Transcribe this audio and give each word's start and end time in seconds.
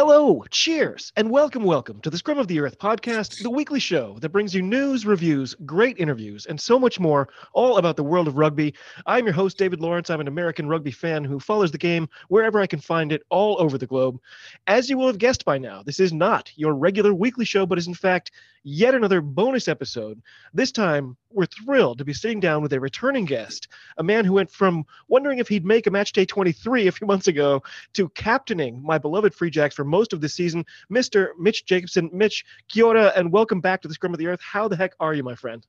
Hello, 0.00 0.44
cheers, 0.52 1.12
and 1.16 1.28
welcome, 1.28 1.64
welcome 1.64 2.00
to 2.02 2.08
the 2.08 2.18
Scrum 2.18 2.38
of 2.38 2.46
the 2.46 2.60
Earth 2.60 2.78
podcast, 2.78 3.42
the 3.42 3.50
weekly 3.50 3.80
show 3.80 4.16
that 4.20 4.28
brings 4.28 4.54
you 4.54 4.62
news, 4.62 5.04
reviews, 5.04 5.56
great 5.66 5.98
interviews, 5.98 6.46
and 6.46 6.60
so 6.60 6.78
much 6.78 7.00
more, 7.00 7.28
all 7.52 7.78
about 7.78 7.96
the 7.96 8.04
world 8.04 8.28
of 8.28 8.36
rugby. 8.36 8.74
I'm 9.06 9.24
your 9.24 9.34
host, 9.34 9.58
David 9.58 9.80
Lawrence. 9.80 10.08
I'm 10.08 10.20
an 10.20 10.28
American 10.28 10.68
rugby 10.68 10.92
fan 10.92 11.24
who 11.24 11.40
follows 11.40 11.72
the 11.72 11.78
game 11.78 12.08
wherever 12.28 12.60
I 12.60 12.68
can 12.68 12.78
find 12.78 13.10
it 13.10 13.24
all 13.28 13.60
over 13.60 13.76
the 13.76 13.88
globe. 13.88 14.20
As 14.68 14.88
you 14.88 14.96
will 14.96 15.08
have 15.08 15.18
guessed 15.18 15.44
by 15.44 15.58
now, 15.58 15.82
this 15.82 15.98
is 15.98 16.12
not 16.12 16.52
your 16.54 16.74
regular 16.74 17.12
weekly 17.12 17.44
show, 17.44 17.66
but 17.66 17.76
is 17.76 17.88
in 17.88 17.94
fact 17.94 18.30
yet 18.68 18.94
another 18.94 19.20
bonus 19.20 19.66
episode. 19.66 20.20
This 20.52 20.70
time, 20.70 21.16
we're 21.30 21.46
thrilled 21.46 21.98
to 21.98 22.04
be 22.04 22.12
sitting 22.12 22.38
down 22.38 22.62
with 22.62 22.72
a 22.72 22.80
returning 22.80 23.24
guest, 23.24 23.68
a 23.96 24.02
man 24.02 24.24
who 24.24 24.34
went 24.34 24.50
from 24.50 24.84
wondering 25.08 25.38
if 25.38 25.48
he'd 25.48 25.64
make 25.64 25.86
a 25.86 25.90
match 25.90 26.12
day 26.12 26.26
23 26.26 26.86
a 26.86 26.92
few 26.92 27.06
months 27.06 27.28
ago 27.28 27.62
to 27.94 28.08
captaining 28.10 28.82
my 28.82 28.98
beloved 28.98 29.34
Free 29.34 29.50
Jacks 29.50 29.74
for 29.74 29.84
most 29.84 30.12
of 30.12 30.20
the 30.20 30.28
season, 30.28 30.64
Mr. 30.92 31.30
Mitch 31.38 31.64
Jacobson. 31.64 32.10
Mitch, 32.12 32.44
kia 32.68 32.84
ora, 32.84 33.12
and 33.16 33.32
welcome 33.32 33.60
back 33.60 33.80
to 33.82 33.88
the 33.88 33.94
Scrum 33.94 34.12
of 34.12 34.18
the 34.18 34.26
Earth. 34.26 34.40
How 34.42 34.68
the 34.68 34.76
heck 34.76 34.92
are 35.00 35.14
you, 35.14 35.22
my 35.22 35.34
friend? 35.34 35.66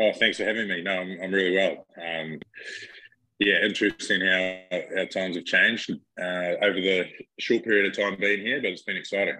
Oh, 0.00 0.12
thanks 0.12 0.38
for 0.38 0.44
having 0.44 0.68
me. 0.68 0.82
No, 0.82 0.92
I'm, 0.92 1.18
I'm 1.22 1.32
really 1.32 1.54
well. 1.54 1.86
Um, 1.96 2.40
yeah, 3.38 3.64
interesting 3.64 4.20
how 4.20 4.78
our 4.98 5.06
times 5.06 5.36
have 5.36 5.44
changed 5.44 5.90
uh, 6.20 6.54
over 6.62 6.80
the 6.80 7.06
short 7.38 7.64
period 7.64 7.86
of 7.86 7.96
time 7.96 8.16
being 8.18 8.40
here, 8.40 8.60
but 8.60 8.70
it's 8.70 8.82
been 8.82 8.96
exciting. 8.96 9.38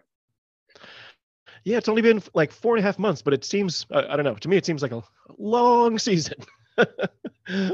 Yeah, 1.65 1.79
it's 1.79 1.89
only 1.89 2.03
been 2.03 2.23
like 2.35 2.51
four 2.51 2.77
and 2.77 2.85
a 2.85 2.87
half 2.87 2.99
months, 2.99 3.23
but 3.23 3.33
it 3.33 3.45
seems 3.45 3.87
uh, 3.91 4.03
I 4.09 4.17
don't 4.17 4.25
know. 4.25 4.35
To 4.35 4.49
me, 4.49 4.57
it 4.57 4.67
seems 4.67 4.83
like 4.83 4.93
a 4.93 5.03
long 5.39 5.99
season. 5.99 6.35
yeah, 6.77 7.73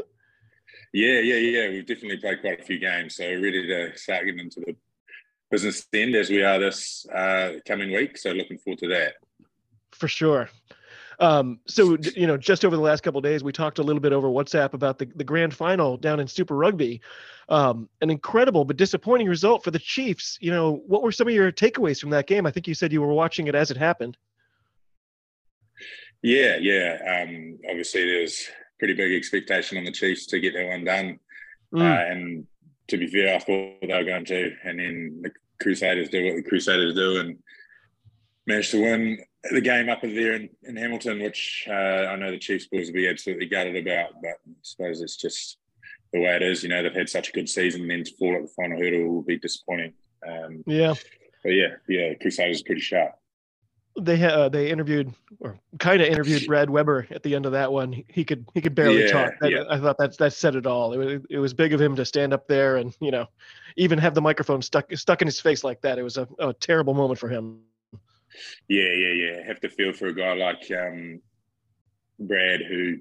yeah, 0.93 1.21
yeah. 1.21 1.69
We've 1.69 1.87
definitely 1.87 2.19
played 2.19 2.41
quite 2.41 2.61
a 2.61 2.65
few 2.65 2.79
games, 2.79 3.17
so 3.17 3.25
ready 3.25 3.67
to 3.67 3.97
start 3.97 4.27
getting 4.27 4.41
into 4.41 4.61
the 4.61 4.77
business 5.51 5.87
end 5.95 6.15
as 6.15 6.29
we 6.29 6.43
are 6.43 6.59
this 6.59 7.07
uh, 7.15 7.53
coming 7.67 7.93
week. 7.93 8.19
So 8.19 8.31
looking 8.33 8.59
forward 8.59 8.79
to 8.81 8.89
that. 8.89 9.15
For 9.93 10.09
sure. 10.09 10.51
Um, 11.21 11.59
so 11.67 11.97
you 12.15 12.27
know, 12.27 12.37
just 12.37 12.65
over 12.65 12.77
the 12.77 12.83
last 12.83 13.03
couple 13.03 13.21
days, 13.21 13.43
we 13.43 13.53
talked 13.53 13.79
a 13.79 13.83
little 13.83 14.01
bit 14.01 14.13
over 14.13 14.29
WhatsApp 14.29 14.73
about 14.73 14.99
the, 14.99 15.07
the 15.17 15.25
grand 15.25 15.53
final 15.55 15.97
down 15.97 16.21
in 16.21 16.29
Super 16.29 16.55
Rugby. 16.55 17.01
Um, 17.49 17.89
an 18.01 18.11
incredible 18.11 18.65
but 18.65 18.77
disappointing 18.77 19.27
result 19.27 19.65
for 19.65 19.71
the 19.71 19.79
Chiefs. 19.79 20.39
You 20.41 20.51
know, 20.51 20.83
what 20.87 21.03
were 21.03 21.13
some 21.13 21.27
of 21.27 21.35
your 21.35 21.51
takeaways 21.51 22.01
from 22.01 22.11
that 22.11 22.27
game? 22.27 22.47
I 22.47 22.51
think 22.51 22.69
you 22.69 22.75
said 22.75 22.93
you 22.93 23.01
were 23.01 23.13
watching 23.13 23.49
it 23.49 23.55
as 23.55 23.71
it 23.71 23.77
happened. 23.77 24.17
Yeah, 26.23 26.57
yeah. 26.61 26.99
Um, 27.23 27.59
obviously, 27.69 28.05
there's 28.05 28.49
pretty 28.79 28.95
big 28.95 29.13
expectation 29.13 29.79
on 29.79 29.85
the 29.85 29.93
Chiefs 29.93 30.27
to 30.27 30.41
get 30.41 30.55
that 30.55 30.69
one 30.69 30.85
done, 30.85 31.19
mm. 31.73 31.81
uh, 31.81 32.13
and 32.13 32.47
to 32.89 32.97
be 32.97 33.07
fair, 33.07 33.35
I 33.35 33.39
thought 33.39 33.81
they 33.81 33.87
were 33.89 34.05
going 34.05 34.25
to, 34.27 34.53
and 34.65 34.79
then 34.79 35.21
the 35.23 35.31
Crusaders 35.61 36.09
do 36.11 36.25
what 36.25 36.37
the 36.37 36.49
Crusaders 36.49 36.95
do, 36.95 37.21
and 37.21 37.39
managed 38.47 38.71
to 38.73 38.83
win 38.83 39.19
the 39.51 39.61
game 39.61 39.89
up 39.89 40.03
there 40.03 40.35
in, 40.35 40.49
in 40.65 40.77
Hamilton, 40.77 41.21
which 41.21 41.67
uh, 41.69 41.73
I 41.73 42.17
know 42.17 42.31
the 42.31 42.39
Chiefs 42.39 42.67
boys 42.67 42.89
will 42.89 42.95
be 42.95 43.09
absolutely 43.09 43.47
gutted 43.47 43.77
about, 43.77 44.11
but 44.21 44.33
I 44.49 44.55
suppose 44.63 45.01
it's 45.01 45.17
just 45.17 45.59
the 46.13 46.21
way 46.21 46.37
it 46.37 46.43
is. 46.43 46.63
You 46.63 46.69
know, 46.71 46.83
they've 46.83 46.93
had 46.93 47.09
such 47.09 47.29
a 47.29 47.33
good 47.33 47.49
season, 47.49 47.83
and 47.83 47.91
then 47.91 48.05
to 48.05 48.17
fall 48.19 48.35
at 48.35 48.43
the 48.43 48.53
final 48.57 48.79
hurdle 48.79 49.09
will 49.09 49.23
be 49.23 49.39
disappointing. 49.39 49.93
Um, 50.27 50.65
yeah. 50.67 50.95
But 51.43 51.51
yeah, 51.51 51.77
yeah, 51.89 52.15
Crusaders 52.21 52.63
are 52.63 52.65
pretty 52.65 52.81
sharp. 52.81 53.13
They 54.01 54.23
uh, 54.23 54.49
they 54.49 54.71
interviewed 54.71 55.13
or 55.41 55.59
kind 55.79 56.01
of 56.01 56.09
interviewed 56.09 56.47
Brad 56.47 56.71
Weber 56.71 57.07
at 57.11 57.23
the 57.23 57.35
end 57.35 57.47
of 57.47 57.53
that 57.53 57.73
one. 57.73 58.05
He 58.09 58.25
could 58.25 58.45
he 58.55 58.61
could 58.61 58.75
barely 58.75 59.05
yeah, 59.05 59.13
talk. 59.13 59.33
That, 59.41 59.51
yeah. 59.51 59.65
I 59.69 59.79
thought 59.79 59.99
that 59.99 60.17
that 60.19 60.33
said 60.33 60.55
it 60.55 60.67
all. 60.67 60.93
It 60.93 60.99
was 60.99 61.23
it 61.31 61.39
was 61.39 61.55
big 61.55 61.73
of 61.73 61.81
him 61.81 61.97
to 61.97 62.05
stand 62.05 62.33
up 62.33 62.47
there 62.47 62.77
and 62.77 62.97
you 63.01 63.11
know 63.11 63.27
even 63.77 63.99
have 63.99 64.15
the 64.15 64.21
microphone 64.21 64.63
stuck 64.63 64.93
stuck 64.97 65.21
in 65.21 65.27
his 65.27 65.41
face 65.41 65.65
like 65.65 65.81
that. 65.83 65.99
It 65.99 66.03
was 66.03 66.17
a, 66.17 66.29
a 66.39 66.53
terrible 66.53 66.95
moment 66.95 67.19
for 67.19 67.29
him. 67.29 67.61
Yeah, 68.69 68.93
yeah, 68.93 69.13
yeah. 69.13 69.47
Have 69.47 69.61
to 69.61 69.69
feel 69.69 69.93
for 69.93 70.09
a 70.09 70.15
guy 70.15 70.35
like 70.35 70.71
um, 70.71 71.21
Brad, 72.19 72.61
who 72.63 72.99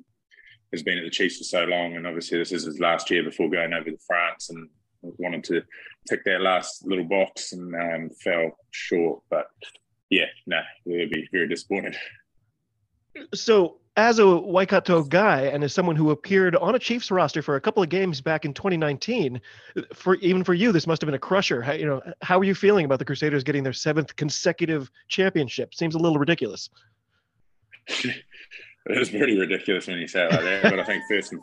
has 0.71 0.83
been 0.83 0.97
at 0.97 1.03
the 1.03 1.09
Chiefs 1.09 1.37
for 1.37 1.43
so 1.43 1.63
long, 1.65 1.95
and 1.95 2.05
obviously 2.05 2.37
this 2.37 2.51
is 2.51 2.65
his 2.65 2.79
last 2.79 3.09
year 3.09 3.23
before 3.23 3.49
going 3.49 3.73
over 3.73 3.89
to 3.89 3.97
France, 4.05 4.49
and 4.49 4.69
wanted 5.01 5.43
to 5.45 5.61
tick 6.09 6.23
that 6.25 6.41
last 6.41 6.85
little 6.85 7.05
box 7.05 7.53
and 7.53 7.73
um, 7.75 8.09
fell 8.21 8.51
short. 8.71 9.21
But 9.29 9.47
yeah, 10.09 10.25
no, 10.45 10.57
nah, 10.57 10.63
would 10.85 11.09
be 11.09 11.27
very 11.31 11.47
disappointed. 11.47 11.95
So 13.33 13.79
as 13.97 14.19
a 14.19 14.37
Waikato 14.37 15.03
guy 15.03 15.41
and 15.41 15.63
as 15.63 15.73
someone 15.73 15.95
who 15.95 16.11
appeared 16.11 16.55
on 16.55 16.75
a 16.75 16.79
Chiefs 16.79 17.09
roster 17.09 17.41
for 17.41 17.55
a 17.55 17.61
couple 17.61 17.81
of 17.81 17.89
games 17.89 18.21
back 18.21 18.45
in 18.45 18.53
2019, 18.53 19.41
for 19.93 20.15
even 20.15 20.43
for 20.43 20.53
you, 20.53 20.71
this 20.71 20.85
must 20.85 21.01
have 21.01 21.07
been 21.07 21.15
a 21.15 21.19
crusher. 21.19 21.63
How, 21.63 21.73
you 21.73 21.87
know, 21.87 22.01
how 22.21 22.37
are 22.37 22.43
you 22.43 22.53
feeling 22.53 22.85
about 22.85 22.99
the 22.99 23.05
Crusaders 23.05 23.43
getting 23.43 23.63
their 23.63 23.73
seventh 23.73 24.15
consecutive 24.15 24.91
championship? 25.07 25.73
Seems 25.73 25.95
a 25.95 25.97
little 25.97 26.19
ridiculous. 26.19 26.69
it 27.87 28.23
is 28.85 29.09
pretty 29.09 29.37
ridiculous 29.37 29.87
when 29.87 29.97
you 29.97 30.07
say 30.07 30.25
it 30.25 30.31
like 30.31 30.41
that, 30.41 30.63
but 30.63 30.79
I 30.79 30.83
think 30.83 31.03
first 31.09 31.31
and 31.31 31.41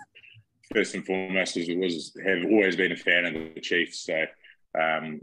first 0.73 0.95
and 0.95 1.05
foremost 1.05 1.57
is 1.57 1.69
was 1.77 2.17
have 2.25 2.45
always 2.51 2.77
been 2.77 2.93
a 2.93 2.97
fan 2.97 3.25
of 3.25 3.33
the 3.33 3.61
Chiefs, 3.61 4.05
so 4.05 4.25
um, 4.81 5.21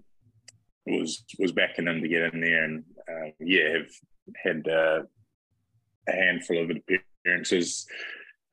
was 0.86 1.24
was 1.40 1.54
backing 1.54 1.86
them 1.86 2.02
to 2.02 2.08
get 2.10 2.34
in 2.34 2.42
there, 2.42 2.66
and 2.66 2.84
uh, 3.10 3.32
yeah, 3.40 3.78
have 3.78 3.90
had. 4.44 4.68
Uh, 4.68 5.04
a 6.08 6.12
handful 6.12 6.62
of 6.62 6.72
appearances. 7.24 7.86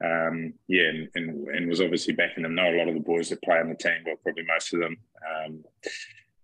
Um, 0.04 0.54
yeah, 0.68 0.88
and, 0.88 1.08
and, 1.16 1.48
and, 1.48 1.68
was 1.68 1.80
obviously 1.80 2.14
backing 2.14 2.44
them. 2.44 2.54
Know 2.54 2.70
a 2.72 2.78
lot 2.78 2.88
of 2.88 2.94
the 2.94 3.00
boys 3.00 3.30
that 3.30 3.42
play 3.42 3.58
on 3.58 3.68
the 3.68 3.74
team, 3.74 3.98
well, 4.06 4.14
probably 4.22 4.44
most 4.46 4.72
of 4.72 4.80
them. 4.80 4.96
Um, 5.28 5.64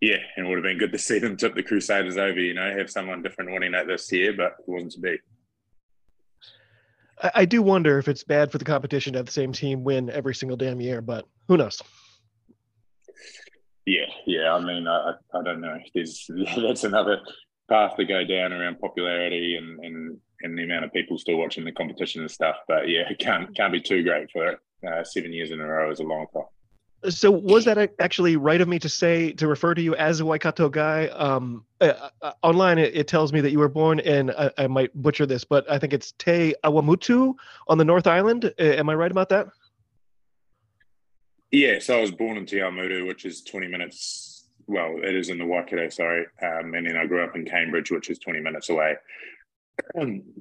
yeah, 0.01 0.17
and 0.37 0.45
it 0.45 0.49
would 0.49 0.59
have 0.59 0.65
been 0.65 0.79
good 0.79 0.93
to 0.93 0.99
see 0.99 1.21
them 1.21 1.37
tip 1.37 1.55
the 1.55 1.63
Crusaders 1.63 2.17
over. 2.17 2.41
You 2.41 2.55
know, 2.55 2.77
have 2.77 2.91
someone 2.91 3.23
different 3.23 3.53
winning 3.53 3.75
it 3.75 3.87
this 3.87 4.11
year, 4.11 4.33
but 4.33 4.57
it 4.59 4.65
wasn't 4.67 4.93
to 4.93 5.01
be. 5.01 5.19
I, 7.23 7.31
I 7.35 7.45
do 7.45 7.63
wonder 7.63 7.99
if 7.99 8.09
it's 8.09 8.25
bad 8.25 8.51
for 8.51 8.59
the 8.59 8.65
competition 8.65 9.13
to 9.13 9.21
have 9.21 9.27
the 9.27 9.33
same 9.33 9.53
team 9.53 9.85
win 9.85 10.11
every 10.11 10.35
single 10.35 10.57
damn 10.57 10.81
year, 10.81 11.01
but 11.01 11.25
who 11.47 11.57
knows? 11.57 11.81
Yeah, 13.87 14.07
yeah. 14.27 14.53
I 14.53 14.65
mean, 14.65 14.89
I, 14.89 15.13
I 15.33 15.43
don't 15.45 15.61
know. 15.61 15.79
There's 15.95 16.29
that's 16.57 16.85
another 16.85 17.21
path 17.69 17.97
to 17.97 18.05
go 18.05 18.25
down 18.25 18.53
around 18.53 18.81
popularity 18.81 19.57
and, 19.57 19.79
and 19.81 20.19
and 20.45 20.57
the 20.57 20.63
amount 20.63 20.85
of 20.85 20.93
people 20.93 21.19
still 21.19 21.37
watching 21.37 21.65
the 21.65 21.73
competition 21.73 22.21
and 22.21 22.31
stuff. 22.31 22.57
But 22.69 22.89
yeah, 22.89 23.09
it 23.11 23.19
can't 23.19 23.55
can't 23.57 23.73
be 23.73 23.81
too 23.81 24.05
great 24.05 24.31
for. 24.31 24.61
Uh, 24.87 25.03
seven 25.03 25.33
years 25.33 25.51
in 25.51 25.61
a 25.61 25.67
row 25.67 25.91
is 25.91 26.01
a 26.01 26.03
long 26.03 26.27
time. 26.35 26.43
So 27.11 27.31
was 27.31 27.65
that 27.67 27.93
actually 28.01 28.37
right 28.37 28.61
of 28.61 28.69
me 28.69 28.79
to 28.79 28.89
say 28.89 29.33
to 29.33 29.47
refer 29.47 29.75
to 29.75 29.83
you 29.83 29.95
as 29.95 30.21
a 30.21 30.27
Waikato 30.27 30.69
guy? 30.69 31.09
Um, 31.09 31.65
uh, 31.81 32.11
uh, 32.23 32.33
online, 32.43 32.79
it, 32.79 32.95
it, 32.95 33.09
tells 33.09 33.33
me 33.33 33.41
that 33.43 33.51
you 33.51 33.59
were 33.59 33.69
born 33.69 33.99
in. 33.99 34.31
I, 34.31 34.51
I, 34.57 34.67
might 34.67 34.95
butcher 34.95 35.27
this, 35.27 35.45
but 35.45 35.71
I 35.71 35.79
think 35.79 35.93
it's 35.93 36.13
Te 36.13 36.55
Awamutu 36.65 37.35
on 37.69 37.77
the 37.79 37.85
North 37.85 38.07
Island. 38.07 38.47
Uh, 38.59 38.63
am 38.63 38.89
I 38.89 38.95
right 38.95 39.11
about 39.11 39.29
that? 39.31 39.49
Yeah, 41.51 41.79
so 41.79 41.99
I 41.99 42.01
was 42.01 42.11
born 42.11 42.39
in 42.39 42.47
Te 42.47 42.57
Awamutu, 42.57 43.07
which 43.07 43.27
is 43.27 43.43
20 43.43 43.69
minutes. 43.69 44.47
Well, 44.67 44.97
it 45.03 45.15
is 45.15 45.29
in 45.29 45.39
the 45.39 45.45
Waikato, 45.47 45.91
sorry. 45.91 46.27
Um, 46.43 46.75
and 46.75 46.87
then 46.87 46.97
I 46.97 47.05
grew 47.05 47.23
up 47.23 47.37
in 47.37 47.45
Cambridge, 47.45 47.91
which 47.91 48.09
is 48.09 48.19
20 48.19 48.41
minutes 48.41 48.71
away 48.71 48.97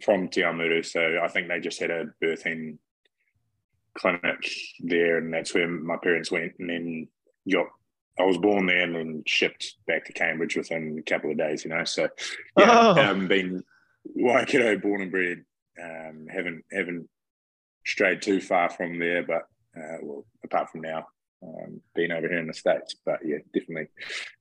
from 0.01 0.27
Te 0.29 0.43
So 0.83 1.19
I 1.21 1.27
think 1.27 1.47
they 1.47 1.59
just 1.59 1.79
had 1.79 1.91
a 1.91 2.05
birthing 2.23 2.77
clinic 3.95 4.49
there, 4.79 5.17
and 5.17 5.33
that's 5.33 5.53
where 5.53 5.67
my 5.67 5.97
parents 5.97 6.31
went. 6.31 6.53
And 6.59 6.69
then 6.69 7.07
got, 7.51 7.67
I 8.19 8.23
was 8.23 8.37
born 8.37 8.65
there 8.65 8.81
and 8.81 8.95
then 8.95 9.23
shipped 9.25 9.75
back 9.87 10.05
to 10.05 10.13
Cambridge 10.13 10.55
within 10.55 10.97
a 10.99 11.09
couple 11.09 11.31
of 11.31 11.37
days, 11.37 11.63
you 11.63 11.71
know. 11.71 11.83
So 11.83 12.09
yeah, 12.57 12.93
oh. 12.95 13.01
um, 13.01 13.27
been 13.27 13.63
Waikato 14.03 14.77
born 14.77 15.01
and 15.01 15.11
bred. 15.11 15.43
Um, 15.81 16.27
haven't 16.29 16.63
haven't 16.71 17.09
strayed 17.85 18.21
too 18.21 18.39
far 18.39 18.69
from 18.69 18.99
there, 18.99 19.23
but 19.23 19.43
uh, 19.75 19.97
well, 20.01 20.25
apart 20.43 20.69
from 20.69 20.81
now, 20.81 21.07
um, 21.41 21.81
being 21.95 22.11
over 22.11 22.27
here 22.27 22.37
in 22.37 22.47
the 22.47 22.53
states. 22.53 22.95
But 23.05 23.19
yeah, 23.25 23.39
definitely 23.53 23.87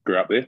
grew 0.05 0.19
up 0.19 0.29
there. 0.29 0.47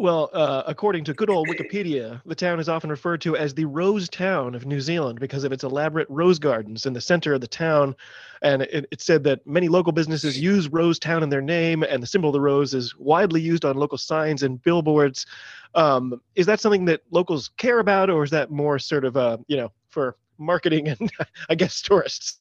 Well, 0.00 0.30
uh, 0.32 0.62
according 0.66 1.04
to 1.04 1.12
good 1.12 1.28
old 1.28 1.46
Wikipedia, 1.46 2.22
the 2.24 2.34
town 2.34 2.58
is 2.58 2.70
often 2.70 2.88
referred 2.88 3.20
to 3.20 3.36
as 3.36 3.52
the 3.52 3.66
Rose 3.66 4.08
Town 4.08 4.54
of 4.54 4.64
New 4.64 4.80
Zealand 4.80 5.20
because 5.20 5.44
of 5.44 5.52
its 5.52 5.62
elaborate 5.62 6.08
rose 6.08 6.38
gardens 6.38 6.86
in 6.86 6.94
the 6.94 7.02
center 7.02 7.34
of 7.34 7.42
the 7.42 7.46
town. 7.46 7.94
And 8.40 8.62
it, 8.62 8.86
it, 8.90 9.02
said 9.02 9.24
that 9.24 9.46
many 9.46 9.68
local 9.68 9.92
businesses 9.92 10.40
use 10.40 10.68
Rose 10.68 10.98
Town 10.98 11.22
in 11.22 11.28
their 11.28 11.42
name, 11.42 11.82
and 11.82 12.02
the 12.02 12.06
symbol 12.06 12.30
of 12.30 12.32
the 12.32 12.40
rose 12.40 12.72
is 12.72 12.96
widely 12.96 13.42
used 13.42 13.66
on 13.66 13.76
local 13.76 13.98
signs 13.98 14.42
and 14.42 14.62
billboards. 14.62 15.26
Um, 15.74 16.18
is 16.34 16.46
that 16.46 16.60
something 16.60 16.86
that 16.86 17.02
locals 17.10 17.50
care 17.58 17.78
about, 17.78 18.08
or 18.08 18.24
is 18.24 18.30
that 18.30 18.50
more 18.50 18.78
sort 18.78 19.04
of 19.04 19.16
a 19.16 19.38
you 19.48 19.58
know 19.58 19.70
for 19.90 20.16
marketing 20.38 20.88
and 20.88 21.12
I 21.50 21.54
guess 21.56 21.82
tourists? 21.82 22.40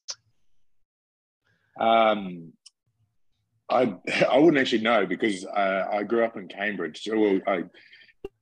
Um, 1.77 2.53
I 3.69 3.93
I 4.29 4.37
wouldn't 4.37 4.57
actually 4.57 4.81
know 4.81 5.05
because 5.05 5.45
uh, 5.45 5.87
I 5.91 6.03
grew 6.03 6.23
up 6.23 6.37
in 6.37 6.47
Cambridge. 6.47 7.07
Well, 7.11 7.39
I, 7.47 7.63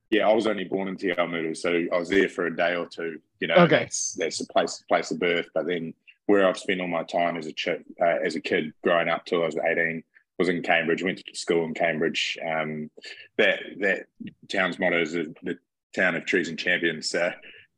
yeah, 0.09 0.27
I 0.29 0.33
was 0.33 0.47
only 0.47 0.63
born 0.63 0.87
in 0.87 0.95
Te 0.97 1.09
Awamutu, 1.11 1.55
so 1.57 1.83
I 1.93 1.97
was 1.97 2.09
there 2.09 2.29
for 2.29 2.45
a 2.47 2.55
day 2.55 2.75
or 2.75 2.85
two. 2.87 3.19
You 3.39 3.47
know, 3.49 3.55
Okay. 3.55 3.79
that's 3.79 4.13
that's 4.13 4.37
the 4.39 4.45
place 4.47 4.83
place 4.87 5.11
of 5.11 5.19
birth. 5.19 5.47
But 5.53 5.67
then 5.67 5.93
where 6.27 6.47
I've 6.47 6.57
spent 6.57 6.81
all 6.81 6.87
my 6.87 7.03
time 7.03 7.37
as 7.37 7.45
a 7.47 7.53
ch- 7.53 7.67
uh, 8.01 8.05
as 8.23 8.35
a 8.35 8.41
kid 8.41 8.73
growing 8.83 9.09
up 9.09 9.25
till 9.25 9.43
I 9.43 9.45
was 9.47 9.57
eighteen 9.57 10.03
was 10.39 10.49
in 10.49 10.61
Cambridge. 10.61 11.03
Went 11.03 11.17
to 11.25 11.35
school 11.35 11.65
in 11.65 11.73
Cambridge. 11.73 12.37
Um, 12.45 12.89
that 13.37 13.59
that 13.79 14.05
town's 14.49 14.79
motto 14.79 15.01
is 15.01 15.11
the, 15.13 15.33
the 15.43 15.57
town 15.95 16.15
of 16.15 16.25
trees 16.25 16.47
and 16.49 16.57
champions. 16.59 17.09
So 17.09 17.31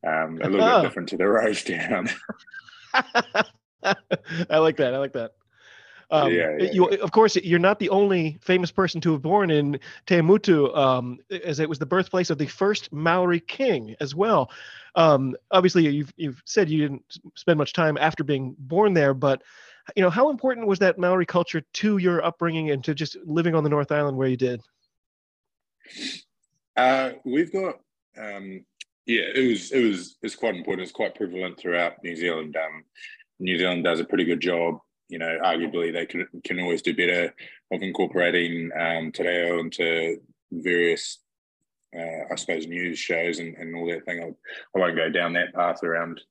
um, 0.05 0.39
a 0.41 0.49
little 0.49 0.61
Oh. 0.63 0.81
bit 0.81 0.87
different 0.87 1.09
to 1.09 1.17
the 1.17 1.27
Rose 1.27 1.63
Town. 1.63 2.09
I 2.93 4.57
like 4.57 4.77
that. 4.77 4.93
I 4.93 4.97
like 4.97 5.13
that. 5.13 5.31
Um, 6.11 6.33
Yeah, 6.33 6.57
yeah, 6.59 6.71
you, 6.71 6.85
Of 6.85 7.11
course, 7.11 7.35
you're 7.35 7.59
not 7.59 7.79
the 7.79 7.89
only 7.89 8.39
famous 8.41 8.71
person 8.71 8.99
to 9.01 9.11
have 9.13 9.21
born 9.21 9.51
in 9.51 9.79
Te 10.07 10.15
Awamutu, 10.15 10.75
um, 10.75 11.19
as 11.43 11.59
it 11.59 11.69
was 11.69 11.79
the 11.79 11.85
birthplace 11.85 12.29
of 12.29 12.37
the 12.37 12.47
first 12.47 12.91
Maori 12.91 13.39
king 13.39 13.95
as 13.99 14.15
well. 14.15 14.51
Um, 14.95 15.35
obviously, 15.51 15.87
you've 15.87 16.13
you've 16.17 16.41
said 16.45 16.69
you 16.69 16.79
didn't 16.79 17.19
spend 17.35 17.57
much 17.57 17.73
time 17.73 17.97
after 17.97 18.23
being 18.23 18.55
born 18.57 18.93
there, 18.93 19.13
but 19.13 19.43
you 19.95 20.01
know 20.01 20.09
how 20.09 20.29
important 20.29 20.67
was 20.67 20.79
that 20.79 20.97
Maori 20.97 21.25
culture 21.25 21.61
to 21.61 21.97
your 21.97 22.23
upbringing 22.23 22.71
and 22.71 22.83
to 22.83 22.95
just 22.95 23.15
living 23.25 23.53
on 23.53 23.63
the 23.63 23.69
North 23.69 23.91
Island 23.91 24.17
where 24.17 24.27
you 24.27 24.37
did? 24.37 24.61
Uh, 26.75 27.11
we've 27.23 27.51
got 27.51 27.75
um, 28.17 28.65
yeah, 29.05 29.23
it 29.35 29.49
was 29.49 29.71
it 29.71 29.83
was 29.83 30.17
it's 30.21 30.35
quite 30.35 30.55
important. 30.55 30.83
It's 30.83 30.91
quite 30.91 31.15
prevalent 31.15 31.59
throughout 31.59 32.03
New 32.03 32.15
Zealand. 32.15 32.55
Um, 32.55 32.83
New 33.39 33.57
Zealand 33.57 33.83
does 33.83 33.99
a 33.99 34.05
pretty 34.05 34.25
good 34.25 34.39
job. 34.39 34.79
You 35.09 35.19
know, 35.19 35.39
arguably 35.43 35.91
they 35.91 36.05
can 36.05 36.27
can 36.43 36.59
always 36.59 36.81
do 36.81 36.95
better 36.95 37.33
of 37.71 37.81
incorporating 37.81 38.71
um, 38.79 39.11
into 39.17 40.17
various, 40.51 41.19
uh, 41.97 42.31
I 42.31 42.35
suppose, 42.35 42.67
news 42.67 42.99
shows 42.99 43.39
and, 43.39 43.55
and 43.57 43.75
all 43.75 43.87
that 43.87 44.05
thing. 44.05 44.21
I, 44.21 44.27
I 44.77 44.79
won't 44.79 44.95
go 44.95 45.09
down 45.09 45.33
that 45.33 45.53
path 45.53 45.83
around 45.83 46.21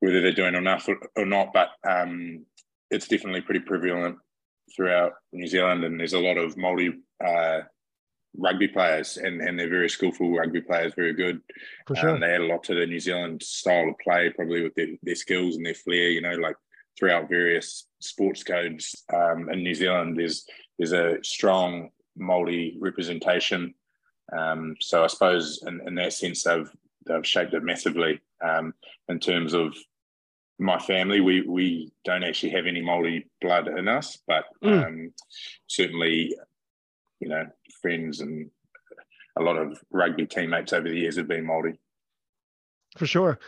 whether 0.00 0.20
they're 0.20 0.32
doing 0.32 0.54
enough 0.54 0.88
or, 0.88 0.98
or 1.16 1.24
not, 1.24 1.52
but 1.52 1.70
um, 1.88 2.44
it's 2.90 3.08
definitely 3.08 3.40
pretty 3.40 3.60
prevalent 3.60 4.18
throughout 4.76 5.12
New 5.32 5.46
Zealand, 5.46 5.84
and 5.84 5.98
there's 5.98 6.14
a 6.14 6.20
lot 6.20 6.38
of 6.38 6.56
multi. 6.56 6.92
Uh, 7.24 7.60
rugby 8.38 8.68
players 8.68 9.16
and, 9.16 9.40
and 9.40 9.58
they're 9.58 9.68
very 9.68 9.88
skillful 9.88 10.34
rugby 10.34 10.60
players, 10.60 10.94
very 10.94 11.12
good. 11.12 11.40
For 11.86 11.94
sure. 11.94 12.10
Um, 12.10 12.20
they 12.20 12.34
add 12.34 12.40
a 12.40 12.46
lot 12.46 12.64
to 12.64 12.74
the 12.74 12.86
New 12.86 13.00
Zealand 13.00 13.42
style 13.42 13.88
of 13.88 13.98
play, 13.98 14.30
probably 14.30 14.62
with 14.62 14.74
their, 14.74 14.88
their 15.02 15.14
skills 15.14 15.56
and 15.56 15.66
their 15.66 15.74
flair. 15.74 16.10
You 16.10 16.22
know, 16.22 16.34
like 16.36 16.56
throughout 16.98 17.28
various 17.28 17.86
sports 18.00 18.42
codes 18.42 19.04
um, 19.12 19.48
in 19.50 19.62
New 19.62 19.74
Zealand, 19.74 20.16
there's 20.18 20.44
there's 20.78 20.92
a 20.92 21.16
strong 21.22 21.90
Māori 22.18 22.76
representation. 22.80 23.74
Um, 24.36 24.76
so 24.80 25.04
I 25.04 25.06
suppose 25.08 25.62
in, 25.66 25.80
in 25.86 25.94
that 25.96 26.12
sense, 26.12 26.44
they've 26.44 26.70
they've 27.06 27.26
shaped 27.26 27.54
it 27.54 27.62
massively 27.62 28.20
um, 28.44 28.74
in 29.08 29.18
terms 29.18 29.54
of 29.54 29.74
my 30.58 30.78
family. 30.78 31.20
We 31.20 31.42
we 31.42 31.92
don't 32.04 32.24
actually 32.24 32.50
have 32.52 32.66
any 32.66 32.82
Māori 32.82 33.24
blood 33.40 33.68
in 33.68 33.88
us, 33.88 34.18
but 34.26 34.44
Mm. 34.62 34.86
um, 34.86 35.14
certainly, 35.66 36.34
you 37.20 37.28
know, 37.28 37.46
friends 37.80 38.20
and 38.20 38.50
a 39.38 39.42
lot 39.42 39.56
of 39.56 39.82
rugby 39.90 40.26
teammates 40.26 40.72
over 40.72 40.88
the 40.88 40.96
years 40.96 41.16
have 41.16 41.26
been 41.28 41.46
Māori. 41.46 41.78
For 42.98 43.06
sure. 43.06 43.38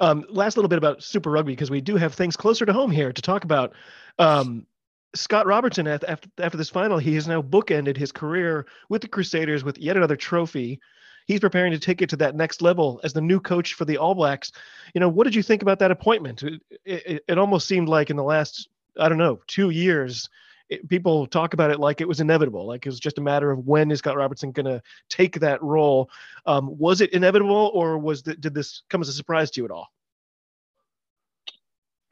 Um, 0.00 0.24
last 0.28 0.56
little 0.56 0.68
bit 0.68 0.78
about 0.78 1.02
Super 1.02 1.30
Rugby 1.30 1.52
because 1.52 1.70
we 1.70 1.80
do 1.80 1.96
have 1.96 2.14
things 2.14 2.36
closer 2.36 2.64
to 2.64 2.72
home 2.72 2.90
here 2.90 3.12
to 3.12 3.22
talk 3.22 3.44
about. 3.44 3.74
Um, 4.18 4.66
Scott 5.14 5.46
Robertson, 5.46 5.86
after 5.86 6.28
after 6.38 6.58
this 6.58 6.70
final, 6.70 6.98
he 6.98 7.14
has 7.14 7.26
now 7.26 7.42
bookended 7.42 7.96
his 7.96 8.12
career 8.12 8.66
with 8.88 9.02
the 9.02 9.08
Crusaders 9.08 9.64
with 9.64 9.78
yet 9.78 9.96
another 9.96 10.16
trophy. 10.16 10.80
He's 11.26 11.40
preparing 11.40 11.72
to 11.72 11.78
take 11.78 12.00
it 12.00 12.08
to 12.10 12.16
that 12.16 12.36
next 12.36 12.62
level 12.62 13.00
as 13.04 13.12
the 13.12 13.20
new 13.20 13.40
coach 13.40 13.74
for 13.74 13.84
the 13.84 13.98
All 13.98 14.14
Blacks. 14.14 14.52
You 14.94 15.00
know, 15.00 15.08
what 15.08 15.24
did 15.24 15.34
you 15.34 15.42
think 15.42 15.62
about 15.62 15.78
that 15.80 15.90
appointment? 15.90 16.42
It, 16.42 16.62
it, 16.84 17.24
it 17.26 17.38
almost 17.38 17.68
seemed 17.68 17.88
like 17.88 18.10
in 18.10 18.16
the 18.16 18.22
last, 18.22 18.68
I 18.98 19.08
don't 19.08 19.18
know, 19.18 19.40
two 19.46 19.70
years, 19.70 20.28
it, 20.68 20.88
people 20.88 21.26
talk 21.26 21.54
about 21.54 21.70
it 21.70 21.80
like 21.80 22.00
it 22.00 22.08
was 22.08 22.20
inevitable, 22.20 22.66
like 22.66 22.84
it 22.86 22.88
was 22.88 23.00
just 23.00 23.18
a 23.18 23.22
matter 23.22 23.50
of 23.50 23.66
when 23.66 23.90
is 23.90 23.98
Scott 23.98 24.16
Robertson 24.16 24.52
going 24.52 24.66
to 24.66 24.82
take 25.08 25.40
that 25.40 25.62
role. 25.62 26.10
Um, 26.46 26.78
was 26.78 27.00
it 27.00 27.12
inevitable, 27.12 27.70
or 27.74 27.98
was 27.98 28.22
the, 28.22 28.34
did 28.34 28.54
this 28.54 28.82
come 28.88 29.00
as 29.00 29.08
a 29.08 29.12
surprise 29.12 29.50
to 29.52 29.60
you 29.60 29.64
at 29.64 29.70
all? 29.70 29.88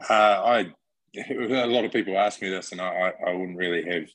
Uh, 0.08 0.12
I 0.12 0.72
a 1.30 1.66
lot 1.66 1.84
of 1.84 1.92
people 1.92 2.18
ask 2.18 2.42
me 2.42 2.50
this, 2.50 2.72
and 2.72 2.80
I, 2.80 3.12
I 3.26 3.32
wouldn't 3.32 3.56
really 3.56 3.84
have 3.90 4.08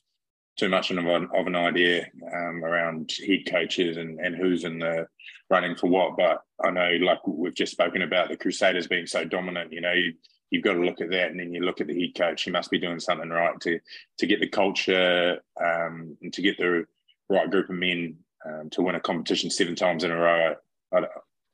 too 0.56 0.68
much 0.68 0.90
of 0.90 0.98
an, 0.98 1.28
of 1.34 1.46
an 1.46 1.56
idea 1.56 2.06
um, 2.32 2.64
around 2.64 3.10
head 3.26 3.50
coaches 3.50 3.96
and, 3.96 4.20
and 4.20 4.36
who's 4.36 4.64
in 4.64 4.78
the 4.78 5.06
running 5.50 5.74
for 5.74 5.88
what. 5.88 6.16
But 6.16 6.42
I 6.64 6.70
know, 6.70 6.90
like 7.00 7.26
we've 7.26 7.54
just 7.54 7.72
spoken 7.72 8.02
about, 8.02 8.28
the 8.28 8.36
Crusaders 8.36 8.86
being 8.86 9.06
so 9.06 9.24
dominant. 9.24 9.72
You 9.72 9.80
know, 9.80 9.92
you, 9.92 10.12
you've 10.52 10.62
got 10.62 10.74
to 10.74 10.84
look 10.84 11.00
at 11.00 11.10
that, 11.10 11.30
and 11.30 11.40
then 11.40 11.52
you 11.52 11.62
look 11.62 11.80
at 11.80 11.86
the 11.86 11.98
head 11.98 12.14
coach. 12.14 12.42
He 12.42 12.50
must 12.50 12.70
be 12.70 12.78
doing 12.78 13.00
something 13.00 13.30
right 13.30 13.58
to 13.62 13.80
to 14.18 14.26
get 14.26 14.38
the 14.38 14.48
culture 14.48 15.40
um, 15.58 16.16
and 16.20 16.32
to 16.32 16.42
get 16.42 16.58
the 16.58 16.84
right 17.30 17.50
group 17.50 17.70
of 17.70 17.76
men 17.76 18.18
um, 18.46 18.68
to 18.70 18.82
win 18.82 18.94
a 18.94 19.00
competition 19.00 19.50
seven 19.50 19.74
times 19.74 20.04
in 20.04 20.10
a 20.10 20.16
row. 20.16 20.54
I, 20.92 20.98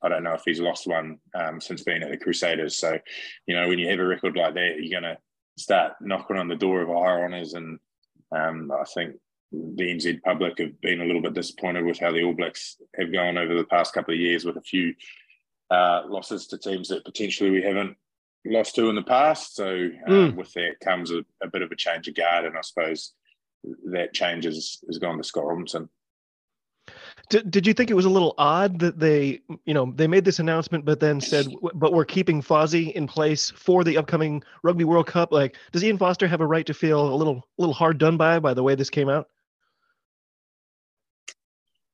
I, 0.03 0.09
don't 0.09 0.25
know 0.25 0.35
if 0.35 0.43
he's 0.45 0.61
lost 0.61 0.89
one 0.89 1.19
um, 1.35 1.61
since 1.61 1.83
being 1.83 2.03
at 2.03 2.11
the 2.11 2.17
Crusaders. 2.17 2.77
So, 2.77 2.99
you 3.47 3.55
know, 3.55 3.69
when 3.69 3.79
you 3.79 3.89
have 3.89 4.01
a 4.01 4.05
record 4.05 4.37
like 4.37 4.55
that, 4.55 4.77
you're 4.81 5.01
going 5.01 5.15
to 5.15 5.19
start 5.57 5.93
knocking 6.01 6.39
on 6.39 6.49
the 6.49 6.57
door 6.57 6.83
of 6.83 6.89
higher 6.89 7.25
honours. 7.25 7.55
And 7.55 7.79
um, 8.35 8.73
I 8.73 8.85
think 8.95 9.17
the 9.53 9.85
NZ 9.85 10.23
public 10.23 10.59
have 10.59 10.81
been 10.81 11.01
a 11.01 11.05
little 11.05 11.23
bit 11.23 11.35
disappointed 11.35 11.85
with 11.85 12.01
how 12.01 12.11
the 12.11 12.25
All 12.25 12.35
Blacks 12.35 12.77
have 12.99 13.13
gone 13.13 13.39
over 13.39 13.55
the 13.55 13.65
past 13.65 13.95
couple 13.95 14.15
of 14.15 14.21
years 14.21 14.45
with 14.45 14.57
a 14.57 14.63
few 14.63 14.95
uh, 15.71 16.03
losses 16.09 16.49
to 16.49 16.59
teams 16.59 16.89
that 16.89 17.05
potentially 17.05 17.51
we 17.51 17.63
haven't 17.63 17.97
lost 18.49 18.75
to 18.77 18.89
in 18.89 18.97
the 18.97 19.03
past. 19.03 19.57
So, 19.57 19.91
um, 20.07 20.33
Mm. 20.33 20.35
with 20.37 20.53
that 20.55 20.81
comes 20.81 21.11
a, 21.11 21.25
a 21.43 21.49
bit 21.49 21.63
of 21.63 21.71
a 21.71 21.77
change 21.77 22.09
of 22.09 22.15
guard. 22.15 22.45
And 22.45 22.57
I 22.57 22.61
suppose 22.63 23.13
that 23.87 24.15
change 24.15 24.45
has, 24.45 24.79
has 24.87 24.99
gone 24.99 25.19
to 25.19 25.25
Scott 25.25 25.47
Robinson. 25.47 25.89
Did, 27.29 27.51
did 27.51 27.67
you 27.67 27.75
think 27.75 27.91
it 27.91 27.95
was 27.95 28.07
a 28.07 28.11
little 28.11 28.35
odd 28.39 28.79
that 28.79 28.99
they, 28.99 29.41
you 29.67 29.75
know, 29.75 29.93
they 29.95 30.07
made 30.07 30.25
this 30.25 30.39
announcement, 30.39 30.87
but 30.87 31.01
then 31.01 31.21
said, 31.21 31.47
but 31.75 31.93
we're 31.93 32.07
keeping 32.07 32.41
Fozzie 32.41 32.93
in 32.95 33.07
place 33.07 33.51
for 33.51 33.85
the 33.85 33.99
upcoming 33.99 34.43
Rugby 34.63 34.85
World 34.85 35.07
Cup? 35.07 35.31
Like, 35.31 35.57
does 35.73 35.85
Ian 35.85 35.99
Foster 35.99 36.27
have 36.27 36.41
a 36.41 36.47
right 36.47 36.65
to 36.65 36.73
feel 36.73 37.13
a 37.13 37.15
little, 37.15 37.47
a 37.59 37.61
little 37.61 37.75
hard 37.75 37.99
done 37.99 38.17
by 38.17 38.39
by 38.39 38.55
the 38.55 38.63
way 38.63 38.75
this 38.75 38.89
came 38.89 39.11
out? 39.11 39.29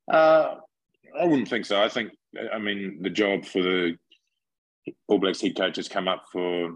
Uh, 0.07 0.57
I 1.19 1.25
wouldn't 1.25 1.49
think 1.49 1.67
so. 1.67 1.83
I 1.83 1.89
think, 1.89 2.13
I 2.53 2.59
mean, 2.59 2.99
the 3.03 3.11
job 3.11 3.45
for 3.45 3.63
the 3.63 3.97
All 5.09 5.19
Blacks 5.19 5.41
head 5.41 5.57
coach 5.57 5.77
has 5.77 5.89
come 5.89 6.09
up 6.09 6.25
for, 6.33 6.71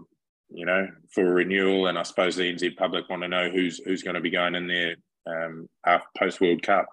you 0.49 0.65
know, 0.65 0.87
for 1.13 1.23
renewal, 1.25 1.87
and 1.87 1.97
I 1.97 2.03
suppose 2.03 2.35
the 2.35 2.43
NZ 2.53 2.75
public 2.77 3.09
want 3.09 3.21
to 3.23 3.27
know 3.27 3.49
who's 3.49 3.79
who's 3.79 4.03
going 4.03 4.15
to 4.15 4.21
be 4.21 4.29
going 4.31 4.55
in 4.55 4.67
there 4.67 4.95
um, 5.27 5.67
after 5.85 6.07
post 6.17 6.41
World 6.41 6.63
Cup. 6.63 6.87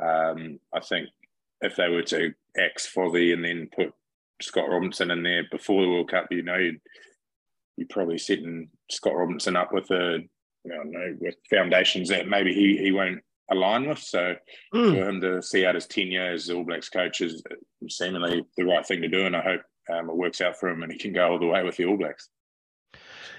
Um, 0.00 0.58
I 0.72 0.80
think 0.80 1.08
if 1.60 1.76
they 1.76 1.88
were 1.88 2.02
to 2.02 2.32
axe 2.58 2.90
Fozzie 2.94 3.32
and 3.32 3.44
then 3.44 3.68
put 3.74 3.92
Scott 4.42 4.68
Robinson 4.68 5.10
in 5.10 5.22
there 5.22 5.44
before 5.50 5.82
the 5.82 5.88
World 5.88 6.10
Cup, 6.10 6.26
you 6.30 6.42
know, 6.42 6.56
you'd, 6.56 6.80
you're 7.76 7.86
probably 7.88 8.18
setting 8.18 8.68
Scott 8.90 9.14
Robinson 9.16 9.56
up 9.56 9.72
with 9.72 9.90
a, 9.90 10.18
know, 10.64 11.16
with 11.20 11.36
foundations 11.48 12.08
that 12.08 12.28
maybe 12.28 12.52
he 12.52 12.76
he 12.76 12.92
won't 12.92 13.20
align 13.50 13.88
with. 13.88 13.98
So 13.98 14.34
Mm. 14.74 14.92
for 14.94 15.08
him 15.08 15.20
to 15.20 15.42
see 15.42 15.64
out 15.64 15.74
his 15.76 15.86
tenure 15.86 16.32
as 16.32 16.50
All 16.50 16.64
Blacks 16.64 16.88
coach 16.88 17.20
is 17.20 17.42
seemingly 17.88 18.44
the 18.56 18.64
right 18.64 18.84
thing 18.86 19.00
to 19.02 19.08
do, 19.08 19.26
and 19.26 19.36
I 19.36 19.42
hope 19.42 19.60
um, 19.90 20.08
it 20.08 20.16
works 20.16 20.40
out 20.40 20.58
for 20.58 20.68
him 20.68 20.82
and 20.82 20.92
he 20.92 20.98
can 20.98 21.12
go 21.12 21.32
all 21.32 21.38
the 21.38 21.46
way 21.46 21.62
with 21.62 21.76
the 21.76 21.86
All 21.86 21.96
Blacks. 21.96 22.28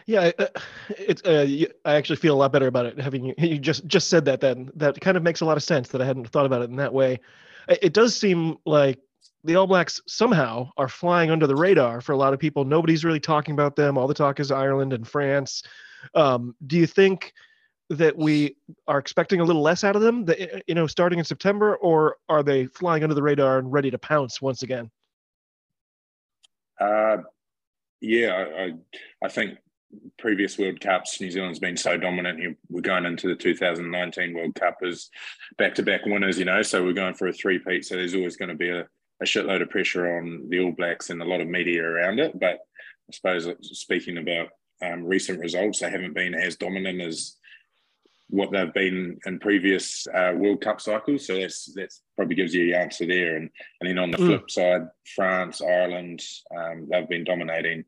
Yeah, 0.06 0.32
uh, 0.38 0.48
it's. 0.90 1.24
Uh, 1.24 1.66
I 1.84 1.96
actually 1.96 2.18
feel 2.18 2.36
a 2.36 2.38
lot 2.38 2.52
better 2.52 2.68
about 2.68 2.86
it 2.86 3.00
having 3.00 3.25
you. 3.25 3.34
You 3.38 3.58
just 3.58 3.88
just 3.88 4.08
said 4.08 4.25
that. 4.25 4.40
Then 4.40 4.70
that 4.75 5.02
kind 5.02 5.18
of 5.18 5.24
makes 5.24 5.42
a 5.42 5.46
lot 5.46 5.58
of 5.58 5.64
sense 5.64 5.90
that 5.90 6.02
I 6.02 6.06
hadn't 6.06 6.30
thought 6.30 6.46
about 6.46 6.62
it 6.62 6.70
in 6.70 6.75
that 6.75 6.94
way. 6.94 7.20
It, 7.68 7.94
does 7.94 8.16
seem 8.16 8.58
like 8.68 9.00
the 9.44 9.56
All 9.56 9.66
Blacks 9.66 10.00
somehow 10.08 10.70
are 10.78 10.88
flying 10.88 11.32
under 11.32 11.48
the 11.48 11.56
radar 11.56 12.02
for 12.02 12.12
a 12.12 12.18
lot 12.18 12.34
of 12.34 12.40
people. 12.40 12.64
Nobody's 12.66 13.04
really 13.04 13.20
talking 13.20 13.54
about 13.54 13.75
them. 13.75 13.98
All 13.98 14.08
the 14.08 14.14
talk 14.14 14.40
is 14.40 14.52
Ireland 14.52 14.94
and 14.94 15.08
France. 15.08 15.64
Um, 16.14 16.56
do 16.68 16.78
you 16.78 16.86
think 16.86 17.34
that 17.90 18.16
we 18.16 18.58
are 18.88 19.00
expecting 19.00 19.40
a 19.40 19.44
little 19.44 19.64
less 19.64 19.84
out 19.84 19.96
of 19.96 20.04
them, 20.04 20.28
you 20.68 20.75
know, 20.75 20.86
starting 20.86 21.18
in 21.18 21.25
September, 21.25 21.75
or 21.78 22.18
are 22.30 22.44
they 22.44 22.66
flying 22.68 23.02
under 23.02 23.16
the 23.16 23.24
radar 23.24 23.58
and 23.58 23.72
ready 23.72 23.90
to 23.90 23.98
pounce 23.98 24.42
once 24.42 24.62
again? 24.62 24.92
Uh, 26.79 27.17
yeah, 28.01 28.46
I, 28.58 28.74
I, 29.24 29.29
think 29.29 29.58
previous 30.17 30.58
World 30.58 30.82
Cups, 30.82 31.20
New 31.22 31.32
Zealand's 31.32 31.60
been 31.60 31.77
so 31.77 31.98
dominant. 31.98 32.58
We're 32.70 32.82
going 32.82 33.05
into 33.05 33.27
the 33.27 33.36
2019 33.36 34.34
World 34.34 34.55
Cup 34.55 34.77
as 34.86 35.10
back-to-back 35.58 36.05
winners, 36.05 36.38
you 36.38 36.46
know. 36.46 36.62
So 36.62 36.84
we're 36.84 36.94
going 36.94 37.15
for 37.15 37.27
a 37.27 37.34
three-peat. 37.34 37.86
So 37.86 37.96
there's 37.96 38.15
always 38.15 38.36
going 38.36 38.50
to 38.50 38.55
be 38.55 38.70
a, 38.70 38.82
a 39.22 39.25
shitload 39.25 39.62
of 39.62 39.70
pressure 39.70 40.17
on 40.17 40.50
the 40.50 40.60
All 40.60 40.72
Blacks 40.72 41.10
and 41.10 41.22
a 41.22 41.25
lot 41.25 41.41
of 41.41 41.48
media 41.48 41.84
around 41.84 42.20
it. 42.20 42.38
But 42.39 42.60
I 43.10 43.13
suppose 43.13 43.50
speaking 43.62 44.17
about 44.17 44.50
um, 44.84 45.05
recent 45.05 45.39
results, 45.39 45.79
they 45.79 45.89
haven't 45.89 46.13
been 46.13 46.36
as 46.36 46.58
dominant 46.58 47.01
as 47.01 47.38
what 48.29 48.51
they've 48.51 48.74
been 48.74 49.20
in 49.25 49.39
previous 49.39 50.08
uh, 50.08 50.34
World 50.36 50.62
Cup 50.62 50.82
cycles. 50.82 51.27
So 51.27 51.38
that's 51.39 51.72
that's 51.75 52.01
probably 52.15 52.36
gives 52.36 52.53
you 52.53 52.65
the 52.65 52.77
answer 52.77 53.05
there. 53.05 53.38
And 53.38 53.50
and 53.82 53.89
then 53.89 54.00
on 54.00 54.12
the 54.12 54.17
mm. 54.17 54.27
flip 54.27 54.51
side, 54.51 54.88
France, 55.15 55.62
Ireland, 55.62 56.22
um, 56.55 56.88
they've 56.91 57.10
been 57.10 57.24
dominating, 57.24 57.86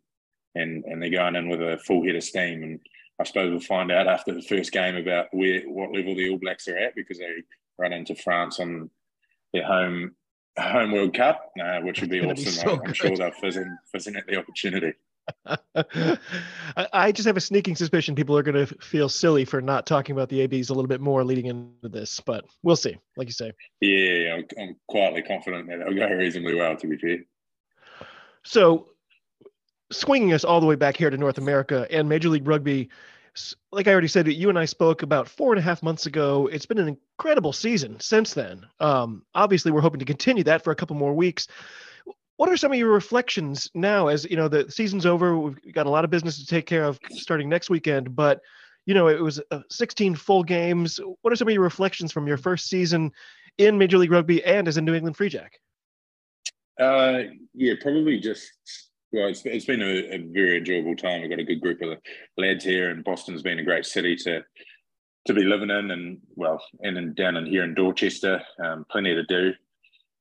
and 0.55 0.83
and 0.85 1.01
they're 1.01 1.09
going 1.09 1.35
in 1.35 1.49
with 1.49 1.61
a 1.61 1.77
full 1.85 2.05
head 2.05 2.15
of 2.15 2.23
steam. 2.23 2.63
And 2.63 2.79
I 3.19 3.23
suppose 3.23 3.51
we'll 3.51 3.59
find 3.59 3.91
out 3.91 4.07
after 4.07 4.33
the 4.33 4.41
first 4.41 4.71
game 4.71 4.95
about 4.95 5.27
where 5.31 5.61
what 5.61 5.91
level 5.91 6.15
the 6.15 6.29
All 6.29 6.37
Blacks 6.37 6.67
are 6.67 6.77
at 6.77 6.95
because 6.95 7.17
they 7.17 7.43
run 7.79 7.93
into 7.93 8.15
France 8.15 8.59
on 8.59 8.89
their 9.53 9.65
home 9.65 10.15
home 10.59 10.91
World 10.91 11.15
Cup, 11.15 11.51
uh, 11.63 11.79
which 11.81 12.01
would 12.01 12.09
be 12.09 12.21
awesome. 12.21 12.51
So 12.51 12.81
I'm, 12.83 12.93
sure 12.93 13.15
they're 13.15 13.31
fizzing 13.31 13.77
fizzing 13.91 14.15
at 14.15 14.27
the 14.27 14.37
opportunity. 14.37 14.93
I 16.93 17.11
just 17.11 17.27
have 17.27 17.37
a 17.37 17.41
sneaking 17.41 17.75
suspicion 17.75 18.15
people 18.15 18.37
are 18.37 18.43
going 18.43 18.65
to 18.65 18.75
feel 18.79 19.09
silly 19.09 19.45
for 19.45 19.61
not 19.61 19.85
talking 19.85 20.13
about 20.13 20.29
the 20.29 20.41
ABs 20.41 20.69
a 20.69 20.73
little 20.73 20.87
bit 20.87 21.01
more 21.01 21.23
leading 21.23 21.45
into 21.47 21.89
this, 21.89 22.19
but 22.25 22.45
we'll 22.63 22.75
see. 22.75 22.97
Like 23.15 23.27
you 23.27 23.33
say. 23.33 23.51
Yeah, 23.81 24.35
I'm, 24.35 24.45
I'm 24.59 24.75
quietly 24.87 25.21
confident 25.21 25.67
that 25.67 25.81
it'll 25.81 25.95
go 25.95 26.07
reasonably 26.07 26.55
well. 26.55 26.75
To 26.75 26.87
be 26.87 26.97
fair. 26.97 27.17
So, 28.43 28.89
swinging 29.91 30.33
us 30.33 30.43
all 30.43 30.59
the 30.59 30.67
way 30.67 30.75
back 30.75 30.97
here 30.97 31.09
to 31.09 31.17
North 31.17 31.37
America 31.37 31.87
and 31.89 32.07
Major 32.07 32.29
League 32.29 32.47
Rugby, 32.47 32.89
like 33.71 33.87
I 33.87 33.91
already 33.91 34.07
said, 34.07 34.27
you 34.27 34.49
and 34.49 34.57
I 34.57 34.65
spoke 34.65 35.03
about 35.03 35.27
four 35.27 35.53
and 35.53 35.59
a 35.59 35.61
half 35.61 35.83
months 35.83 36.05
ago. 36.05 36.47
It's 36.51 36.65
been 36.65 36.79
an 36.79 36.87
incredible 36.87 37.53
season 37.53 37.99
since 37.99 38.33
then. 38.33 38.65
Um, 38.79 39.23
obviously, 39.35 39.71
we're 39.71 39.81
hoping 39.81 39.99
to 39.99 40.05
continue 40.05 40.43
that 40.45 40.63
for 40.63 40.71
a 40.71 40.75
couple 40.75 40.95
more 40.95 41.13
weeks 41.13 41.47
what 42.37 42.49
are 42.49 42.57
some 42.57 42.71
of 42.71 42.77
your 42.77 42.91
reflections 42.91 43.69
now 43.73 44.07
as 44.07 44.25
you 44.25 44.37
know 44.37 44.47
the 44.47 44.69
season's 44.71 45.05
over 45.05 45.37
we've 45.37 45.73
got 45.73 45.85
a 45.85 45.89
lot 45.89 46.05
of 46.05 46.09
business 46.09 46.39
to 46.39 46.45
take 46.45 46.65
care 46.65 46.83
of 46.83 46.99
starting 47.11 47.49
next 47.49 47.69
weekend 47.69 48.15
but 48.15 48.41
you 48.87 48.93
know 48.93 49.07
it 49.07 49.21
was 49.21 49.39
uh, 49.51 49.59
16 49.69 50.15
full 50.15 50.43
games. 50.43 50.99
What 51.21 51.31
are 51.31 51.35
some 51.35 51.47
of 51.47 51.53
your 51.53 51.61
reflections 51.61 52.11
from 52.11 52.25
your 52.25 52.37
first 52.37 52.67
season 52.67 53.11
in 53.59 53.77
major 53.77 53.99
league 53.99 54.11
rugby 54.11 54.43
and 54.43 54.67
as 54.67 54.77
a 54.77 54.81
new 54.81 54.95
england 54.95 55.15
free 55.15 55.29
jack? 55.29 55.59
Uh, 56.79 57.23
yeah 57.53 57.73
probably 57.81 58.19
just 58.19 58.49
well 59.11 59.27
it's, 59.27 59.45
it's 59.45 59.65
been 59.65 59.81
a, 59.81 60.15
a, 60.15 60.17
very 60.31 60.57
enjoyable 60.57 60.95
time. 60.95 61.21
We've 61.21 61.29
got 61.29 61.39
a 61.39 61.43
good 61.43 61.61
group 61.61 61.81
of 61.81 61.97
lads 62.37 62.63
here 62.63 62.89
and 62.89 63.03
boston's 63.03 63.43
been 63.43 63.59
a 63.59 63.63
great 63.63 63.85
city 63.85 64.15
to 64.15 64.43
to 65.25 65.33
be 65.33 65.43
living 65.43 65.69
in 65.69 65.91
and 65.91 66.19
well 66.35 66.63
and, 66.81 66.97
and 66.97 67.15
down 67.15 67.35
in 67.35 67.45
here 67.45 67.65
in 67.65 67.75
dorchester 67.75 68.41
um, 68.63 68.85
plenty 68.89 69.13
to 69.13 69.23
do. 69.23 69.53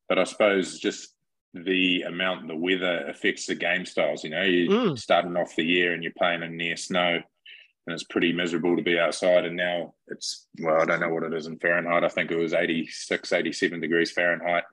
But 0.09 0.19
i 0.19 0.25
suppose 0.25 0.81
just 0.81 1.16
the 1.65 2.03
amount 2.03 2.49
the 2.49 2.57
weather 2.57 3.07
affects 3.09 3.47
the 3.47 3.55
game 3.55 3.87
styles. 3.87 4.25
You 4.25 4.31
know, 4.31 4.43
you're 4.43 4.71
mm. 4.71 4.99
starting 4.99 5.37
off 5.37 5.57
the 5.57 5.65
year 5.65 5.93
and 5.93 6.03
you're 6.03 6.13
playing 6.17 6.43
in 6.43 6.57
near 6.57 6.77
snow 6.77 7.21
and 7.87 7.95
it's 7.95 8.05
pretty 8.05 8.33
miserable 8.33 8.77
to 8.77 8.83
be 8.83 8.99
outside. 8.99 9.45
And 9.45 9.57
now 9.57 9.95
it's, 10.09 10.47
well, 10.61 10.81
I 10.81 10.85
don't 10.85 11.01
know 11.01 11.09
what 11.09 11.23
it 11.23 11.33
is 11.33 11.47
in 11.47 11.59
Fahrenheit. 11.59 12.05
I 12.05 12.09
think 12.09 12.31
it 12.31 12.39
was 12.39 12.53
86, 12.53 13.33
87 13.33 13.81
degrees 13.81 14.11
Fahrenheit 14.11 14.65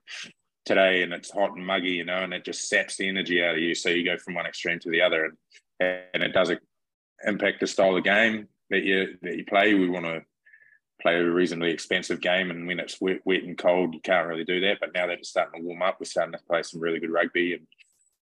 today 0.65 1.03
and 1.03 1.13
it's 1.13 1.31
hot 1.31 1.55
and 1.55 1.65
muggy, 1.65 1.91
you 1.91 2.05
know, 2.05 2.23
and 2.23 2.33
it 2.33 2.43
just 2.43 2.67
saps 2.67 2.97
the 2.97 3.07
energy 3.07 3.43
out 3.43 3.55
of 3.55 3.61
you. 3.61 3.75
So 3.75 3.89
you 3.89 4.03
go 4.03 4.17
from 4.17 4.33
one 4.33 4.45
extreme 4.45 4.79
to 4.79 4.89
the 4.89 5.01
other 5.01 5.25
and, 5.79 6.01
and 6.13 6.23
it 6.23 6.33
does 6.33 6.51
impact 7.25 7.59
the 7.59 7.67
style 7.67 7.95
of 7.95 8.03
game 8.03 8.47
that 8.69 8.83
you, 8.83 9.17
that 9.21 9.37
you 9.37 9.45
play. 9.45 9.73
We 9.73 9.89
want 9.89 10.05
to 10.05 10.23
play 11.03 11.15
a 11.15 11.23
reasonably 11.23 11.71
expensive 11.71 12.21
game. 12.21 12.49
And 12.49 12.65
when 12.65 12.79
it's 12.79 12.99
wet, 12.99 13.19
wet 13.25 13.43
and 13.43 13.57
cold, 13.57 13.93
you 13.93 13.99
can't 13.99 14.27
really 14.27 14.45
do 14.45 14.61
that. 14.61 14.77
But 14.79 14.93
now 14.95 15.05
that 15.05 15.19
it's 15.19 15.29
starting 15.29 15.61
to 15.61 15.67
warm 15.67 15.83
up, 15.83 15.97
we're 15.99 16.05
starting 16.05 16.31
to 16.31 16.43
play 16.49 16.63
some 16.63 16.79
really 16.79 16.99
good 16.99 17.11
rugby. 17.11 17.53
And 17.53 17.67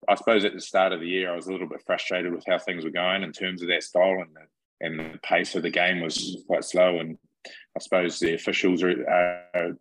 I 0.10 0.16
suppose 0.16 0.44
at 0.44 0.54
the 0.54 0.60
start 0.60 0.92
of 0.92 1.00
the 1.00 1.08
year, 1.08 1.32
I 1.32 1.36
was 1.36 1.48
a 1.48 1.52
little 1.52 1.70
bit 1.70 1.84
frustrated 1.86 2.34
with 2.34 2.44
how 2.46 2.58
things 2.58 2.84
were 2.84 2.90
going 2.90 3.24
in 3.24 3.32
terms 3.32 3.62
of 3.62 3.70
that 3.70 3.84
style 3.84 4.22
and 4.22 4.36
the, 4.36 4.86
and 4.86 5.14
the 5.14 5.20
pace 5.20 5.56
of 5.56 5.62
the 5.62 5.70
game 5.70 6.02
was 6.02 6.44
quite 6.48 6.66
slow. 6.66 7.00
And 7.00 7.18
I 7.46 7.80
suppose 7.80 8.20
the 8.20 8.34
officials 8.34 8.82
are, 8.84 9.46
uh, 9.56 9.74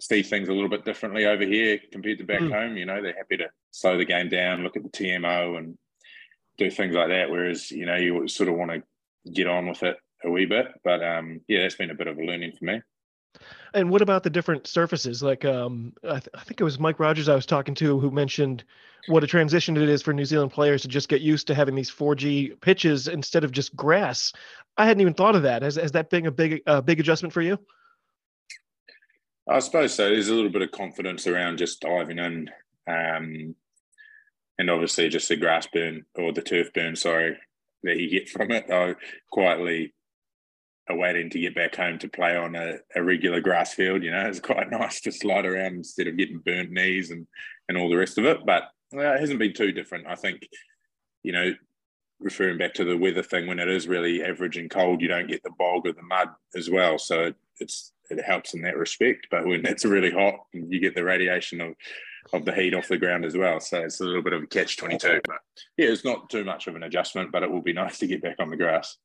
see 0.00 0.22
things 0.24 0.48
a 0.48 0.52
little 0.52 0.68
bit 0.68 0.84
differently 0.84 1.24
over 1.26 1.44
here 1.44 1.78
compared 1.92 2.18
to 2.18 2.24
back 2.24 2.40
mm. 2.40 2.52
home. 2.52 2.76
You 2.76 2.84
know, 2.84 3.00
they're 3.00 3.16
happy 3.16 3.36
to 3.36 3.48
slow 3.70 3.96
the 3.96 4.04
game 4.04 4.28
down, 4.28 4.64
look 4.64 4.76
at 4.76 4.82
the 4.82 4.88
TMO, 4.88 5.56
and 5.56 5.78
do 6.58 6.68
things 6.68 6.96
like 6.96 7.08
that. 7.08 7.30
Whereas 7.30 7.70
you 7.70 7.86
know, 7.86 7.94
you 7.94 8.26
sort 8.26 8.48
of 8.48 8.56
want 8.56 8.72
to 8.72 9.30
get 9.30 9.46
on 9.46 9.68
with 9.68 9.84
it 9.84 9.96
a 10.24 10.30
wee 10.30 10.46
bit. 10.46 10.68
But 10.82 11.04
um, 11.04 11.40
yeah, 11.48 11.62
that's 11.62 11.76
been 11.76 11.90
a 11.90 11.94
bit 11.94 12.06
of 12.06 12.18
a 12.18 12.24
learning 12.24 12.52
for 12.58 12.64
me. 12.64 12.82
And 13.72 13.90
what 13.90 14.02
about 14.02 14.22
the 14.22 14.30
different 14.30 14.66
surfaces? 14.66 15.22
Like, 15.22 15.44
um, 15.44 15.92
I, 16.04 16.20
th- 16.20 16.28
I, 16.34 16.44
think 16.44 16.60
it 16.60 16.64
was 16.64 16.78
Mike 16.78 17.00
Rogers 17.00 17.28
I 17.28 17.34
was 17.34 17.46
talking 17.46 17.74
to 17.76 17.98
who 17.98 18.10
mentioned 18.10 18.62
what 19.08 19.24
a 19.24 19.26
transition 19.26 19.76
it 19.76 19.88
is 19.88 20.02
for 20.02 20.12
New 20.12 20.24
Zealand 20.24 20.52
players 20.52 20.82
to 20.82 20.88
just 20.88 21.08
get 21.08 21.20
used 21.20 21.48
to 21.48 21.54
having 21.54 21.74
these 21.74 21.90
4G 21.90 22.60
pitches 22.60 23.08
instead 23.08 23.42
of 23.42 23.50
just 23.50 23.74
grass. 23.74 24.32
I 24.76 24.86
hadn't 24.86 25.00
even 25.00 25.14
thought 25.14 25.34
of 25.34 25.42
that. 25.42 25.62
Has, 25.62 25.74
has 25.74 25.92
that 25.92 26.10
been 26.10 26.26
a 26.26 26.30
big, 26.30 26.62
uh, 26.66 26.80
big 26.80 27.00
adjustment 27.00 27.32
for 27.32 27.42
you? 27.42 27.58
I 29.48 29.58
suppose 29.58 29.92
so. 29.94 30.08
There's 30.08 30.28
a 30.28 30.34
little 30.34 30.50
bit 30.50 30.62
of 30.62 30.70
confidence 30.70 31.26
around 31.26 31.58
just 31.58 31.80
diving 31.80 32.18
in, 32.18 32.48
um, 32.88 33.54
and 34.58 34.70
obviously 34.70 35.08
just 35.08 35.28
the 35.28 35.36
grass 35.36 35.66
burn 35.66 36.06
or 36.14 36.32
the 36.32 36.40
turf 36.40 36.72
burn, 36.72 36.96
sorry, 36.96 37.36
that 37.82 37.98
you 37.98 38.08
get 38.08 38.28
from 38.28 38.52
it. 38.52 38.70
I 38.70 38.94
quietly 39.30 39.92
waiting 40.90 41.30
to 41.30 41.40
get 41.40 41.54
back 41.54 41.74
home 41.76 41.98
to 41.98 42.08
play 42.08 42.36
on 42.36 42.54
a, 42.54 42.76
a, 42.94 43.02
regular 43.02 43.40
grass 43.40 43.72
field. 43.72 44.02
You 44.02 44.10
know, 44.10 44.26
it's 44.26 44.40
quite 44.40 44.70
nice 44.70 45.00
to 45.02 45.12
slide 45.12 45.46
around 45.46 45.74
instead 45.74 46.06
of 46.06 46.16
getting 46.16 46.38
burnt 46.38 46.70
knees 46.70 47.10
and 47.10 47.26
and 47.68 47.78
all 47.78 47.88
the 47.88 47.96
rest 47.96 48.18
of 48.18 48.26
it. 48.26 48.44
But 48.44 48.64
well, 48.92 49.14
it 49.14 49.20
hasn't 49.20 49.38
been 49.38 49.54
too 49.54 49.72
different. 49.72 50.06
I 50.06 50.14
think, 50.14 50.46
you 51.22 51.32
know, 51.32 51.54
referring 52.20 52.58
back 52.58 52.74
to 52.74 52.84
the 52.84 52.96
weather 52.96 53.22
thing, 53.22 53.46
when 53.46 53.58
it 53.58 53.68
is 53.68 53.88
really 53.88 54.22
average 54.22 54.56
and 54.56 54.70
cold, 54.70 55.00
you 55.00 55.08
don't 55.08 55.28
get 55.28 55.42
the 55.42 55.50
bog 55.58 55.86
or 55.86 55.92
the 55.92 56.02
mud 56.02 56.28
as 56.54 56.70
well. 56.70 56.98
So 56.98 57.32
it's 57.60 57.92
it 58.10 58.22
helps 58.22 58.54
in 58.54 58.62
that 58.62 58.76
respect. 58.76 59.28
But 59.30 59.46
when 59.46 59.64
it's 59.66 59.84
really 59.84 60.10
hot, 60.10 60.34
you 60.52 60.80
get 60.80 60.94
the 60.94 61.04
radiation 61.04 61.60
of 61.60 61.74
of 62.32 62.44
the 62.44 62.54
heat 62.54 62.74
off 62.74 62.88
the 62.88 62.98
ground 62.98 63.24
as 63.24 63.36
well. 63.36 63.60
So 63.60 63.80
it's 63.80 64.00
a 64.00 64.04
little 64.04 64.22
bit 64.22 64.32
of 64.32 64.42
a 64.42 64.46
catch 64.46 64.76
twenty 64.76 64.98
two. 64.98 65.20
But 65.24 65.38
yeah, 65.76 65.88
it's 65.88 66.04
not 66.04 66.28
too 66.28 66.44
much 66.44 66.66
of 66.66 66.76
an 66.76 66.82
adjustment, 66.82 67.32
but 67.32 67.42
it 67.42 67.50
will 67.50 67.62
be 67.62 67.72
nice 67.72 67.98
to 67.98 68.06
get 68.06 68.22
back 68.22 68.36
on 68.38 68.50
the 68.50 68.56
grass. 68.56 68.96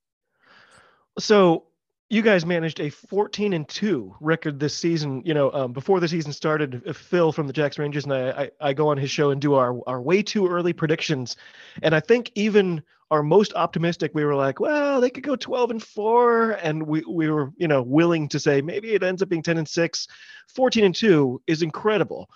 So 1.17 1.65
you 2.09 2.23
guys 2.23 2.43
managed 2.43 2.79
a 2.79 2.89
14 2.89 3.53
and 3.53 3.67
2 3.67 4.15
record 4.19 4.59
this 4.59 4.75
season. 4.75 5.21
You 5.23 5.35
know, 5.35 5.51
um, 5.51 5.73
before 5.73 5.99
the 5.99 6.07
season 6.07 6.33
started, 6.33 6.81
uh, 6.87 6.93
Phil 6.93 7.31
from 7.31 7.45
the 7.45 7.53
Jacks 7.53 7.77
Rangers 7.77 8.05
and 8.05 8.13
I, 8.13 8.29
I, 8.29 8.51
I, 8.69 8.73
go 8.73 8.89
on 8.89 8.97
his 8.97 9.11
show 9.11 9.29
and 9.29 9.39
do 9.39 9.53
our, 9.53 9.79
our 9.85 10.01
way 10.01 10.23
too 10.23 10.47
early 10.47 10.73
predictions. 10.73 11.37
And 11.83 11.93
I 11.93 11.99
think 11.99 12.31
even 12.33 12.81
our 13.11 13.21
most 13.21 13.53
optimistic, 13.53 14.11
we 14.15 14.25
were 14.25 14.35
like, 14.35 14.59
well, 14.59 14.99
they 14.99 15.11
could 15.11 15.23
go 15.23 15.35
12 15.35 15.71
and 15.71 15.83
4. 15.83 16.51
And 16.63 16.87
we, 16.87 17.03
we 17.07 17.29
were, 17.29 17.51
you 17.57 17.67
know, 17.67 17.83
willing 17.83 18.27
to 18.29 18.39
say 18.39 18.61
maybe 18.61 18.93
it 18.93 19.03
ends 19.03 19.21
up 19.21 19.29
being 19.29 19.43
10 19.43 19.59
and 19.59 19.67
6. 19.67 20.07
14 20.47 20.85
and 20.85 20.95
2 20.95 21.43
is 21.45 21.61
incredible 21.61 22.27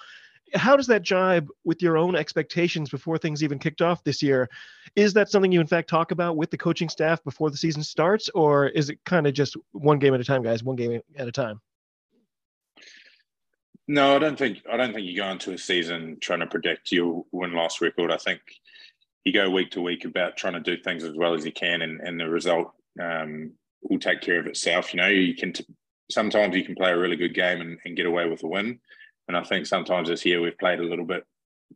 how 0.54 0.76
does 0.76 0.88
that 0.88 1.02
jibe 1.02 1.48
with 1.64 1.82
your 1.82 1.98
own 1.98 2.16
expectations 2.16 2.90
before 2.90 3.18
things 3.18 3.44
even 3.44 3.60
kicked 3.60 3.82
off 3.82 4.04
this 4.04 4.22
year? 4.22 4.50
Is 4.96 5.14
that 5.14 5.30
something 5.30 5.52
you 5.52 5.62
in 5.62 5.68
fact 5.68 5.90
talk 5.90 6.12
about 6.12 6.38
with 6.38 6.52
the 6.52 6.58
coaching 6.58 6.90
staff 6.90 7.24
before 7.24 7.50
the 7.50 7.58
season 7.58 7.84
starts, 7.84 8.30
or 8.30 8.68
is 8.68 8.90
it 8.90 9.00
kind 9.06 9.28
of 9.28 9.34
just 9.34 9.58
one 9.72 10.00
game 10.00 10.14
at 10.14 10.22
a 10.22 10.24
time, 10.24 10.44
guys, 10.44 10.64
one 10.64 10.76
game 10.76 11.02
at 11.16 11.28
a 11.28 11.32
time? 11.32 11.62
No, 13.88 14.16
I 14.16 14.20
don't 14.20 14.38
think 14.38 14.60
I 14.72 14.78
don't 14.78 14.94
think 14.94 15.06
you 15.06 15.18
go 15.18 15.30
into 15.30 15.54
a 15.54 15.58
season 15.58 16.18
trying 16.22 16.40
to 16.40 16.48
predict 16.48 16.92
your 16.92 17.26
win 17.32 17.54
loss 17.54 17.82
record. 17.82 18.12
I 18.12 18.18
think 18.18 18.42
you 19.26 19.34
go 19.34 19.50
week 19.50 19.72
to 19.72 19.82
week 19.82 20.06
about 20.06 20.38
trying 20.38 20.54
to 20.54 20.60
do 20.60 20.82
things 20.82 21.04
as 21.04 21.16
well 21.16 21.34
as 21.34 21.46
you 21.46 21.52
can, 21.52 21.82
and, 21.82 22.00
and 22.02 22.20
the 22.20 22.30
result 22.30 22.72
um, 23.02 23.52
will 23.82 24.00
take 24.00 24.22
care 24.22 24.40
of 24.40 24.48
itself. 24.48 24.94
You 24.94 25.02
know, 25.02 25.08
you 25.08 25.36
can 25.36 25.54
t- 25.54 25.66
sometimes 26.10 26.56
you 26.56 26.64
can 26.64 26.76
play 26.76 26.92
a 26.92 26.98
really 26.98 27.16
good 27.16 27.34
game 27.34 27.62
and, 27.62 27.78
and 27.86 27.98
get 27.98 28.06
away 28.06 28.30
with 28.30 28.44
a 28.44 28.48
win, 28.48 28.80
and 29.28 29.38
I 29.38 29.44
think 29.44 29.66
sometimes 29.66 30.10
this 30.10 30.26
year 30.26 30.42
we've 30.42 30.58
played 30.58 30.80
a 30.80 30.84
little 30.84 31.06
bit 31.06 31.26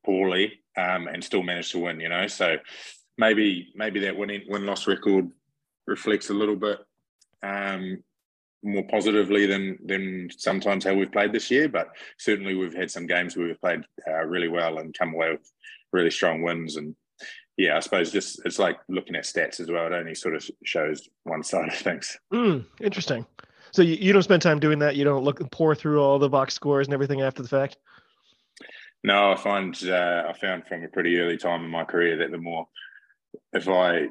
poorly 0.05 0.59
um, 0.77 1.07
and 1.07 1.23
still 1.23 1.43
managed 1.43 1.71
to 1.71 1.79
win. 1.79 1.99
You 1.99 2.09
know, 2.09 2.27
so 2.27 2.57
maybe 3.17 3.71
maybe 3.75 3.99
that 4.01 4.17
winning 4.17 4.43
win 4.47 4.65
loss 4.65 4.87
record 4.87 5.29
reflects 5.85 6.29
a 6.29 6.33
little 6.33 6.55
bit 6.55 6.79
um, 7.43 8.03
more 8.63 8.85
positively 8.87 9.45
than 9.45 9.77
than 9.85 10.29
sometimes 10.37 10.83
how 10.83 10.93
we've 10.93 11.11
played 11.11 11.33
this 11.33 11.49
year. 11.49 11.69
But 11.69 11.89
certainly 12.17 12.55
we've 12.55 12.75
had 12.75 12.91
some 12.91 13.07
games 13.07 13.35
where 13.35 13.47
we've 13.47 13.61
played 13.61 13.81
uh, 14.07 14.25
really 14.25 14.49
well 14.49 14.79
and 14.79 14.97
come 14.97 15.13
away 15.13 15.31
with 15.31 15.51
really 15.93 16.11
strong 16.11 16.41
wins. 16.41 16.75
And 16.75 16.95
yeah, 17.57 17.77
I 17.77 17.79
suppose 17.79 18.11
just 18.11 18.41
it's 18.45 18.59
like 18.59 18.77
looking 18.89 19.15
at 19.15 19.23
stats 19.23 19.59
as 19.59 19.71
well. 19.71 19.87
It 19.87 19.93
only 19.93 20.15
sort 20.15 20.35
of 20.35 20.49
shows 20.63 21.07
one 21.23 21.43
side 21.43 21.69
of 21.69 21.75
things. 21.75 22.17
Mm, 22.33 22.65
interesting. 22.81 23.25
So 23.71 23.81
you, 23.81 23.95
you 23.95 24.13
don't 24.13 24.23
spend 24.23 24.41
time 24.41 24.59
doing 24.59 24.79
that. 24.79 24.95
You 24.95 25.03
don't 25.03 25.23
look 25.23 25.39
and 25.39 25.51
pore 25.51 25.75
through 25.75 26.01
all 26.01 26.19
the 26.19 26.29
box 26.29 26.53
scores 26.53 26.87
and 26.87 26.93
everything 26.93 27.21
after 27.21 27.41
the 27.41 27.49
fact. 27.49 27.77
No, 29.03 29.31
I 29.31 29.35
find 29.35 29.77
uh, 29.85 30.23
I 30.27 30.33
found 30.33 30.67
from 30.67 30.83
a 30.83 30.87
pretty 30.87 31.17
early 31.19 31.37
time 31.37 31.63
in 31.63 31.69
my 31.69 31.83
career 31.83 32.17
that 32.17 32.31
the 32.31 32.37
more 32.37 32.67
if 33.53 33.69
I 33.69 34.07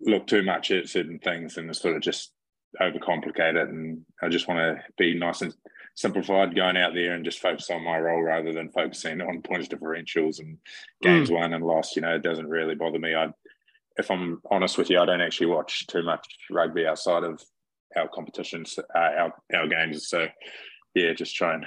look 0.00 0.26
too 0.26 0.42
much 0.42 0.70
at 0.70 0.88
certain 0.88 1.18
things 1.18 1.56
and 1.56 1.74
sort 1.74 1.96
of 1.96 2.02
just 2.02 2.32
overcomplicate 2.80 3.56
it, 3.56 3.68
and 3.68 4.04
I 4.22 4.28
just 4.28 4.46
want 4.46 4.60
to 4.60 4.82
be 4.96 5.14
nice 5.14 5.42
and 5.42 5.54
simplified 5.94 6.54
going 6.54 6.76
out 6.76 6.94
there 6.94 7.14
and 7.14 7.24
just 7.24 7.40
focus 7.40 7.70
on 7.70 7.82
my 7.82 7.98
role 7.98 8.22
rather 8.22 8.52
than 8.52 8.70
focusing 8.70 9.20
on 9.20 9.42
points 9.42 9.68
differentials 9.68 10.38
and 10.38 10.58
games 11.02 11.28
mm. 11.28 11.34
won 11.34 11.52
and 11.52 11.64
lost. 11.64 11.96
You 11.96 12.02
know, 12.02 12.14
it 12.14 12.22
doesn't 12.22 12.48
really 12.48 12.76
bother 12.76 13.00
me. 13.00 13.14
I, 13.14 13.32
if 13.96 14.10
I'm 14.10 14.40
honest 14.50 14.78
with 14.78 14.90
you, 14.90 15.00
I 15.00 15.06
don't 15.06 15.20
actually 15.20 15.48
watch 15.48 15.86
too 15.88 16.04
much 16.04 16.24
rugby 16.50 16.86
outside 16.86 17.24
of 17.24 17.42
our 17.96 18.08
competitions, 18.08 18.78
uh, 18.78 18.98
our 18.98 19.34
our 19.54 19.68
games. 19.68 20.08
So 20.08 20.28
yeah, 20.94 21.12
just 21.12 21.34
try 21.34 21.54
and 21.54 21.66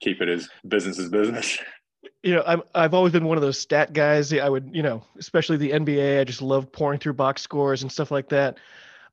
keep 0.00 0.20
it 0.20 0.28
as 0.28 0.48
business 0.66 0.98
as 0.98 1.08
business. 1.08 1.58
You 2.22 2.34
know, 2.34 2.42
I'm 2.46 2.62
I've 2.74 2.94
always 2.94 3.12
been 3.12 3.26
one 3.26 3.36
of 3.36 3.42
those 3.42 3.58
stat 3.58 3.92
guys. 3.92 4.32
I 4.32 4.48
would, 4.48 4.70
you 4.72 4.82
know, 4.82 5.02
especially 5.18 5.58
the 5.58 5.72
NBA. 5.72 6.20
I 6.20 6.24
just 6.24 6.40
love 6.40 6.72
poring 6.72 6.98
through 6.98 7.12
box 7.12 7.42
scores 7.42 7.82
and 7.82 7.92
stuff 7.92 8.10
like 8.10 8.30
that. 8.30 8.56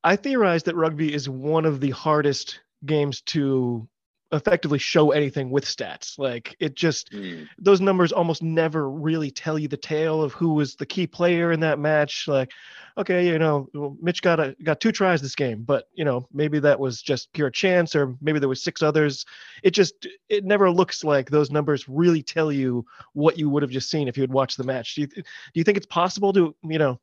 I 0.05 0.15
theorize 0.15 0.63
that 0.63 0.75
rugby 0.75 1.13
is 1.13 1.27
one 1.27 1.65
of 1.65 1.81
the 1.81 1.89
hardest 1.89 2.61
games 2.85 3.19
to 3.21 3.87
effectively 4.31 4.77
show 4.77 5.11
anything 5.11 5.49
with 5.49 5.65
stats. 5.65 6.19
Like 6.19 6.55
it 6.59 6.75
just 6.75 7.11
mm. 7.11 7.47
those 7.57 7.79
numbers 7.79 8.11
almost 8.11 8.43
never 8.43 8.89
really 8.89 9.31
tell 9.31 9.57
you 9.57 9.67
the 9.67 9.77
tale 9.77 10.21
of 10.21 10.33
who 10.33 10.53
was 10.53 10.75
the 10.75 10.85
key 10.85 11.07
player 11.07 11.51
in 11.51 11.61
that 11.61 11.79
match. 11.79 12.27
Like, 12.27 12.51
okay, 12.97 13.27
you 13.27 13.39
know, 13.39 13.69
Mitch 14.01 14.21
got 14.21 14.39
a 14.39 14.55
got 14.63 14.79
two 14.79 14.91
tries 14.91 15.21
this 15.21 15.35
game, 15.35 15.63
but 15.63 15.87
you 15.93 16.03
know, 16.03 16.27
maybe 16.33 16.59
that 16.59 16.79
was 16.79 17.01
just 17.01 17.31
pure 17.33 17.49
chance, 17.49 17.95
or 17.95 18.15
maybe 18.21 18.39
there 18.39 18.49
was 18.49 18.61
six 18.61 18.81
others. 18.81 19.25
It 19.63 19.71
just 19.71 20.07
it 20.29 20.43
never 20.43 20.69
looks 20.69 21.03
like 21.03 21.29
those 21.29 21.51
numbers 21.51 21.87
really 21.87 22.21
tell 22.21 22.51
you 22.51 22.85
what 23.13 23.37
you 23.37 23.49
would 23.49 23.63
have 23.63 23.71
just 23.71 23.89
seen 23.89 24.07
if 24.07 24.17
you 24.17 24.23
had 24.23 24.33
watched 24.33 24.57
the 24.57 24.63
match. 24.63 24.95
Do 24.95 25.01
you 25.01 25.07
do 25.07 25.23
you 25.53 25.63
think 25.63 25.77
it's 25.77 25.87
possible 25.87 26.33
to 26.33 26.55
you 26.63 26.79
know 26.79 26.99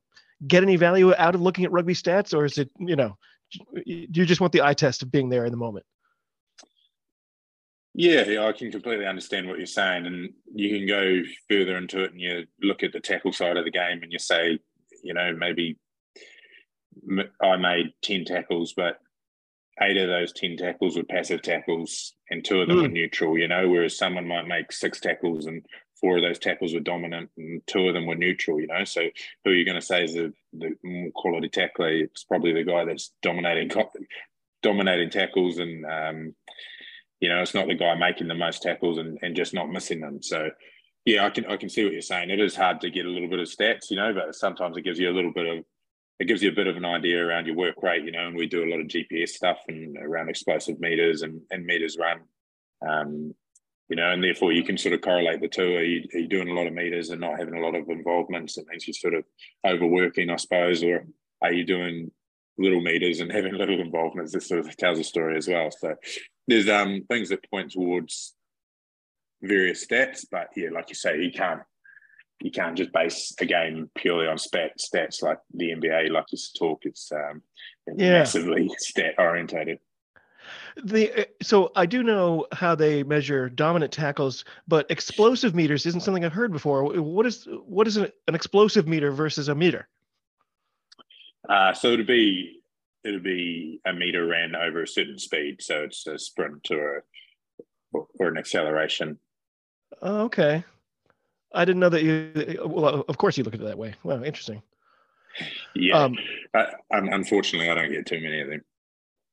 get 0.47 0.63
any 0.63 0.77
value 0.77 1.15
out 1.15 1.35
of 1.35 1.41
looking 1.41 1.65
at 1.65 1.73
rugby 1.73 1.95
stats, 1.95 2.37
or 2.37 2.45
is 2.45 2.59
it 2.59 2.71
you 2.79 2.97
know 2.97 3.17
do 3.51 3.83
you 3.87 4.27
just 4.27 4.41
want 4.41 4.53
the 4.53 4.63
eye 4.63 4.75
test 4.75 5.03
of 5.03 5.11
being 5.11 5.29
there 5.29 5.45
in 5.45 5.51
the 5.51 5.57
moment? 5.57 5.87
Yeah, 7.95 8.45
I 8.45 8.53
can 8.53 8.73
completely 8.73 9.07
understand 9.07 9.47
what 9.47 9.59
you're 9.59 9.67
saying, 9.67 10.07
and 10.07 10.31
you 10.53 10.77
can 10.77 10.87
go 10.87 11.23
further 11.49 11.77
into 11.77 12.03
it 12.03 12.11
and 12.11 12.21
you 12.21 12.45
look 12.61 12.83
at 12.83 12.93
the 12.93 13.01
tackle 13.01 13.33
side 13.33 13.57
of 13.57 13.65
the 13.65 13.71
game 13.71 14.03
and 14.03 14.13
you 14.13 14.19
say, 14.19 14.59
you 15.05 15.15
know, 15.15 15.33
maybe 15.33 15.79
I 17.41 17.57
made 17.57 17.93
ten 18.03 18.25
tackles, 18.25 18.75
but 18.77 18.99
eight 19.81 19.97
of 19.97 20.09
those 20.09 20.33
ten 20.33 20.57
tackles 20.57 20.97
were 20.97 21.05
passive 21.05 21.43
tackles, 21.43 22.15
and 22.31 22.45
two 22.45 22.61
of 22.61 22.69
them 22.69 22.79
mm. 22.79 22.83
were 22.83 22.89
hmm. 22.89 22.95
neutral. 22.95 23.39
You 23.39 23.47
know, 23.47 23.69
whereas 23.69 23.97
someone 23.97 24.27
might 24.27 24.49
make 24.49 24.73
six 24.73 24.99
tackles 24.99 25.47
and 25.47 25.65
four 26.01 26.17
of 26.17 26.23
those 26.23 26.41
tackles 26.41 26.75
were 26.75 26.81
dominant 26.81 27.31
and 27.39 27.63
two 27.67 27.87
of 27.87 27.95
them 27.95 28.07
were 28.07 28.17
neutral. 28.17 28.61
You 28.61 28.67
know, 28.67 28.85
so 28.85 29.03
who 29.45 29.51
are 29.53 29.55
you 29.55 29.65
going 29.65 29.81
to 29.81 29.87
say 29.87 30.05
is 30.05 30.15
the, 30.15 30.33
the 30.53 30.77
more 30.83 31.11
quality 31.15 31.49
tackler? 31.49 31.91
It's 31.91 32.25
probably 32.25 32.53
the 32.53 32.65
guy 32.65 32.85
that's 32.85 33.13
dominating 33.23 33.71
dominating 34.63 35.11
tackles 35.11 35.59
and 35.59 35.87
um, 35.87 36.35
you 37.25 37.31
know, 37.31 37.41
it's 37.41 37.55
not 37.55 37.67
the 37.67 37.75
guy 37.75 37.95
making 37.95 38.29
the 38.29 38.35
most 38.35 38.61
tackles 38.61 38.99
and, 38.99 39.19
and 39.23 39.35
just 39.35 39.55
not 39.55 39.71
missing 39.71 39.99
them. 39.99 40.23
So, 40.23 40.51
yeah, 41.07 41.25
I 41.25 41.31
can 41.31 41.47
I 41.47 41.57
can 41.57 41.71
see 41.71 41.83
what 41.83 41.95
you're 41.95 42.03
saying. 42.03 42.29
It 42.29 42.39
is 42.39 42.55
hard 42.55 42.83
to 42.83 42.91
get 42.91 43.07
a 43.07 43.09
little 43.09 43.31
bit 43.31 43.39
of 43.39 43.49
stats, 43.49 43.89
you 43.89 43.97
know, 43.97 44.13
but 44.13 44.35
sometimes 44.35 44.77
it 44.77 44.83
gives 44.83 44.99
you 44.99 45.09
a 45.09 45.17
little 45.17 45.33
bit 45.33 45.47
of 45.47 45.65
it 46.19 46.27
gives 46.27 46.43
you 46.43 46.51
a 46.51 46.55
bit 46.55 46.67
of 46.67 46.77
an 46.77 46.85
idea 46.85 47.25
around 47.25 47.47
your 47.47 47.57
work 47.57 47.83
rate, 47.83 48.05
you 48.05 48.13
know. 48.13 48.27
And 48.27 48.37
we 48.37 48.47
do 48.47 48.63
a 48.63 48.69
lot 48.71 48.79
of 48.79 48.89
GPS 48.89 49.31
stuff 49.31 49.57
and 49.69 49.97
around 49.97 50.29
explosive 50.29 50.79
meters 50.81 51.23
and, 51.23 51.41
and 51.51 51.65
meters 51.65 51.97
run, 51.99 52.21
um, 52.87 53.35
you 53.89 53.97
know, 53.97 54.11
and 54.11 54.23
therefore 54.23 54.53
you 54.53 54.63
can 54.63 54.77
sort 54.77 54.93
of 54.93 55.01
correlate 55.01 55.41
the 55.41 55.49
two. 55.49 55.77
Are 55.77 55.83
you, 55.83 56.07
are 56.13 56.19
you 56.19 56.29
doing 56.29 56.51
a 56.51 56.55
lot 56.55 56.67
of 56.67 56.75
meters 56.75 57.09
and 57.09 57.23
not 57.23 57.39
having 57.39 57.55
a 57.55 57.61
lot 57.61 57.75
of 57.75 57.89
involvements? 57.89 58.59
It 58.59 58.67
means 58.69 58.87
you're 58.87 58.93
sort 58.93 59.15
of 59.15 59.25
overworking, 59.67 60.29
I 60.29 60.37
suppose, 60.37 60.85
or 60.85 61.07
are 61.41 61.55
you 61.55 61.65
doing 61.65 62.11
little 62.59 62.81
meters 62.81 63.21
and 63.21 63.33
having 63.33 63.55
little 63.55 63.81
involvements? 63.81 64.33
This 64.33 64.49
sort 64.49 64.61
of 64.61 64.77
tells 64.77 64.99
a 64.99 65.05
story 65.05 65.37
as 65.37 65.49
well. 65.49 65.71
So 65.71 65.95
there's 66.47 66.69
um 66.69 67.05
things 67.09 67.29
that 67.31 67.49
point 67.51 67.73
towards 67.73 68.35
various 69.43 69.87
stats, 69.87 70.25
but 70.31 70.49
yeah, 70.57 70.71
like 70.71 70.89
you 70.89 70.95
say, 70.95 71.21
you 71.21 71.33
can't 71.33 71.61
you 72.41 72.51
can't 72.51 72.77
just 72.77 72.93
base 72.93 73.35
a 73.41 73.47
game 73.47 73.91
purely 73.95 74.27
on 74.27 74.39
stat, 74.39 74.73
stats 74.79 75.23
like 75.23 75.39
the 75.55 75.71
NBA 75.71 76.11
like 76.11 76.27
this 76.31 76.53
talk. 76.53 76.81
It's 76.83 77.11
um, 77.13 77.43
yeah. 77.97 78.19
massively 78.19 78.71
stat 78.79 79.15
orientated. 79.19 79.79
The 80.83 81.23
uh, 81.23 81.25
so 81.43 81.73
I 81.77 81.87
do 81.87 82.03
know 82.03 82.47
how 82.53 82.75
they 82.75 83.03
measure 83.03 83.49
dominant 83.49 83.93
tackles, 83.93 84.45
but 84.69 84.91
explosive 84.91 85.55
meters 85.55 85.87
isn't 85.87 86.03
something 86.03 86.25
I've 86.25 86.33
heard 86.33 86.53
before. 86.53 86.85
What 86.85 87.25
is 87.25 87.49
what 87.65 87.87
is 87.87 87.97
an, 87.97 88.11
an 88.29 88.35
explosive 88.35 88.87
meter 88.87 89.11
versus 89.13 89.49
a 89.49 89.55
meter? 89.55 89.89
Uh, 91.49 91.73
so 91.75 91.93
it'd 91.93 92.07
be 92.07 92.61
it'll 93.05 93.21
be 93.21 93.81
a 93.87 93.93
meter 93.93 94.27
ran 94.27 94.57
over 94.57 94.83
a 94.83 94.89
certain 94.89 95.19
speed. 95.19 95.61
So 95.61 95.83
it's 95.83 96.07
a 96.07 96.19
sprint 96.19 96.71
or, 96.71 97.05
or 97.93 98.29
an 98.29 98.39
acceleration. 98.39 99.19
Oh, 100.03 100.23
okay. 100.23 100.65
I 101.53 101.65
didn't 101.65 101.81
know 101.81 101.91
that 101.91 102.03
you, 102.03 102.59
well, 102.65 103.05
of 103.07 103.19
course 103.19 103.39
you 103.39 103.45
look 103.45 103.55
at 103.55 103.61
it 103.61 103.65
that 103.65 103.79
way. 103.79 103.95
Wow, 104.03 104.23
interesting. 104.23 104.63
Yeah. 105.75 105.99
Um, 105.99 106.17
I, 106.55 106.67
unfortunately, 106.91 107.71
I 107.71 107.75
don't 107.75 107.93
get 107.93 108.07
too 108.07 108.21
many 108.21 108.41
of 108.41 108.49
them. 108.49 108.65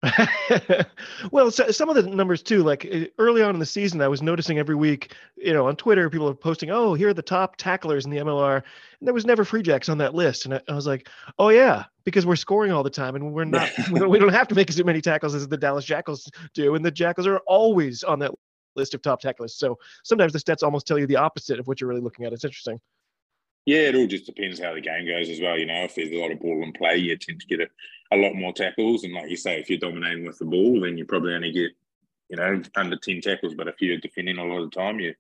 well, 1.31 1.51
so, 1.51 1.69
some 1.69 1.89
of 1.89 1.95
the 1.95 2.03
numbers 2.03 2.41
too. 2.41 2.63
Like 2.63 2.85
eh, 2.85 3.05
early 3.19 3.43
on 3.43 3.53
in 3.53 3.59
the 3.59 3.65
season, 3.65 4.01
I 4.01 4.07
was 4.07 4.21
noticing 4.21 4.57
every 4.57 4.75
week, 4.75 5.13
you 5.37 5.53
know, 5.53 5.67
on 5.67 5.75
Twitter, 5.75 6.09
people 6.09 6.27
are 6.27 6.33
posting, 6.33 6.71
"Oh, 6.71 6.95
here 6.95 7.09
are 7.09 7.13
the 7.13 7.21
top 7.21 7.57
tacklers 7.57 8.05
in 8.05 8.11
the 8.11 8.17
MLR," 8.17 8.55
and 8.55 9.07
there 9.07 9.13
was 9.13 9.25
never 9.25 9.45
Free 9.45 9.61
Jacks 9.61 9.89
on 9.89 9.99
that 9.99 10.15
list. 10.15 10.45
And 10.45 10.55
I, 10.55 10.61
I 10.67 10.73
was 10.73 10.87
like, 10.87 11.07
"Oh 11.37 11.49
yeah, 11.49 11.85
because 12.03 12.25
we're 12.25 12.35
scoring 12.35 12.71
all 12.71 12.81
the 12.81 12.89
time, 12.89 13.15
and 13.15 13.31
we're 13.31 13.45
not. 13.45 13.69
we 13.91 14.17
don't 14.17 14.33
have 14.33 14.47
to 14.47 14.55
make 14.55 14.69
as 14.69 14.83
many 14.83 15.01
tackles 15.01 15.35
as 15.35 15.47
the 15.47 15.57
Dallas 15.57 15.85
Jackals 15.85 16.29
do, 16.55 16.73
and 16.73 16.83
the 16.83 16.91
Jackals 16.91 17.27
are 17.27 17.37
always 17.45 18.03
on 18.03 18.17
that 18.19 18.31
list 18.75 18.95
of 18.95 19.03
top 19.03 19.21
tacklers. 19.21 19.55
So 19.55 19.77
sometimes 20.03 20.33
the 20.33 20.39
stats 20.39 20.63
almost 20.63 20.87
tell 20.87 20.97
you 20.97 21.05
the 21.05 21.17
opposite 21.17 21.59
of 21.59 21.67
what 21.67 21.79
you're 21.79 21.89
really 21.89 22.01
looking 22.01 22.25
at. 22.25 22.33
It's 22.33 22.45
interesting." 22.45 22.79
Yeah, 23.67 23.81
it 23.81 23.95
all 23.95 24.07
just 24.07 24.25
depends 24.25 24.59
how 24.59 24.73
the 24.73 24.81
game 24.81 25.05
goes 25.05 25.29
as 25.29 25.39
well. 25.39 25.55
You 25.59 25.67
know, 25.67 25.83
if 25.83 25.93
there's 25.93 26.09
a 26.09 26.17
lot 26.17 26.31
of 26.31 26.39
ball 26.39 26.63
and 26.63 26.73
play, 26.73 26.97
you 26.97 27.15
tend 27.15 27.41
to 27.41 27.45
get 27.45 27.61
a 27.61 27.67
a 28.12 28.17
lot 28.17 28.36
more 28.36 28.54
tackles. 28.54 29.04
And 29.04 29.13
like 29.13 29.30
you 29.30 29.38
say, 29.38 29.60
if 29.60 29.69
you're 29.69 29.80
dominating 29.80 30.26
with 30.26 30.38
the 30.39 30.45
ball, 30.45 30.82
then 30.82 30.97
you 30.97 31.06
probably 31.06 31.34
only 31.34 31.52
get, 31.52 31.71
you 32.30 32.38
know, 32.38 32.62
under 32.76 32.97
10 32.97 33.21
tackles. 33.21 33.56
But 33.56 33.67
if 33.67 33.82
you're 33.82 33.97
defending 33.97 34.38
a 34.38 34.45
lot 34.45 34.62
of 34.62 34.71
time, 34.71 35.00
you 35.00 35.13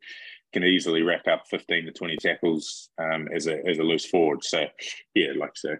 can 0.53 0.63
easily 0.63 1.01
rack 1.01 1.27
up 1.27 1.47
15 1.47 1.85
to 1.85 1.91
20 1.91 2.17
tackles 2.17 2.89
um, 2.97 3.27
as, 3.33 3.47
a, 3.47 3.65
as 3.65 3.79
a 3.79 3.83
loose 3.83 4.05
forward. 4.05 4.43
So, 4.43 4.65
yeah, 5.15 5.31
like 5.37 5.55
so. 5.55 5.77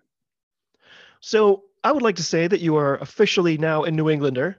So 1.19 1.63
I 1.83 1.91
would 1.91 2.03
like 2.03 2.15
to 2.15 2.23
say 2.23 2.47
that 2.47 2.61
you 2.61 2.77
are 2.77 2.97
officially 2.97 3.57
now 3.57 3.83
a 3.83 3.91
New 3.91 4.09
Englander. 4.09 4.57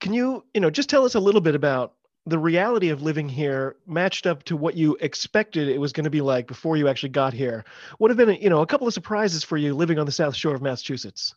Can 0.00 0.12
you, 0.12 0.44
you 0.54 0.60
know, 0.60 0.70
just 0.70 0.90
tell 0.90 1.04
us 1.04 1.14
a 1.14 1.20
little 1.20 1.40
bit 1.40 1.54
about 1.54 1.94
the 2.26 2.38
reality 2.38 2.90
of 2.90 3.02
living 3.02 3.28
here 3.28 3.76
matched 3.86 4.26
up 4.26 4.44
to 4.44 4.56
what 4.56 4.76
you 4.76 4.96
expected 5.00 5.68
it 5.68 5.80
was 5.80 5.92
going 5.92 6.04
to 6.04 6.10
be 6.10 6.20
like 6.20 6.46
before 6.46 6.76
you 6.76 6.88
actually 6.88 7.08
got 7.08 7.32
here? 7.32 7.64
What 7.98 8.10
have 8.10 8.18
been, 8.18 8.36
you 8.40 8.50
know, 8.50 8.62
a 8.62 8.66
couple 8.66 8.86
of 8.86 8.94
surprises 8.94 9.44
for 9.44 9.56
you 9.56 9.74
living 9.74 9.98
on 9.98 10.06
the 10.06 10.12
South 10.12 10.34
Shore 10.34 10.54
of 10.54 10.62
Massachusetts? 10.62 11.34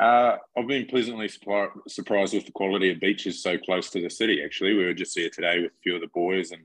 Uh, 0.00 0.38
I've 0.56 0.66
been 0.66 0.86
pleasantly 0.86 1.28
surprised 1.28 2.34
with 2.34 2.46
the 2.46 2.52
quality 2.52 2.90
of 2.90 3.00
beaches 3.00 3.42
so 3.42 3.58
close 3.58 3.90
to 3.90 4.00
the 4.00 4.08
city. 4.08 4.42
Actually, 4.42 4.72
we 4.72 4.86
were 4.86 4.94
just 4.94 5.16
here 5.16 5.28
today 5.28 5.60
with 5.60 5.72
a 5.72 5.82
few 5.82 5.94
of 5.94 6.00
the 6.00 6.06
boys 6.14 6.52
and 6.52 6.62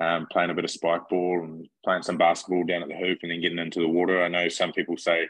um, 0.00 0.26
playing 0.32 0.50
a 0.50 0.54
bit 0.54 0.64
of 0.64 0.70
spike 0.70 1.08
ball 1.08 1.44
and 1.44 1.68
playing 1.84 2.02
some 2.02 2.18
basketball 2.18 2.64
down 2.64 2.82
at 2.82 2.88
the 2.88 2.96
hoop, 2.96 3.20
and 3.22 3.30
then 3.30 3.40
getting 3.40 3.60
into 3.60 3.78
the 3.78 3.88
water. 3.88 4.20
I 4.20 4.26
know 4.26 4.48
some 4.48 4.72
people 4.72 4.96
say 4.96 5.28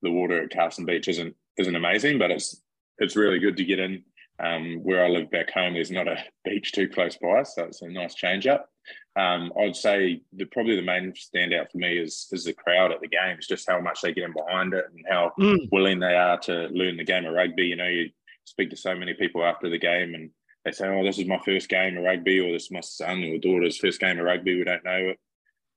the 0.00 0.10
water 0.10 0.42
at 0.42 0.50
Carson 0.50 0.86
Beach 0.86 1.08
isn't 1.08 1.36
isn't 1.58 1.76
amazing, 1.76 2.18
but 2.18 2.30
it's 2.30 2.62
it's 2.96 3.16
really 3.16 3.38
good 3.38 3.58
to 3.58 3.64
get 3.66 3.78
in. 3.78 4.02
Um, 4.40 4.80
where 4.84 5.04
I 5.04 5.08
live 5.08 5.30
back 5.32 5.50
home, 5.50 5.74
there's 5.74 5.90
not 5.90 6.06
a 6.06 6.16
beach 6.44 6.72
too 6.72 6.88
close 6.88 7.16
by, 7.16 7.42
so 7.42 7.64
it's 7.64 7.82
a 7.82 7.88
nice 7.88 8.14
change 8.14 8.46
up. 8.46 8.68
Um, 9.16 9.52
I'd 9.60 9.74
say 9.74 10.22
the 10.32 10.44
probably 10.46 10.76
the 10.76 10.82
main 10.82 11.12
standout 11.12 11.72
for 11.72 11.78
me 11.78 11.98
is 11.98 12.28
is 12.30 12.44
the 12.44 12.52
crowd 12.52 12.92
at 12.92 13.00
the 13.00 13.08
games, 13.08 13.48
just 13.48 13.68
how 13.68 13.80
much 13.80 14.00
they 14.00 14.12
get 14.12 14.24
in 14.24 14.32
behind 14.32 14.74
it 14.74 14.84
and 14.94 15.04
how 15.08 15.32
mm. 15.38 15.68
willing 15.72 15.98
they 15.98 16.14
are 16.14 16.38
to 16.40 16.68
learn 16.68 16.96
the 16.96 17.04
game 17.04 17.26
of 17.26 17.34
rugby. 17.34 17.64
You 17.64 17.76
know, 17.76 17.88
you 17.88 18.10
speak 18.44 18.70
to 18.70 18.76
so 18.76 18.94
many 18.94 19.14
people 19.14 19.44
after 19.44 19.68
the 19.68 19.78
game 19.78 20.14
and 20.14 20.30
they 20.64 20.70
say, 20.70 20.86
"Oh, 20.86 21.04
this 21.04 21.18
is 21.18 21.26
my 21.26 21.40
first 21.44 21.68
game 21.68 21.96
of 21.96 22.04
rugby," 22.04 22.38
or 22.40 22.52
"This 22.52 22.64
is 22.64 22.70
my 22.70 22.80
son 22.80 23.24
or 23.24 23.38
daughter's 23.38 23.78
first 23.78 24.00
game 24.00 24.18
of 24.18 24.24
rugby." 24.24 24.56
We 24.56 24.64
don't 24.64 24.84
know 24.84 25.12
it, 25.12 25.18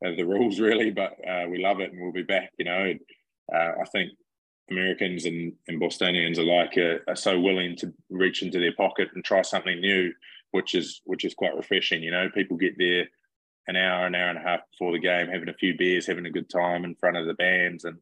uh, 0.05 0.15
the 0.15 0.23
rules 0.27 0.59
really, 0.59 0.91
but 0.91 1.13
uh, 1.27 1.45
we 1.49 1.63
love 1.63 1.79
it 1.79 1.91
and 1.91 2.01
we'll 2.01 2.11
be 2.11 2.23
back. 2.23 2.51
You 2.59 2.65
know, 2.65 2.93
uh, 3.53 3.71
I 3.81 3.85
think 3.91 4.11
Americans 4.71 5.25
and, 5.25 5.53
and 5.67 5.79
Bostonians 5.79 6.37
alike 6.37 6.77
are, 6.77 7.03
are 7.07 7.15
so 7.15 7.39
willing 7.39 7.75
to 7.77 7.93
reach 8.09 8.41
into 8.41 8.59
their 8.59 8.73
pocket 8.73 9.09
and 9.13 9.23
try 9.23 9.41
something 9.41 9.79
new, 9.79 10.11
which 10.51 10.73
is 10.73 11.01
which 11.05 11.25
is 11.25 11.33
quite 11.33 11.55
refreshing. 11.55 12.01
You 12.01 12.11
know, 12.11 12.29
people 12.33 12.57
get 12.57 12.77
there 12.77 13.07
an 13.67 13.75
hour, 13.75 14.07
an 14.07 14.15
hour 14.15 14.29
and 14.29 14.39
a 14.39 14.41
half 14.41 14.61
before 14.71 14.91
the 14.93 14.99
game, 14.99 15.27
having 15.27 15.49
a 15.49 15.53
few 15.53 15.77
beers, 15.77 16.07
having 16.07 16.25
a 16.25 16.31
good 16.31 16.49
time 16.49 16.85
in 16.85 16.95
front 16.95 17.17
of 17.17 17.27
the 17.27 17.33
bands, 17.35 17.85
and 17.85 17.97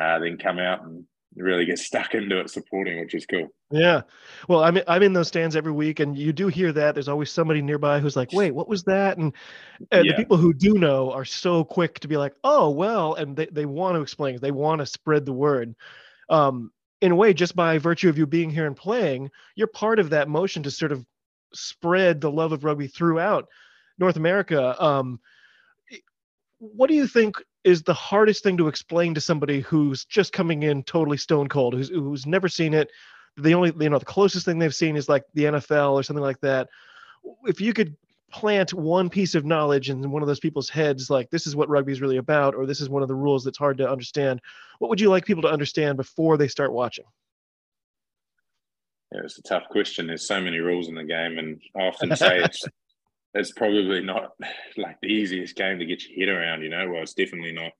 uh, 0.00 0.18
then 0.18 0.36
come 0.36 0.58
out 0.58 0.84
and 0.84 1.04
really 1.36 1.64
get 1.64 1.78
stuck 1.78 2.14
into 2.14 2.40
it 2.40 2.50
supporting, 2.50 2.98
which 3.00 3.14
is 3.14 3.26
cool. 3.26 3.48
Yeah. 3.70 4.02
Well, 4.48 4.64
I'm 4.64 4.78
I'm 4.88 5.02
in 5.02 5.12
those 5.12 5.28
stands 5.28 5.56
every 5.56 5.72
week, 5.72 6.00
and 6.00 6.18
you 6.18 6.32
do 6.32 6.48
hear 6.48 6.72
that. 6.72 6.94
There's 6.94 7.08
always 7.08 7.30
somebody 7.30 7.62
nearby 7.62 8.00
who's 8.00 8.16
like, 8.16 8.32
"Wait, 8.32 8.50
what 8.52 8.68
was 8.68 8.82
that?" 8.84 9.18
And, 9.18 9.32
and 9.92 10.06
yeah. 10.06 10.12
the 10.12 10.16
people 10.16 10.36
who 10.36 10.52
do 10.52 10.74
know 10.74 11.12
are 11.12 11.24
so 11.24 11.64
quick 11.64 12.00
to 12.00 12.08
be 12.08 12.16
like, 12.16 12.34
"Oh, 12.42 12.70
well," 12.70 13.14
and 13.14 13.36
they, 13.36 13.46
they 13.46 13.66
want 13.66 13.96
to 13.96 14.02
explain. 14.02 14.38
They 14.40 14.50
want 14.50 14.80
to 14.80 14.86
spread 14.86 15.24
the 15.24 15.32
word. 15.32 15.74
Um, 16.28 16.72
in 17.00 17.12
a 17.12 17.16
way, 17.16 17.32
just 17.32 17.56
by 17.56 17.78
virtue 17.78 18.08
of 18.08 18.18
you 18.18 18.26
being 18.26 18.50
here 18.50 18.66
and 18.66 18.76
playing, 18.76 19.30
you're 19.54 19.68
part 19.68 19.98
of 19.98 20.10
that 20.10 20.28
motion 20.28 20.62
to 20.64 20.70
sort 20.70 20.92
of 20.92 21.04
spread 21.54 22.20
the 22.20 22.30
love 22.30 22.52
of 22.52 22.64
rugby 22.64 22.88
throughout 22.88 23.48
North 23.98 24.16
America. 24.16 24.82
Um, 24.82 25.20
what 26.58 26.88
do 26.88 26.94
you 26.94 27.06
think 27.06 27.36
is 27.64 27.82
the 27.82 27.94
hardest 27.94 28.42
thing 28.42 28.56
to 28.56 28.68
explain 28.68 29.14
to 29.14 29.20
somebody 29.20 29.60
who's 29.60 30.04
just 30.04 30.32
coming 30.32 30.62
in 30.62 30.82
totally 30.82 31.16
stone 31.16 31.48
cold, 31.48 31.74
who's 31.74 31.88
who's 31.88 32.26
never 32.26 32.48
seen 32.48 32.74
it? 32.74 32.90
The 33.36 33.54
only 33.54 33.72
you 33.78 33.90
know 33.90 33.98
the 33.98 34.04
closest 34.04 34.44
thing 34.44 34.58
they've 34.58 34.74
seen 34.74 34.96
is 34.96 35.08
like 35.08 35.24
the 35.34 35.44
NFL 35.44 35.92
or 35.92 36.02
something 36.02 36.22
like 36.22 36.40
that. 36.40 36.68
If 37.44 37.60
you 37.60 37.72
could 37.72 37.96
plant 38.30 38.72
one 38.72 39.10
piece 39.10 39.34
of 39.34 39.44
knowledge 39.44 39.90
in 39.90 40.10
one 40.10 40.22
of 40.22 40.28
those 40.28 40.40
people's 40.40 40.68
heads 40.68 41.10
like 41.10 41.28
this 41.30 41.46
is 41.46 41.56
what 41.56 41.68
rugby 41.68 41.92
is 41.92 42.00
really 42.00 42.16
about 42.16 42.54
or 42.54 42.64
this 42.64 42.80
is 42.80 42.88
one 42.88 43.02
of 43.02 43.08
the 43.08 43.14
rules 43.14 43.44
that's 43.44 43.58
hard 43.58 43.76
to 43.76 43.90
understand 43.90 44.40
what 44.78 44.88
would 44.88 45.00
you 45.00 45.10
like 45.10 45.24
people 45.24 45.42
to 45.42 45.48
understand 45.48 45.96
before 45.96 46.36
they 46.36 46.48
start 46.48 46.72
watching 46.72 47.04
yeah, 49.12 49.22
it's 49.24 49.38
a 49.38 49.42
tough 49.42 49.64
question 49.68 50.06
there's 50.06 50.26
so 50.26 50.40
many 50.40 50.58
rules 50.58 50.88
in 50.88 50.94
the 50.94 51.04
game 51.04 51.38
and 51.38 51.60
i 51.76 51.80
often 51.80 52.14
say 52.14 52.38
it's 52.44 52.64
it's 53.34 53.52
probably 53.52 54.02
not 54.02 54.32
like 54.76 54.96
the 55.00 55.08
easiest 55.08 55.56
game 55.56 55.78
to 55.78 55.86
get 55.86 56.02
your 56.08 56.28
head 56.28 56.36
around 56.36 56.62
you 56.62 56.68
know 56.68 56.88
well 56.90 57.02
it's 57.02 57.14
definitely 57.14 57.52
not 57.52 57.72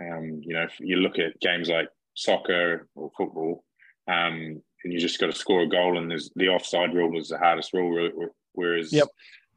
um, 0.00 0.40
you 0.42 0.54
know 0.54 0.62
if 0.62 0.78
you 0.78 0.96
look 0.96 1.18
at 1.18 1.38
games 1.40 1.68
like 1.68 1.88
soccer 2.14 2.88
or 2.94 3.10
football 3.16 3.64
um, 4.08 4.62
and 4.84 4.92
you 4.92 4.98
just 4.98 5.18
got 5.18 5.26
to 5.26 5.32
score 5.32 5.62
a 5.62 5.68
goal 5.68 5.98
and 5.98 6.10
there's 6.10 6.30
the 6.36 6.48
offside 6.48 6.94
rule 6.94 7.18
is 7.18 7.28
the 7.28 7.38
hardest 7.38 7.72
rule 7.72 8.10
whereas 8.52 8.92
yep 8.92 9.08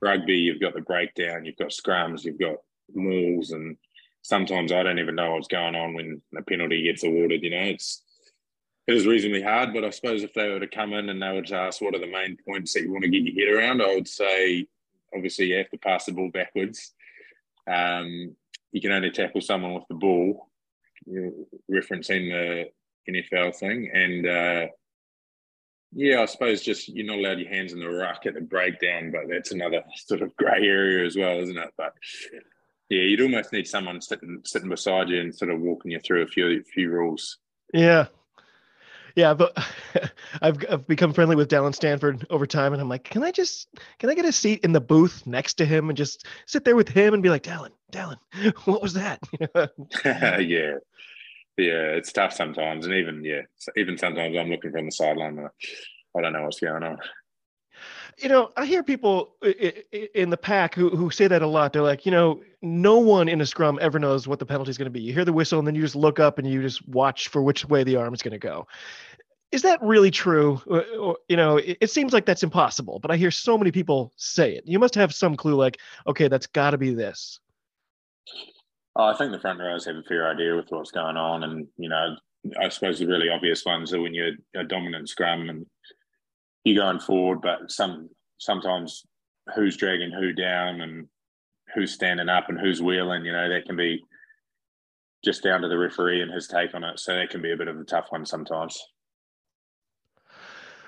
rugby, 0.02 0.34
you've 0.34 0.62
got 0.62 0.74
the 0.74 0.82
breakdown, 0.82 1.46
you've 1.46 1.58
got 1.58 1.70
scrums, 1.70 2.24
you've 2.24 2.40
got 2.40 2.58
mauls, 2.94 3.52
and 3.52 3.78
sometimes 4.22 4.72
I 4.72 4.84
don't 4.84 5.00
even 5.00 5.16
know 5.16 5.34
what's 5.34 5.48
going 5.48 5.76
on 5.76 5.94
when 5.94 6.22
a 6.38 6.42
penalty 6.44 6.84
gets 6.84 7.04
awarded. 7.04 7.44
You 7.44 7.52
know, 7.52 7.64
it's 7.64 8.04
it 8.88 8.96
is 8.96 9.06
reasonably 9.06 9.44
hard, 9.44 9.74
but 9.74 9.86
I 9.86 9.90
suppose 9.92 10.24
if 10.24 10.34
they 10.34 10.50
were 10.50 10.60
to 10.60 10.68
come 10.68 10.94
in 10.94 11.10
and 11.10 11.22
they 11.22 11.32
were 11.32 11.44
to 11.44 11.56
ask 11.56 11.82
what 11.82 11.96
are 11.96 12.00
the 12.00 12.08
main 12.08 12.38
points 12.48 12.74
that 12.74 12.82
you 12.82 12.92
want 12.92 13.04
to 13.04 13.10
get 13.10 13.24
your 13.24 13.60
head 13.60 13.64
around, 13.64 13.82
I 13.82 13.96
would 13.96 14.08
say 14.08 14.66
obviously 15.16 15.46
you 15.46 15.58
have 15.58 15.70
to 15.70 15.78
pass 15.78 16.06
the 16.06 16.12
ball 16.12 16.30
backwards. 16.30 16.94
Um, 17.68 18.36
you 18.72 18.82
can 18.82 18.92
only 18.92 19.12
tackle 19.12 19.42
someone 19.42 19.74
with 19.74 19.88
the 19.90 19.96
ball, 19.96 20.50
referencing 21.72 22.30
the 22.30 22.66
NFL 23.10 23.56
thing, 23.56 23.90
and 23.94 24.28
uh, 24.28 24.68
yeah, 25.92 26.22
I 26.22 26.26
suppose 26.26 26.62
just 26.62 26.88
you're 26.90 27.06
not 27.06 27.18
allowed 27.18 27.40
your 27.40 27.50
hands 27.50 27.74
in 27.74 27.80
the 27.80 27.90
ruck 27.90 28.26
at 28.26 28.36
the 28.36 28.42
breakdown, 28.42 29.12
but 29.12 29.22
that's 29.30 29.52
another 29.52 29.84
sort 29.96 30.22
of 30.22 30.36
grey 30.36 30.68
area 30.68 31.06
as 31.06 31.16
well, 31.16 31.40
isn't 31.40 31.58
it? 31.58 31.74
But 31.78 31.94
yeah, 32.90 33.02
you'd 33.02 33.22
almost 33.22 33.54
need 33.54 33.68
someone 33.68 34.02
sitting 34.02 34.42
sitting 34.46 34.70
beside 34.70 35.10
you 35.10 35.20
and 35.20 35.36
sort 35.36 35.52
of 35.52 35.60
walking 35.60 35.92
you 35.92 36.00
through 36.00 36.24
a 36.24 36.28
few 36.28 36.64
few 36.64 36.90
rules. 36.90 37.38
Yeah, 37.74 38.08
yeah, 39.16 39.34
but 39.34 39.58
I've 40.42 40.58
I've 40.70 40.88
become 40.88 41.14
friendly 41.14 41.36
with 41.36 41.50
Dallin 41.50 41.74
Stanford 41.74 42.26
over 42.30 42.46
time, 42.46 42.74
and 42.74 42.82
I'm 42.82 42.90
like, 42.90 43.04
can 43.04 43.24
I 43.24 43.32
just 43.32 43.68
can 44.00 44.10
I 44.10 44.16
get 44.16 44.26
a 44.26 44.32
seat 44.32 44.64
in 44.64 44.72
the 44.72 44.82
booth 44.82 45.26
next 45.26 45.56
to 45.56 45.66
him 45.66 45.90
and 45.90 45.98
just 45.98 46.26
sit 46.46 46.66
there 46.66 46.76
with 46.76 46.90
him 46.90 47.14
and 47.14 47.24
be 47.24 47.30
like, 47.30 47.44
Dallin, 47.44 47.72
Dallin, 47.92 48.18
what 48.66 48.82
was 48.82 48.94
that? 48.94 49.20
yeah, 50.06 50.40
yeah, 50.40 50.76
it's 51.58 52.12
tough 52.12 52.34
sometimes, 52.34 52.86
and 52.86 52.96
even 52.96 53.24
yeah, 53.24 53.42
even 53.76 53.98
sometimes 53.98 54.38
I'm 54.38 54.50
looking 54.50 54.72
from 54.72 54.86
the 54.86 54.92
sideline. 54.92 55.38
And 55.38 55.50
I 56.18 56.22
don't 56.22 56.34
know 56.34 56.44
what's 56.44 56.60
going 56.60 56.84
on. 56.84 56.98
You 58.22 58.30
know, 58.30 58.52
I 58.58 58.66
hear 58.66 58.84
people 58.84 59.36
in 60.14 60.30
the 60.30 60.38
pack 60.38 60.76
who, 60.76 60.90
who 60.90 61.10
say 61.10 61.28
that 61.28 61.42
a 61.42 61.48
lot. 61.48 61.74
They're 61.74 61.82
like, 61.82 62.06
you 62.06 62.12
know, 62.12 62.42
no 62.62 62.98
one 62.98 63.30
in 63.30 63.40
a 63.40 63.46
scrum 63.46 63.80
ever 63.82 64.00
knows 64.00 64.28
what 64.28 64.40
the 64.40 64.46
penalty 64.46 64.72
is 64.72 64.78
going 64.78 64.88
to 64.88 64.92
be. 64.92 65.02
You 65.02 65.14
hear 65.14 65.26
the 65.26 65.34
whistle, 65.34 65.60
and 65.60 65.68
then 65.68 65.76
you 65.76 65.82
just 65.82 65.96
look 65.96 66.20
up 66.20 66.38
and 66.38 66.48
you 66.50 66.62
just 66.62 66.88
watch 66.88 67.30
for 67.30 67.42
which 67.42 67.66
way 67.66 67.84
the 67.84 67.96
arm 67.96 68.14
is 68.14 68.22
going 68.22 68.34
to 68.34 68.38
go. 68.38 68.68
Is 69.52 69.62
that 69.62 69.82
really 69.82 70.12
true? 70.12 70.62
You 71.28 71.38
know, 71.38 71.58
it, 71.58 71.78
it 71.82 71.90
seems 71.90 72.14
like 72.14 72.26
that's 72.26 72.44
impossible, 72.44 73.00
but 73.00 73.10
I 73.10 73.18
hear 73.18 73.32
so 73.32 73.58
many 73.58 73.72
people 73.72 74.14
say 74.16 74.54
it. 74.54 74.64
You 74.68 74.80
must 74.80 74.96
have 74.96 75.14
some 75.14 75.36
clue, 75.36 75.56
like, 75.56 75.80
okay, 76.06 76.28
that's 76.28 76.48
got 76.48 76.72
to 76.72 76.78
be 76.78 76.94
this. 76.94 77.40
Oh, 78.96 79.06
I 79.06 79.16
think 79.16 79.32
the 79.32 79.40
front 79.40 79.60
rows 79.60 79.86
have 79.86 79.96
a 79.96 80.04
fair 80.04 80.30
idea 80.30 80.56
with 80.56 80.66
what's 80.70 80.92
going 80.92 81.18
on, 81.18 81.44
and 81.44 81.68
you 81.78 81.90
know, 81.90 82.16
I 82.62 82.70
suppose 82.70 83.00
the 83.00 83.08
really 83.08 83.30
obvious 83.30 83.66
ones 83.66 83.94
are 83.94 84.02
when 84.02 84.14
you're 84.14 84.34
a 84.56 84.64
dominant 84.64 85.10
scrum 85.10 85.50
and 85.50 85.66
you're 86.64 86.84
going 86.84 87.00
forward, 87.00 87.42
but 87.42 87.72
some 87.72 88.10
sometimes 88.38 89.06
who's 89.56 89.78
dragging 89.78 90.12
who 90.12 90.34
down 90.34 90.82
and 90.82 91.08
who's 91.74 91.94
standing 91.94 92.30
up 92.30 92.50
and 92.50 92.60
who's 92.60 92.82
wheeling, 92.82 93.26
you 93.26 93.32
know, 93.32 93.50
that 93.50 93.66
can 93.66 93.76
be 93.76 94.04
just 95.24 95.44
down 95.44 95.62
to 95.62 95.68
the 95.68 95.78
referee 95.78 96.22
and 96.22 96.32
his 96.32 96.48
take 96.48 96.74
on 96.74 96.84
it. 96.84 97.00
So 97.00 97.16
that 97.16 97.30
can 97.30 97.42
be 97.42 97.52
a 97.52 97.58
bit 97.58 97.68
of 97.68 97.78
a 97.78 97.84
tough 97.84 98.08
one 98.10 98.26
sometimes. 98.26 98.82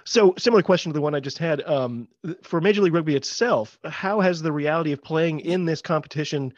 So, 0.03 0.33
similar 0.37 0.63
question 0.63 0.91
to 0.91 0.93
the 0.95 1.01
one 1.01 1.13
I 1.13 1.19
just 1.19 1.37
had. 1.37 1.61
Um, 1.61 2.07
for 2.41 2.59
Major 2.59 2.81
League 2.81 2.93
Rugby 2.93 3.15
itself, 3.15 3.77
how 3.85 4.19
has 4.19 4.41
the 4.41 4.51
reality 4.51 4.93
of 4.93 5.03
playing 5.03 5.41
in 5.41 5.65
this 5.65 5.81
competition 5.81 6.53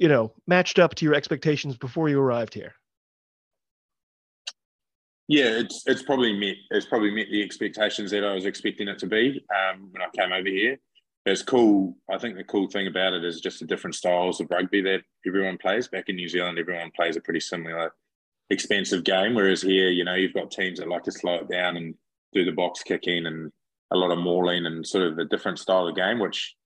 you 0.00 0.08
know, 0.08 0.32
matched 0.46 0.78
up 0.78 0.94
to 0.96 1.04
your 1.04 1.14
expectations 1.14 1.76
before 1.76 2.08
you 2.08 2.18
arrived 2.18 2.54
here? 2.54 2.74
Yeah, 5.30 5.60
it's 5.60 5.84
it's 5.86 6.02
probably 6.02 6.36
met 6.36 6.56
it's 6.72 6.86
probably 6.86 7.12
met 7.12 7.28
the 7.30 7.40
expectations 7.40 8.10
that 8.10 8.24
I 8.24 8.34
was 8.34 8.46
expecting 8.46 8.88
it 8.88 8.98
to 8.98 9.06
be 9.06 9.40
um, 9.54 9.88
when 9.92 10.02
I 10.02 10.08
came 10.12 10.32
over 10.32 10.48
here. 10.48 10.76
It's 11.24 11.40
cool. 11.40 11.96
I 12.10 12.18
think 12.18 12.36
the 12.36 12.42
cool 12.42 12.68
thing 12.68 12.88
about 12.88 13.12
it 13.12 13.24
is 13.24 13.40
just 13.40 13.60
the 13.60 13.66
different 13.66 13.94
styles 13.94 14.40
of 14.40 14.50
rugby 14.50 14.80
that 14.82 15.02
everyone 15.24 15.56
plays. 15.56 15.86
Back 15.86 16.08
in 16.08 16.16
New 16.16 16.28
Zealand, 16.28 16.58
everyone 16.58 16.90
plays 16.96 17.14
a 17.14 17.20
pretty 17.20 17.38
similar, 17.38 17.92
expensive 18.50 19.04
game. 19.04 19.36
Whereas 19.36 19.62
here, 19.62 19.90
you 19.90 20.02
know, 20.02 20.16
you've 20.16 20.34
got 20.34 20.50
teams 20.50 20.80
that 20.80 20.88
like 20.88 21.04
to 21.04 21.12
slow 21.12 21.36
it 21.36 21.48
down 21.48 21.76
and 21.76 21.94
do 22.32 22.44
the 22.44 22.50
box 22.50 22.82
kicking 22.82 23.26
and 23.26 23.52
a 23.92 23.96
lot 23.96 24.10
of 24.10 24.18
mauling 24.18 24.66
and 24.66 24.84
sort 24.84 25.04
of 25.04 25.18
a 25.18 25.26
different 25.26 25.60
style 25.60 25.86
of 25.86 25.94
game, 25.94 26.18
which 26.18 26.56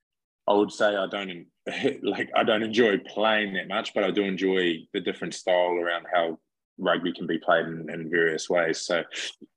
I 0.49 0.55
would 0.55 0.73
say 0.73 0.97
I 0.97 1.07
don't 1.07 1.49
like 2.03 2.31
I 2.35 2.45
don't 2.45 2.63
enjoy 2.63 2.97
playing 2.97 3.53
that 3.55 3.69
much, 3.69 3.93
but 3.93 4.05
I 4.05 4.11
do 4.11 4.23
enjoy 4.23 4.87
the 4.95 5.01
different 5.01 5.35
style 5.35 5.75
around 5.75 6.07
how 6.11 6.39
rugby 6.79 7.13
can 7.13 7.27
be 7.27 7.39
played 7.39 7.67
in, 7.67 7.89
in 7.91 8.11
various 8.11 8.49
ways. 8.49 8.83
So 8.83 9.03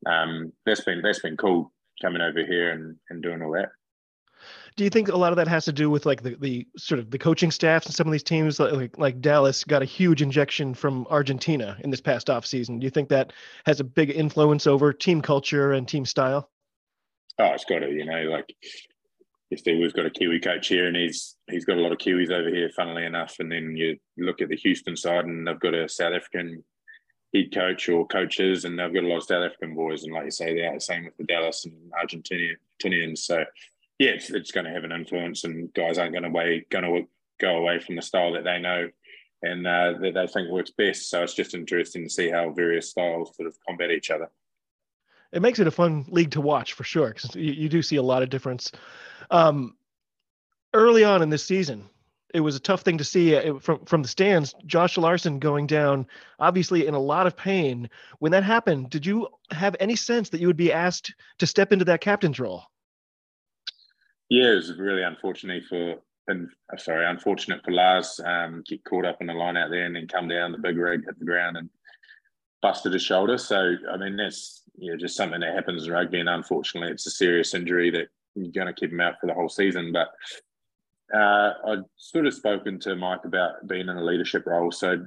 um, 0.05 0.51
that's 0.65 0.81
been 0.81 1.01
that's 1.01 1.21
been 1.21 1.37
cool 1.37 1.71
coming 2.01 2.21
over 2.21 2.45
here 2.45 2.71
and, 2.71 2.95
and 3.09 3.21
doing 3.21 3.41
all 3.41 3.51
that. 3.53 3.69
Do 4.75 4.83
you 4.83 4.91
think 4.91 5.07
a 5.07 5.17
lot 5.17 5.31
of 5.31 5.37
that 5.37 5.47
has 5.47 5.65
to 5.65 5.73
do 5.73 5.89
with 5.89 6.05
like 6.05 6.21
the, 6.21 6.35
the 6.39 6.67
sort 6.77 6.99
of 6.99 7.09
the 7.09 7.17
coaching 7.17 7.49
staffs 7.49 7.87
and 7.87 7.95
some 7.95 8.05
of 8.05 8.11
these 8.11 8.23
teams 8.23 8.59
like 8.59 8.97
like 8.97 9.19
Dallas 9.19 9.63
got 9.63 9.81
a 9.81 9.85
huge 9.85 10.21
injection 10.21 10.73
from 10.73 11.07
Argentina 11.09 11.77
in 11.83 11.89
this 11.89 12.01
past 12.01 12.29
off 12.29 12.45
season? 12.45 12.79
Do 12.79 12.85
you 12.85 12.91
think 12.91 13.09
that 13.09 13.33
has 13.65 13.79
a 13.79 13.83
big 13.83 14.11
influence 14.11 14.67
over 14.67 14.93
team 14.93 15.21
culture 15.21 15.73
and 15.73 15.87
team 15.87 16.05
style? 16.05 16.51
Oh, 17.39 17.45
it's 17.45 17.65
got 17.65 17.79
to, 17.79 17.91
you 17.91 18.05
know, 18.05 18.23
like 18.23 18.55
yesterday 19.49 19.79
we've 19.79 19.93
got 19.93 20.05
a 20.05 20.11
Kiwi 20.11 20.39
coach 20.39 20.67
here, 20.67 20.87
and 20.87 20.95
he's 20.95 21.35
he's 21.49 21.65
got 21.65 21.77
a 21.77 21.81
lot 21.81 21.91
of 21.91 21.97
Kiwis 21.97 22.31
over 22.31 22.49
here, 22.49 22.69
funnily 22.75 23.05
enough. 23.05 23.35
And 23.39 23.51
then 23.51 23.75
you 23.75 23.97
look 24.17 24.41
at 24.41 24.49
the 24.49 24.55
Houston 24.57 24.95
side, 24.95 25.25
and 25.25 25.47
they've 25.47 25.59
got 25.59 25.73
a 25.73 25.89
South 25.89 26.13
African 26.13 26.63
head 27.33 27.53
coach 27.53 27.89
or 27.89 28.07
coaches, 28.07 28.65
and 28.65 28.77
they've 28.77 28.93
got 28.93 29.03
a 29.03 29.07
lot 29.07 29.17
of 29.17 29.23
South 29.23 29.43
African 29.43 29.75
boys. 29.75 30.03
And 30.03 30.13
like 30.13 30.25
you 30.25 30.31
say, 30.31 30.55
they're 30.55 30.73
the 30.73 30.81
same 30.81 31.05
with 31.05 31.17
the 31.17 31.23
Dallas 31.25 31.65
and 31.65 31.73
Argentinians. 31.91 33.19
So 33.19 33.43
yeah, 33.99 34.11
it's, 34.11 34.29
it's 34.29 34.51
going 34.51 34.65
to 34.65 34.71
have 34.71 34.83
an 34.83 34.91
influence, 34.91 35.43
and 35.43 35.73
guys 35.73 35.97
aren't 35.97 36.13
going 36.13 36.23
to 36.23 36.29
way 36.29 36.65
going 36.69 36.85
to 36.85 37.07
go 37.39 37.57
away 37.57 37.79
from 37.79 37.95
the 37.95 38.01
style 38.01 38.33
that 38.33 38.43
they 38.43 38.59
know 38.59 38.89
and 39.43 39.67
uh, 39.67 39.93
that 40.01 40.13
they 40.13 40.27
think 40.27 40.49
works 40.49 40.71
best. 40.71 41.09
So 41.09 41.23
it's 41.23 41.35
just 41.35 41.53
interesting 41.53 42.03
to 42.03 42.09
see 42.09 42.29
how 42.29 42.49
various 42.51 42.89
styles 42.89 43.35
sort 43.35 43.47
of 43.47 43.57
combat 43.67 43.91
each 43.91 44.09
other 44.09 44.29
it 45.31 45.41
makes 45.41 45.59
it 45.59 45.67
a 45.67 45.71
fun 45.71 46.05
league 46.09 46.31
to 46.31 46.41
watch 46.41 46.73
for 46.73 46.83
sure 46.83 47.09
because 47.09 47.35
you, 47.35 47.51
you, 47.51 47.69
do 47.69 47.81
see 47.81 47.97
a 47.97 48.01
lot 48.01 48.23
of 48.23 48.29
difference. 48.29 48.71
Um, 49.29 49.75
early 50.73 51.03
on 51.03 51.21
in 51.21 51.29
this 51.29 51.43
season, 51.43 51.89
it 52.37 52.41
was 52.41 52.55
a 52.55 52.59
tough 52.59 52.81
thing 52.81 52.99
to 52.99 53.03
see 53.03 53.35
uh, 53.35 53.57
from 53.59 53.83
from 53.85 54.03
the 54.03 54.07
stands. 54.07 54.53
Josh 54.67 54.95
Larson 54.95 55.39
going 55.39 55.65
down, 55.65 56.05
obviously 56.39 56.85
in 56.85 56.93
a 56.93 56.99
lot 56.99 57.25
of 57.25 57.35
pain. 57.35 57.89
When 58.19 58.31
that 58.31 58.43
happened, 58.43 58.91
did 58.91 59.05
you 59.05 59.27
have 59.49 59.75
any 59.79 59.95
sense 59.95 60.29
that 60.29 60.39
you 60.39 60.45
would 60.45 60.55
be 60.55 60.71
asked 60.71 61.15
to 61.39 61.47
step 61.47 61.73
into 61.73 61.85
that 61.85 62.01
captain's 62.01 62.39
role? 62.39 62.63
Yeah, 64.29 64.51
it 64.51 64.55
was 64.55 64.77
really 64.77 65.01
unfortunate 65.03 65.63
for 65.67 65.95
and 66.27 66.49
sorry, 66.77 67.07
unfortunate 67.07 67.63
for 67.65 67.71
Lars. 67.71 68.19
Um, 68.23 68.63
get 68.67 68.83
caught 68.83 69.05
up 69.05 69.17
in 69.19 69.27
the 69.27 69.33
line 69.33 69.57
out 69.57 69.71
there 69.71 69.85
and 69.85 69.95
then 69.95 70.07
come 70.07 70.27
down 70.27 70.51
the 70.51 70.57
big 70.59 70.77
rig, 70.77 71.05
hit 71.05 71.17
the 71.17 71.25
ground, 71.25 71.57
and 71.57 71.69
busted 72.61 72.93
his 72.93 73.01
shoulder. 73.01 73.39
So 73.39 73.75
I 73.91 73.97
mean, 73.97 74.15
that's 74.15 74.61
you 74.77 74.91
know, 74.91 74.97
just 74.97 75.17
something 75.17 75.39
that 75.39 75.55
happens 75.55 75.87
in 75.87 75.91
rugby, 75.91 76.19
and 76.19 76.29
unfortunately, 76.29 76.91
it's 76.91 77.07
a 77.07 77.11
serious 77.11 77.55
injury 77.55 77.89
that 77.91 78.09
you're 78.35 78.51
going 78.51 78.67
to 78.67 78.79
keep 78.79 78.91
him 78.91 79.01
out 79.01 79.15
for 79.19 79.25
the 79.25 79.33
whole 79.33 79.49
season. 79.49 79.91
But 79.91 80.09
uh, 81.13 81.53
I'd 81.67 81.83
sort 81.95 82.27
of 82.27 82.33
spoken 82.33 82.79
to 82.81 82.95
Mike 82.95 83.25
about 83.25 83.67
being 83.67 83.87
in 83.87 83.97
a 83.97 84.03
leadership 84.03 84.45
role, 84.45 84.71
so 84.71 85.05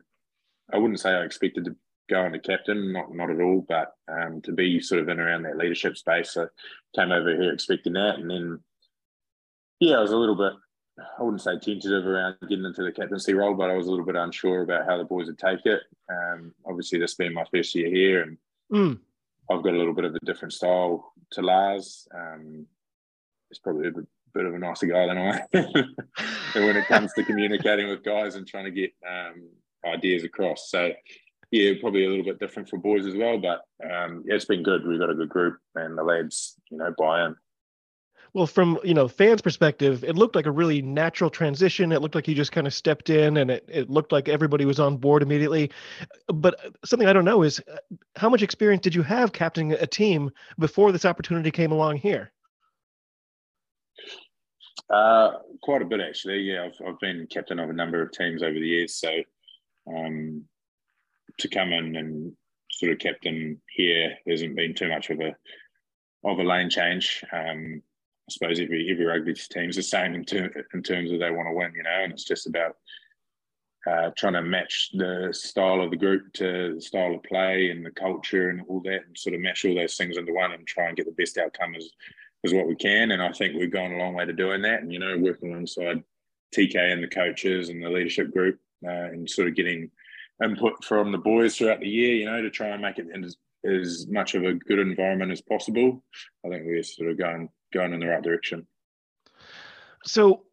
I 0.72 0.78
wouldn't 0.78 1.00
say 1.00 1.10
I 1.10 1.24
expected 1.24 1.64
to 1.66 1.76
go 2.08 2.24
into 2.24 2.38
captain, 2.38 2.92
not 2.92 3.14
not 3.14 3.30
at 3.30 3.40
all, 3.40 3.64
but 3.68 3.94
um, 4.08 4.40
to 4.42 4.52
be 4.52 4.80
sort 4.80 5.00
of 5.00 5.08
in 5.08 5.20
around 5.20 5.42
that 5.42 5.56
leadership 5.56 5.96
space. 5.96 6.32
So 6.32 6.48
came 6.94 7.12
over 7.12 7.30
here 7.30 7.52
expecting 7.52 7.92
that, 7.94 8.16
and 8.16 8.30
then 8.30 8.60
yeah, 9.78 9.96
I 9.96 10.00
was 10.00 10.12
a 10.12 10.16
little 10.16 10.36
bit. 10.36 10.52
I 11.18 11.22
wouldn't 11.22 11.40
say 11.40 11.52
tentative 11.52 12.06
around 12.06 12.36
getting 12.42 12.64
into 12.64 12.82
the 12.82 12.92
captaincy 12.92 13.32
role, 13.32 13.54
but 13.54 13.70
I 13.70 13.74
was 13.74 13.86
a 13.86 13.90
little 13.90 14.04
bit 14.04 14.16
unsure 14.16 14.62
about 14.62 14.86
how 14.86 14.98
the 14.98 15.04
boys 15.04 15.28
would 15.28 15.38
take 15.38 15.64
it. 15.64 15.80
Um, 16.10 16.52
obviously, 16.66 16.98
this 16.98 17.14
being 17.14 17.32
my 17.32 17.44
first 17.50 17.74
year 17.74 17.88
here, 17.88 18.22
and 18.22 18.38
mm. 18.72 18.98
I've 19.50 19.62
got 19.62 19.74
a 19.74 19.78
little 19.78 19.94
bit 19.94 20.04
of 20.04 20.14
a 20.14 20.24
different 20.26 20.52
style 20.52 21.12
to 21.32 21.42
Lars. 21.42 22.06
Um, 22.14 22.66
he's 23.48 23.58
probably 23.58 23.88
a 23.88 23.92
bit 24.34 24.46
of 24.46 24.54
a 24.54 24.58
nicer 24.58 24.86
guy 24.86 25.06
than 25.06 25.18
I 25.18 25.42
when 26.58 26.76
it 26.76 26.86
comes 26.86 27.12
to 27.14 27.24
communicating 27.24 27.88
with 27.88 28.02
guys 28.02 28.34
and 28.34 28.46
trying 28.46 28.64
to 28.64 28.70
get 28.70 28.92
um, 29.08 29.48
ideas 29.84 30.24
across. 30.24 30.70
So 30.70 30.92
yeah, 31.50 31.72
probably 31.80 32.04
a 32.04 32.08
little 32.08 32.24
bit 32.24 32.38
different 32.38 32.68
for 32.68 32.78
boys 32.78 33.06
as 33.06 33.14
well. 33.14 33.38
But 33.38 33.62
um, 33.84 34.24
yeah, 34.26 34.34
it's 34.34 34.44
been 34.44 34.62
good. 34.62 34.86
We've 34.86 35.00
got 35.00 35.10
a 35.10 35.14
good 35.14 35.28
group, 35.28 35.58
and 35.74 35.98
the 35.98 36.02
lads, 36.02 36.56
you 36.70 36.78
know, 36.78 36.94
buy 36.96 37.26
in. 37.26 37.36
Well, 38.32 38.46
from 38.46 38.78
you 38.84 38.94
know 38.94 39.08
fans' 39.08 39.42
perspective, 39.42 40.04
it 40.04 40.14
looked 40.14 40.36
like 40.36 40.46
a 40.46 40.52
really 40.52 40.82
natural 40.82 41.30
transition. 41.30 41.90
It 41.90 42.00
looked 42.00 42.14
like 42.14 42.28
you 42.28 42.34
just 42.34 42.52
kind 42.52 42.66
of 42.66 42.74
stepped 42.74 43.10
in, 43.10 43.36
and 43.36 43.50
it, 43.50 43.64
it 43.68 43.90
looked 43.90 44.12
like 44.12 44.28
everybody 44.28 44.64
was 44.64 44.78
on 44.78 44.96
board 44.98 45.22
immediately. 45.22 45.70
But 46.28 46.76
something 46.84 47.08
I 47.08 47.12
don't 47.12 47.24
know 47.24 47.42
is 47.42 47.60
uh, 47.60 47.78
how 48.14 48.28
much 48.28 48.42
experience 48.42 48.82
did 48.82 48.94
you 48.94 49.02
have 49.02 49.32
captaining 49.32 49.72
a 49.72 49.86
team 49.86 50.30
before 50.58 50.92
this 50.92 51.04
opportunity 51.04 51.50
came 51.50 51.72
along 51.72 51.96
here? 51.96 52.30
Uh, 54.90 55.38
quite 55.62 55.82
a 55.82 55.84
bit 55.84 56.00
actually. 56.00 56.40
Yeah, 56.40 56.64
I've, 56.64 56.86
I've 56.86 56.98
been 56.98 57.28
captain 57.30 57.60
of 57.60 57.70
a 57.70 57.74
number 57.74 58.02
of 58.02 58.10
teams 58.10 58.42
over 58.42 58.54
the 58.54 58.66
years, 58.66 58.96
so 58.96 59.10
um, 59.86 60.44
to 61.38 61.48
come 61.48 61.72
in 61.72 61.96
and 61.96 62.32
sort 62.70 62.92
of 62.92 62.98
captain 62.98 63.60
here 63.68 64.14
hasn't 64.28 64.56
been 64.56 64.74
too 64.74 64.88
much 64.88 65.10
of 65.10 65.20
a 65.20 65.34
of 66.24 66.38
a 66.38 66.42
lane 66.42 66.70
change. 66.70 67.24
Um, 67.32 67.82
I 68.28 68.32
suppose 68.32 68.58
every 68.58 68.90
every 68.90 69.04
rugby 69.04 69.34
team's 69.34 69.76
the 69.76 69.82
same 69.82 70.14
in, 70.14 70.24
ter- 70.24 70.66
in 70.74 70.82
terms 70.82 71.12
of 71.12 71.20
they 71.20 71.30
want 71.30 71.48
to 71.48 71.54
win, 71.54 71.72
you 71.74 71.84
know, 71.84 72.02
and 72.02 72.12
it's 72.12 72.24
just 72.24 72.48
about 72.48 72.76
uh, 73.88 74.10
trying 74.16 74.34
to 74.34 74.42
match 74.42 74.90
the 74.94 75.28
style 75.32 75.80
of 75.80 75.90
the 75.90 75.96
group 75.96 76.32
to 76.34 76.74
the 76.74 76.80
style 76.80 77.14
of 77.14 77.22
play 77.22 77.70
and 77.70 77.86
the 77.86 77.90
culture 77.92 78.50
and 78.50 78.62
all 78.68 78.80
that, 78.80 79.06
and 79.06 79.16
sort 79.16 79.34
of 79.34 79.40
match 79.40 79.64
all 79.64 79.74
those 79.74 79.96
things 79.96 80.16
into 80.16 80.32
one 80.32 80.52
and 80.52 80.66
try 80.66 80.88
and 80.88 80.96
get 80.96 81.06
the 81.06 81.12
best 81.12 81.38
outcome 81.38 81.74
as 81.76 81.88
as 82.44 82.52
what 82.52 82.66
we 82.66 82.74
can. 82.74 83.10
And 83.10 83.22
I 83.22 83.32
think 83.32 83.54
we've 83.54 83.72
gone 83.72 83.92
a 83.92 83.98
long 83.98 84.14
way 84.14 84.24
to 84.24 84.32
doing 84.32 84.62
that. 84.62 84.82
And 84.82 84.92
you 84.92 84.98
know, 84.98 85.16
working 85.18 85.52
alongside 85.52 86.02
TK 86.54 86.76
and 86.76 87.02
the 87.02 87.08
coaches 87.08 87.68
and 87.68 87.82
the 87.82 87.88
leadership 87.90 88.32
group, 88.32 88.58
uh, 88.86 88.90
and 88.90 89.28
sort 89.28 89.48
of 89.48 89.54
getting 89.54 89.90
input 90.42 90.84
from 90.84 91.12
the 91.12 91.18
boys 91.18 91.56
throughout 91.56 91.80
the 91.80 91.88
year, 91.88 92.14
you 92.14 92.24
know, 92.24 92.40
to 92.40 92.50
try 92.50 92.68
and 92.68 92.82
make 92.82 92.98
it 92.98 93.06
as, 93.22 93.36
as 93.64 94.06
much 94.08 94.34
of 94.34 94.44
a 94.44 94.54
good 94.54 94.78
environment 94.78 95.32
as 95.32 95.42
possible. 95.42 96.02
I 96.44 96.48
think 96.48 96.64
we're 96.64 96.82
sort 96.82 97.10
of 97.10 97.18
going 97.18 97.48
going 97.72 97.92
in 97.92 98.00
the 98.00 98.06
right 98.06 98.22
direction. 98.22 98.66
So, 100.04 100.44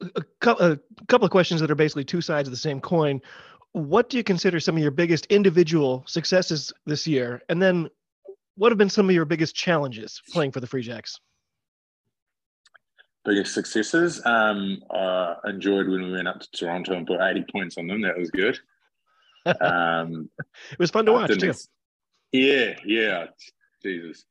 a, 0.00 0.22
a 0.44 0.78
couple 1.08 1.24
of 1.24 1.30
questions 1.30 1.60
that 1.60 1.70
are 1.70 1.76
basically 1.76 2.04
two 2.04 2.20
sides 2.20 2.48
of 2.48 2.52
the 2.52 2.58
same 2.58 2.80
coin. 2.80 3.20
What 3.72 4.08
do 4.08 4.16
you 4.16 4.24
consider 4.24 4.58
some 4.58 4.76
of 4.76 4.82
your 4.82 4.90
biggest 4.90 5.26
individual 5.26 6.02
successes 6.06 6.72
this 6.86 7.06
year? 7.06 7.42
And 7.48 7.60
then, 7.60 7.90
what 8.56 8.72
have 8.72 8.78
been 8.78 8.90
some 8.90 9.08
of 9.08 9.14
your 9.14 9.24
biggest 9.24 9.54
challenges 9.54 10.20
playing 10.32 10.52
for 10.52 10.60
the 10.60 10.66
Free 10.66 10.82
Jacks? 10.82 11.20
Biggest 13.24 13.54
successes. 13.54 14.24
Um, 14.24 14.82
I 14.90 15.34
enjoyed 15.46 15.88
when 15.88 16.02
we 16.02 16.12
went 16.12 16.28
up 16.28 16.40
to 16.40 16.48
Toronto 16.52 16.94
and 16.94 17.06
put 17.06 17.20
80 17.20 17.44
points 17.52 17.76
on 17.76 17.86
them. 17.86 18.02
That 18.02 18.16
was 18.16 18.30
good. 18.30 18.58
Um, 19.60 20.30
it 20.70 20.78
was 20.78 20.90
fun 20.90 21.06
to 21.06 21.12
watch 21.12 21.38
too. 21.38 21.52
Yeah, 22.32 22.74
yeah. 22.84 23.26
Jesus. 23.82 24.24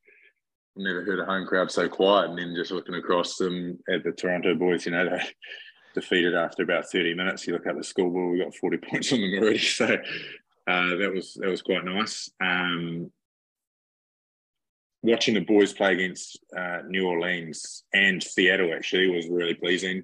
Never 0.78 1.04
heard 1.04 1.20
a 1.20 1.26
home 1.26 1.46
crowd 1.46 1.72
so 1.72 1.88
quiet. 1.88 2.30
And 2.30 2.40
then 2.40 2.56
just 2.56 2.72
looking 2.72 2.96
across 2.96 3.38
them 3.38 3.80
at 3.90 4.04
the 4.04 4.12
Toronto 4.12 4.56
boys, 4.56 4.86
you 4.86 4.92
know, 4.92 5.10
they 5.10 5.22
defeated 5.94 6.36
after 6.36 6.64
about 6.64 6.90
30 6.90 7.16
minutes. 7.16 7.48
You 7.48 7.54
look 7.54 7.68
at 7.68 7.78
the 7.78 7.84
scoreboard, 7.84 8.34
we 8.34 8.44
got 8.44 8.56
40 8.56 8.78
points 8.78 9.14
on 9.14 9.22
them 9.22 9.34
already. 9.40 9.58
So 9.60 9.98
uh, 10.68 10.96
that 10.96 11.12
was 11.14 11.36
that 11.36 11.50
was 11.50 11.62
quite 11.62 11.86
nice. 11.86 12.30
Um, 12.42 13.12
watching 15.06 15.36
the 15.36 15.42
boys 15.42 15.72
play 15.72 15.94
against 15.94 16.40
uh, 16.58 16.80
New 16.88 17.08
Orleans 17.08 17.84
and 17.94 18.22
Seattle 18.22 18.74
actually 18.74 19.08
was 19.10 19.28
really 19.30 19.54
pleasing. 19.54 20.02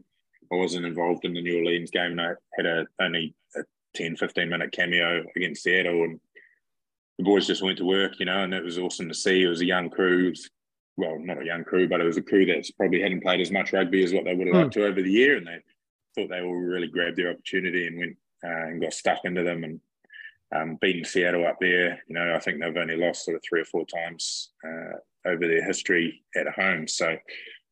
I 0.52 0.56
wasn't 0.56 0.86
involved 0.86 1.26
in 1.26 1.34
the 1.34 1.42
New 1.42 1.58
Orleans 1.58 1.90
game 1.90 2.12
and 2.12 2.22
I 2.22 2.34
had 2.56 2.66
a, 2.66 2.86
only 3.02 3.34
a 3.56 3.62
10, 3.96 4.16
15 4.16 4.48
minute 4.48 4.72
cameo 4.72 5.24
against 5.36 5.64
Seattle 5.64 6.04
and 6.04 6.20
the 7.18 7.24
boys 7.24 7.48
just 7.48 7.64
went 7.64 7.80
to 7.80 7.86
work, 7.86 8.20
you 8.20 8.26
know, 8.26 8.44
and 8.44 8.54
it 8.54 8.64
was 8.64 8.78
awesome 8.78 9.08
to 9.08 9.14
see. 9.14 9.44
It 9.44 9.48
was 9.48 9.62
a 9.62 9.66
young 9.66 9.90
crew, 9.90 10.34
well, 10.98 11.18
not 11.20 11.42
a 11.42 11.46
young 11.46 11.64
crew, 11.64 11.90
but 11.90 12.00
it 12.00 12.06
was 12.06 12.18
a 12.18 12.22
crew 12.22 12.46
that's 12.46 12.72
probably 12.72 13.02
hadn't 13.02 13.24
played 13.24 13.42
as 13.42 13.52
much 13.52 13.74
rugby 13.74 14.04
as 14.04 14.14
what 14.14 14.26
they 14.26 14.36
would 14.36 14.48
have 14.48 14.56
liked 14.56 14.74
to 14.74 14.86
over 14.86 15.02
the 15.02 15.12
year. 15.12 15.38
And 15.38 15.48
they 15.48 15.60
thought 16.16 16.30
they 16.30 16.42
all 16.42 16.54
really 16.54 16.88
grabbed 16.88 17.18
their 17.18 17.32
opportunity 17.32 17.88
and 17.88 17.98
went 17.98 18.18
uh, 18.44 18.68
and 18.68 18.82
got 18.82 18.94
stuck 18.94 19.20
into 19.24 19.44
them 19.44 19.64
and 19.64 19.80
um, 20.56 20.78
beating 20.82 21.06
Seattle 21.06 21.48
up 21.48 21.58
there. 21.60 22.02
You 22.08 22.16
know, 22.16 22.34
I 22.36 22.40
think 22.40 22.60
they've 22.60 22.76
only 22.76 22.98
lost 22.98 23.26
sort 23.26 23.36
of 23.36 23.44
three 23.48 23.62
or 23.62 23.66
four 23.66 23.86
times 23.86 24.52
uh, 24.66 25.30
over 25.30 25.48
their 25.48 25.64
history 25.64 26.24
at 26.36 26.48
home. 26.48 26.88
So 26.88 27.16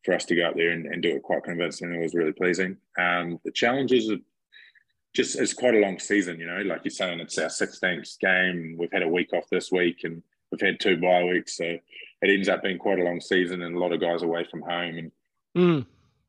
for 0.05 0.13
us 0.13 0.25
to 0.25 0.35
go 0.35 0.47
up 0.47 0.55
there 0.55 0.71
and, 0.71 0.85
and 0.85 1.01
do 1.01 1.15
it 1.15 1.23
quite 1.23 1.43
convincingly 1.43 1.99
was 1.99 2.13
really 2.13 2.31
pleasing. 2.31 2.77
Um, 2.97 3.39
the 3.43 3.51
challenges 3.51 4.09
of 4.09 4.21
just 5.15 5.37
it's 5.37 5.53
quite 5.53 5.73
a 5.73 5.79
long 5.79 5.99
season, 5.99 6.39
you 6.39 6.45
know. 6.45 6.61
Like 6.61 6.81
you're 6.83 6.91
saying, 6.91 7.19
it's 7.19 7.37
our 7.37 7.47
16th 7.47 8.19
game. 8.19 8.75
We've 8.77 8.91
had 8.91 9.03
a 9.03 9.07
week 9.07 9.33
off 9.33 9.49
this 9.51 9.71
week, 9.71 10.01
and 10.03 10.21
we've 10.51 10.61
had 10.61 10.79
two 10.79 10.97
bye 10.97 11.23
weeks, 11.23 11.57
so 11.57 11.65
it 11.65 11.81
ends 12.23 12.49
up 12.49 12.63
being 12.63 12.77
quite 12.77 12.99
a 12.99 13.03
long 13.03 13.19
season, 13.19 13.61
and 13.61 13.75
a 13.75 13.79
lot 13.79 13.91
of 13.91 14.01
guys 14.01 14.21
away 14.21 14.45
from 14.49 14.61
home, 14.61 14.97
and 14.97 15.11
mm. 15.57 15.85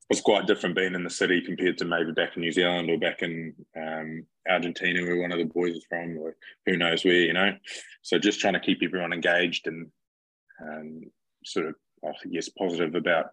it's 0.08 0.20
quite 0.22 0.46
different 0.46 0.76
being 0.76 0.94
in 0.94 1.04
the 1.04 1.10
city 1.10 1.40
compared 1.40 1.78
to 1.78 1.84
maybe 1.84 2.12
back 2.12 2.36
in 2.36 2.42
New 2.42 2.52
Zealand 2.52 2.90
or 2.90 2.98
back 2.98 3.22
in 3.22 3.54
um, 3.76 4.24
Argentina, 4.48 5.02
where 5.02 5.20
one 5.20 5.32
of 5.32 5.38
the 5.38 5.44
boys 5.44 5.76
is 5.76 5.84
from, 5.88 6.18
or 6.18 6.36
who 6.66 6.76
knows 6.76 7.04
where, 7.04 7.14
you 7.14 7.32
know. 7.32 7.52
So 8.02 8.18
just 8.18 8.40
trying 8.40 8.54
to 8.54 8.60
keep 8.60 8.82
everyone 8.82 9.12
engaged 9.12 9.66
and 9.66 9.90
um, 10.62 11.02
sort 11.44 11.66
of, 11.66 11.74
I 12.04 12.12
guess, 12.30 12.48
positive 12.48 12.94
about 12.94 13.26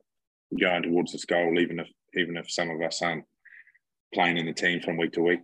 going 0.59 0.83
towards 0.83 1.11
this 1.11 1.25
goal, 1.25 1.59
even 1.59 1.79
if 1.79 1.87
even 2.15 2.37
if 2.37 2.51
some 2.51 2.69
of 2.69 2.81
us 2.81 3.01
aren't 3.01 3.25
playing 4.13 4.37
in 4.37 4.45
the 4.45 4.53
team 4.53 4.81
from 4.81 4.97
week 4.97 5.13
to 5.13 5.21
week. 5.21 5.41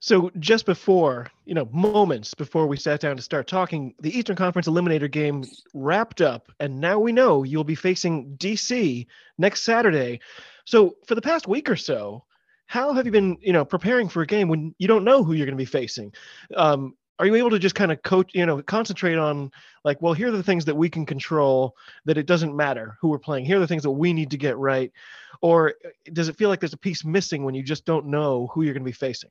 So 0.00 0.30
just 0.38 0.64
before, 0.64 1.26
you 1.44 1.54
know, 1.54 1.68
moments 1.72 2.32
before 2.32 2.68
we 2.68 2.76
sat 2.76 3.00
down 3.00 3.16
to 3.16 3.22
start 3.22 3.48
talking, 3.48 3.94
the 4.00 4.16
Eastern 4.16 4.36
Conference 4.36 4.68
Eliminator 4.68 5.10
game 5.10 5.44
wrapped 5.74 6.20
up, 6.20 6.52
and 6.60 6.80
now 6.80 7.00
we 7.00 7.10
know 7.10 7.42
you'll 7.42 7.64
be 7.64 7.74
facing 7.74 8.36
DC 8.36 9.06
next 9.38 9.62
Saturday. 9.62 10.20
So 10.66 10.96
for 11.06 11.16
the 11.16 11.22
past 11.22 11.48
week 11.48 11.68
or 11.68 11.76
so, 11.76 12.24
how 12.68 12.92
have 12.92 13.06
you 13.06 13.12
been, 13.12 13.38
you 13.40 13.52
know, 13.52 13.64
preparing 13.64 14.08
for 14.08 14.22
a 14.22 14.26
game 14.26 14.46
when 14.48 14.74
you 14.78 14.86
don't 14.86 15.02
know 15.02 15.24
who 15.24 15.32
you're 15.32 15.46
going 15.46 15.56
to 15.56 15.60
be 15.60 15.64
facing? 15.64 16.12
Um, 16.54 16.94
are 17.18 17.26
you 17.26 17.34
able 17.34 17.50
to 17.50 17.58
just 17.58 17.74
kind 17.74 17.90
of 17.90 18.00
coach 18.02 18.30
you 18.32 18.46
know 18.46 18.62
concentrate 18.62 19.16
on 19.16 19.50
like 19.84 20.00
well 20.00 20.12
here 20.12 20.28
are 20.28 20.36
the 20.36 20.42
things 20.42 20.64
that 20.66 20.76
we 20.76 20.88
can 20.88 21.04
control 21.04 21.74
that 22.04 22.16
it 22.16 22.26
doesn't 22.26 22.54
matter 22.54 22.96
who 23.00 23.08
we're 23.08 23.18
playing. 23.18 23.44
Here 23.44 23.56
are 23.56 23.60
the 23.60 23.66
things 23.66 23.82
that 23.82 23.90
we 23.90 24.12
need 24.12 24.30
to 24.30 24.36
get 24.36 24.56
right. 24.56 24.92
Or 25.40 25.74
uh, 25.84 25.88
does 26.12 26.28
it 26.28 26.36
feel 26.36 26.48
like 26.48 26.60
there's 26.60 26.74
a 26.74 26.78
piece 26.78 27.04
missing 27.04 27.42
when 27.42 27.54
you 27.54 27.62
just 27.62 27.84
don't 27.84 28.06
know 28.06 28.48
who 28.52 28.62
you're 28.62 28.74
going 28.74 28.84
to 28.84 28.88
be 28.88 28.92
facing? 28.92 29.30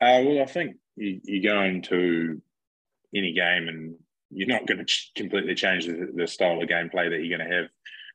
Uh, 0.00 0.24
well 0.24 0.42
i 0.42 0.46
think 0.46 0.76
you, 0.96 1.20
you 1.24 1.42
go 1.42 1.62
into 1.62 2.40
any 3.14 3.34
game 3.34 3.68
and 3.68 3.94
you're 4.30 4.48
not 4.48 4.66
going 4.66 4.84
to 4.84 4.94
completely 5.14 5.54
change 5.54 5.84
the, 5.84 6.10
the, 6.14 6.26
style 6.26 6.62
of 6.62 6.68
gameplay 6.68 7.10
that 7.10 7.22
you're 7.22 7.36
going 7.36 7.46
to 7.46 7.56
have 7.56 7.66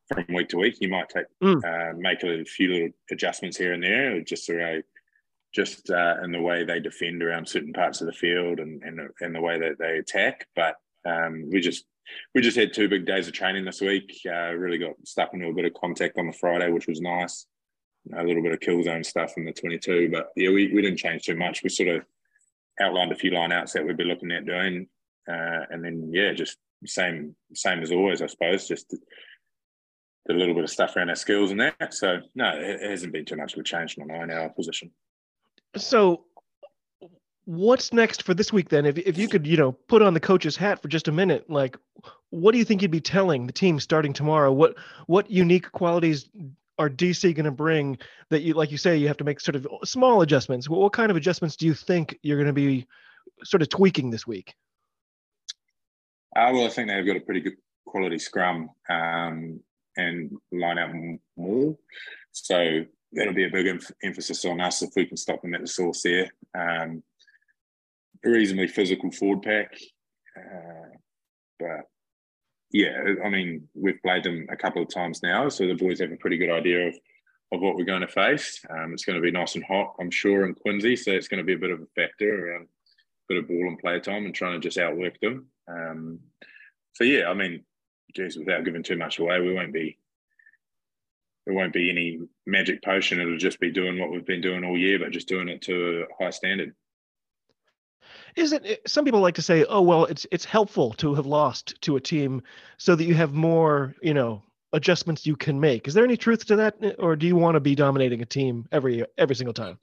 from 0.08 0.26
week 0.36 0.50
to 0.50 0.58
week 0.58 0.78
you 0.80 0.90
might 0.90 1.10
take 1.10 1.26
mm. 1.44 1.64
uh, 1.64 1.96
make 1.98 2.24
a 2.24 2.44
few 2.46 2.72
little 2.72 2.90
adjustments 3.12 3.58
here 3.58 3.74
and 3.74 3.84
there 3.84 4.22
just 4.22 4.46
to 4.46 4.84
just 5.56 5.90
uh, 5.90 6.16
in 6.22 6.32
the 6.32 6.42
way 6.42 6.66
they 6.66 6.82
defend 6.82 7.24
around 7.24 7.48
certain 7.48 7.72
parts 7.72 8.02
of 8.02 8.08
the 8.08 8.14
field 8.14 8.60
and 8.60 8.84
and, 8.84 9.00
and 9.22 9.34
the 9.34 9.42
way 9.42 9.58
that 9.58 9.80
they 9.80 9.98
attack. 9.98 10.46
But 10.56 10.76
um, 11.06 11.50
we 11.50 11.62
just 11.62 11.86
we 12.36 12.42
just 12.42 12.58
had 12.58 12.74
two 12.74 12.90
big 12.90 13.06
days 13.06 13.28
of 13.28 13.34
training 13.34 13.66
this 13.66 13.82
week. 13.82 14.12
Uh, 14.28 14.54
really 14.54 14.78
got 14.78 14.96
stuck 15.06 15.34
into 15.34 15.48
a 15.48 15.54
bit 15.54 15.66
of 15.66 15.74
contact 15.74 16.18
on 16.20 16.28
the 16.28 16.34
Friday, 16.34 16.70
which 16.70 16.88
was 16.88 17.02
nice. 17.02 17.48
A 18.16 18.24
little 18.24 18.44
bit 18.44 18.52
of 18.52 18.60
kill 18.60 18.84
zone 18.84 19.04
stuff 19.04 19.34
in 19.36 19.46
the 19.46 19.52
22, 19.52 20.10
but 20.12 20.28
yeah, 20.36 20.50
we, 20.50 20.72
we 20.72 20.84
didn't 20.84 21.00
change 21.00 21.24
too 21.24 21.36
much. 21.36 21.64
We 21.64 21.70
sort 21.70 21.90
of 21.90 22.06
outlined 22.80 23.12
a 23.12 23.16
few 23.16 23.32
lineouts 23.32 23.72
that 23.72 23.84
we'd 23.84 23.98
be 23.98 24.04
looking 24.04 24.32
at 24.32 24.46
doing, 24.46 24.88
uh, 25.28 25.62
and 25.72 25.84
then 25.84 26.12
yeah, 26.14 26.34
just 26.34 26.58
same 26.86 27.36
same 27.54 27.82
as 27.82 27.92
always, 27.92 28.22
I 28.22 28.28
suppose. 28.28 28.68
Just 28.68 28.96
did 30.28 30.36
a 30.36 30.40
little 30.40 30.56
bit 30.56 30.64
of 30.64 30.70
stuff 30.70 30.96
around 30.96 31.10
our 31.10 31.16
skills 31.16 31.52
and 31.52 31.60
that. 31.60 31.94
So 31.94 32.20
no, 32.34 32.52
it 32.56 32.82
hasn't 32.82 33.14
been 33.14 33.26
too 33.26 33.36
much 33.36 33.54
of 33.54 33.60
a 33.60 33.64
change 33.64 33.98
in 33.98 34.10
our 34.12 34.50
position. 34.50 34.92
So 35.76 36.26
what's 37.46 37.94
next 37.94 38.24
for 38.24 38.34
this 38.34 38.52
week 38.52 38.70
then? 38.70 38.86
If 38.86 38.98
if 38.98 39.18
you 39.18 39.28
could, 39.28 39.46
you 39.48 39.58
know, 39.58 39.72
put 39.72 40.02
on 40.02 40.14
the 40.14 40.20
coach's 40.20 40.56
hat 40.56 40.82
for 40.82 40.88
just 40.88 41.08
a 41.08 41.12
minute, 41.12 41.50
like 41.50 41.78
what 42.30 42.52
do 42.52 42.58
you 42.58 42.66
think 42.66 42.82
you'd 42.82 42.92
be 42.92 43.02
telling 43.02 43.48
the 43.48 43.54
team 43.54 43.80
starting 43.80 44.14
tomorrow? 44.14 44.52
What 44.52 44.76
what 45.08 45.30
unique 45.30 45.72
qualities 45.72 46.30
are 46.78 46.90
DC 46.90 47.34
going 47.34 47.46
to 47.46 47.52
bring 47.52 47.98
that 48.30 48.42
you 48.42 48.54
like 48.54 48.72
you 48.72 48.78
say 48.78 48.98
you 48.98 49.08
have 49.08 49.18
to 49.18 49.24
make 49.24 49.40
sort 49.40 49.56
of 49.56 49.68
small 49.84 50.22
adjustments? 50.22 50.68
What, 50.70 50.80
what 50.80 50.94
kind 50.94 51.12
of 51.12 51.18
adjustments 51.18 51.56
do 51.56 51.66
you 51.66 51.74
think 51.74 52.18
you're 52.24 52.38
going 52.38 52.48
to 52.48 52.54
be 52.54 52.88
sort 53.44 53.62
of 53.62 53.70
tweaking 53.70 54.10
this 54.10 54.26
week? 54.26 54.56
Uh, 56.36 56.52
well, 56.52 56.66
I 56.66 56.70
think 56.70 56.90
they've 56.90 57.06
got 57.06 57.16
a 57.16 57.22
pretty 57.22 57.40
good 57.40 57.56
quality 57.86 58.20
scrum 58.20 58.70
um, 58.90 59.62
and 59.98 60.32
line 60.52 60.78
out 60.78 60.94
maul. 61.38 61.80
So 62.32 62.86
that'll 63.14 63.34
be 63.34 63.46
a 63.46 63.50
big 63.50 63.68
em- 63.68 63.80
emphasis 64.04 64.46
on 64.46 64.62
us 64.62 64.82
if 64.82 64.92
we 64.96 65.06
can 65.06 65.18
stop 65.18 65.42
them 65.42 65.56
at 65.56 65.62
the 65.62 65.68
source 65.68 66.04
there. 66.04 66.30
Um, 66.58 67.04
reasonably 68.24 68.68
physical 68.68 69.12
forward 69.12 69.44
pack. 69.44 69.78
Uh, 70.38 70.98
but 71.60 71.90
yeah, 72.72 73.02
I 73.24 73.30
mean, 73.30 73.68
we've 73.74 74.02
played 74.02 74.24
them 74.24 74.48
a 74.50 74.58
couple 74.58 74.82
of 74.82 74.94
times 74.94 75.24
now, 75.24 75.48
so 75.50 75.68
the 75.68 75.76
boys 75.76 76.00
have 76.00 76.12
a 76.12 76.18
pretty 76.18 76.38
good 76.38 76.50
idea 76.50 76.88
of, 76.88 76.96
of 77.54 77.62
what 77.62 77.76
we're 77.76 77.86
going 77.86 78.02
to 78.02 78.08
face. 78.08 78.60
Um, 78.70 78.94
it's 78.94 79.06
going 79.06 79.16
to 79.16 79.22
be 79.22 79.32
nice 79.32 79.56
and 79.56 79.64
hot, 79.64 79.96
I'm 80.00 80.12
sure, 80.12 80.46
in 80.46 80.56
Quincy, 80.56 80.96
so 80.96 81.12
it's 81.12 81.28
going 81.28 81.38
to 81.38 81.46
be 81.46 81.54
a 81.54 81.58
bit 81.58 81.72
of 81.72 81.82
a 81.82 81.88
factor 81.96 82.52
around 82.52 82.64
a 82.64 82.68
bit 83.34 83.38
of 83.38 83.48
ball 83.48 83.68
and 83.68 83.80
play 83.80 84.00
time 84.00 84.26
and 84.26 84.36
trying 84.36 84.60
to 84.60 84.68
just 84.68 84.78
outwork 84.78 85.20
them. 85.22 85.48
Um, 85.70 86.20
so 86.94 87.04
yeah, 87.04 87.30
I 87.30 87.34
mean, 87.34 87.64
geez, 88.16 88.38
without 88.38 88.64
giving 88.64 88.84
too 88.84 88.98
much 88.98 89.20
away, 89.20 89.40
we 89.40 89.54
won't 89.54 89.74
be 89.74 89.98
there 91.46 91.54
won't 91.54 91.74
be 91.74 91.90
any 91.90 92.20
magic 92.48 92.84
potion. 92.84 93.22
It'll 93.22 93.38
just 93.38 93.60
be 93.60 93.72
doing 93.72 94.00
what 94.00 94.12
we've 94.12 94.26
been 94.26 94.42
doing 94.42 94.64
all 94.64 94.78
year, 94.78 94.98
but 94.98 95.12
just 95.12 95.28
doing 95.28 95.48
it 95.48 95.62
to 95.64 96.06
a 96.10 96.24
high 96.24 96.32
standard. 96.32 96.74
Is 98.36 98.52
it? 98.52 98.82
Some 98.88 99.06
people 99.06 99.22
like 99.22 99.36
to 99.36 99.42
say, 99.42 99.64
"Oh, 99.66 99.82
well, 99.82 100.06
it's 100.06 100.26
it's 100.32 100.46
helpful 100.46 100.94
to 100.94 101.14
have 101.14 101.26
lost 101.26 101.80
to 101.82 101.96
a 101.96 102.02
team 102.02 102.42
so 102.78 102.96
that 102.96 103.06
you 103.06 103.14
have 103.14 103.34
more, 103.34 103.96
you 104.02 104.14
know, 104.14 104.44
adjustments 104.74 105.26
you 105.26 105.36
can 105.36 105.60
make." 105.60 105.88
Is 105.88 105.94
there 105.94 106.04
any 106.04 106.18
truth 106.18 106.46
to 106.48 106.56
that, 106.58 106.76
or 107.00 107.16
do 107.16 107.28
you 107.28 107.36
want 107.36 107.56
to 107.56 107.60
be 107.60 107.76
dominating 107.76 108.22
a 108.22 108.26
team 108.26 108.68
every 108.72 109.06
every 109.18 109.36
single 109.36 109.54
time? 109.54 109.80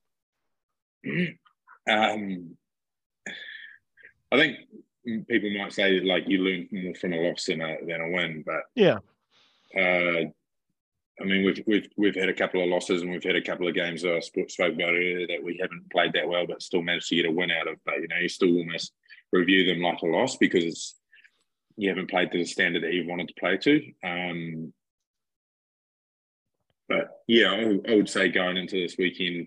Um, 1.90 2.56
I 4.30 4.36
think 4.36 4.58
people 5.04 5.50
might 5.58 5.72
say 5.72 6.00
like 6.00 6.24
you 6.26 6.38
learn 6.38 6.68
more 6.70 6.94
from 6.94 7.12
a 7.12 7.16
loss 7.16 7.46
than 7.46 7.60
a 7.60 7.76
than 7.86 8.00
a 8.00 8.10
win, 8.10 8.42
but 8.46 8.62
yeah. 8.74 8.98
Uh, 9.76 10.30
I 11.20 11.24
mean, 11.24 11.44
we've 11.44 11.62
we've 11.66 11.88
we've 11.96 12.14
had 12.14 12.28
a 12.28 12.34
couple 12.34 12.62
of 12.62 12.68
losses 12.68 13.02
and 13.02 13.10
we've 13.10 13.22
had 13.22 13.36
a 13.36 13.42
couple 13.42 13.68
of 13.68 13.74
games 13.74 14.02
that 14.02 14.16
I 14.16 14.20
spoke 14.20 14.48
about 14.74 14.94
earlier 14.94 15.26
that 15.28 15.42
we 15.42 15.58
haven't 15.60 15.90
played 15.90 16.12
that 16.14 16.28
well, 16.28 16.46
but 16.46 16.62
still 16.62 16.82
managed 16.82 17.08
to 17.08 17.16
get 17.16 17.26
a 17.26 17.30
win 17.30 17.50
out 17.50 17.68
of. 17.68 17.76
But 17.84 17.96
you 18.00 18.08
know, 18.08 18.16
you 18.16 18.28
still 18.28 18.56
almost 18.56 18.92
review 19.30 19.66
them 19.66 19.82
like 19.82 20.00
a 20.02 20.06
loss 20.06 20.36
because 20.36 20.64
it's 20.64 20.94
you 21.76 21.88
haven't 21.88 22.10
played 22.10 22.32
to 22.32 22.38
the 22.38 22.44
standard 22.44 22.82
that 22.82 22.92
you 22.92 23.06
wanted 23.06 23.28
to 23.28 23.34
play 23.38 23.56
to. 23.58 23.92
Um, 24.04 24.72
but 26.88 27.22
yeah, 27.26 27.50
I, 27.50 27.92
I 27.92 27.94
would 27.96 28.08
say 28.08 28.28
going 28.28 28.56
into 28.56 28.80
this 28.80 28.96
weekend, 28.98 29.46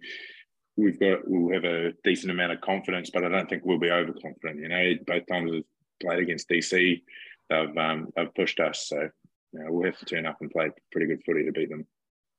we've 0.78 1.00
got 1.00 1.20
we'll 1.26 1.54
have 1.54 1.64
a 1.64 1.94
decent 2.04 2.32
amount 2.32 2.52
of 2.52 2.62
confidence, 2.62 3.10
but 3.10 3.24
I 3.24 3.30
don't 3.30 3.50
think 3.50 3.64
we'll 3.66 3.80
be 3.80 3.92
overconfident. 3.92 4.60
You 4.60 4.70
know, 4.70 4.94
both 5.06 5.26
times 5.28 5.52
we've 5.52 5.64
played 6.02 6.20
against 6.20 6.50
DC, 6.50 7.02
they've 7.50 7.78
um, 7.78 8.10
they've 8.16 8.34
pushed 8.34 8.60
us, 8.60 8.88
so 8.88 9.10
you 9.54 9.60
know, 9.60 9.72
we'll 9.72 9.86
have 9.86 10.00
to 10.00 10.06
turn 10.06 10.26
up 10.26 10.38
and 10.42 10.52
play 10.52 10.70
pretty 10.92 11.08
good 11.08 11.24
footy 11.26 11.46
to 11.46 11.52
beat 11.52 11.70
them. 11.70 11.86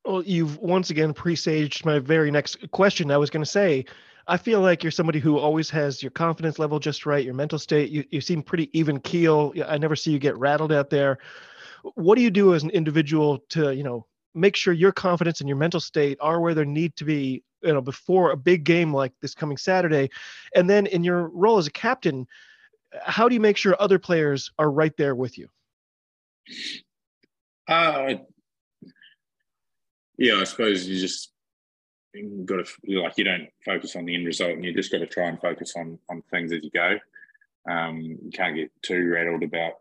Well, 0.05 0.23
you've 0.23 0.59
once 0.59 0.91
again 0.91 1.13
presaged 1.15 1.85
my 1.85 1.99
very 1.99 2.31
next 2.31 2.71
question. 2.71 3.11
I 3.11 3.17
was 3.17 3.31
going 3.31 3.43
to 3.43 3.51
say, 3.51 3.87
I 4.29 4.37
feel 4.37 4.61
like 4.61 4.83
you're 4.83 4.93
somebody 4.93 5.19
who 5.19 5.39
always 5.39 5.71
has 5.71 6.03
your 6.03 6.11
confidence 6.11 6.59
level 6.59 6.79
just 6.79 7.07
right, 7.07 7.25
your 7.25 7.35
mental 7.35 7.59
state. 7.59 7.91
You, 7.91 8.05
you 8.11 8.21
seem 8.21 8.43
pretty 8.43 8.71
even 8.79 9.01
keel. 9.01 9.53
I 9.67 9.79
never 9.79 9.97
see 9.97 10.13
you 10.13 10.19
get 10.19 10.37
rattled 10.37 10.73
out 10.73 10.91
there. 10.91 11.19
What 11.95 12.17
do 12.17 12.23
you 12.23 12.31
do 12.31 12.55
as 12.55 12.63
an 12.63 12.71
individual 12.71 13.39
to, 13.51 13.73
you 13.75 13.83
know, 13.83 14.07
make 14.37 14.55
sure 14.55 14.73
your 14.73 14.93
confidence 14.93 15.41
and 15.41 15.49
your 15.49 15.57
mental 15.57 15.81
state 15.81 16.19
are 16.21 16.41
where 16.41 16.55
they 16.55 16.65
need 16.65 16.95
to 16.97 17.05
be, 17.05 17.43
you 17.63 17.73
know, 17.73 17.81
before 17.81 18.31
a 18.31 18.37
big 18.37 18.65
game 18.65 18.93
like 18.93 19.13
this 19.21 19.35
coming 19.35 19.57
Saturday? 19.57 20.11
And 20.55 20.69
then 20.69 20.87
in 20.87 21.03
your 21.03 21.29
role 21.29 21.59
as 21.59 21.67
a 21.67 21.73
captain, 21.73 22.27
how 23.03 23.29
do 23.29 23.35
you 23.35 23.41
make 23.41 23.57
sure 23.57 23.75
other 23.79 23.99
players 23.99 24.53
are 24.59 24.71
right 24.71 24.97
there 24.97 25.15
with 25.15 25.39
you? 25.39 25.49
Uh, 27.69 28.15
yeah, 30.19 30.37
I 30.37 30.45
suppose 30.45 30.87
you 30.87 30.99
just 30.99 31.33
got 32.45 32.65
to 32.65 33.01
like 33.03 33.19
you 33.19 33.25
don't 33.25 33.49
focus 33.65 33.97
on 33.97 34.05
the 34.05 34.15
end 34.15 34.27
result, 34.27 34.53
and 34.53 34.65
you 34.65 34.73
just 34.73 34.93
got 34.93 34.99
to 34.99 35.07
try 35.07 35.27
and 35.27 35.41
focus 35.41 35.75
on 35.77 35.99
on 36.09 36.23
things 36.31 36.53
as 36.53 36.63
you 36.63 36.71
go. 36.71 36.99
Um, 37.69 38.01
you 38.01 38.31
can't 38.33 38.55
get 38.55 38.71
too 38.83 39.11
rattled 39.11 39.43
about, 39.43 39.73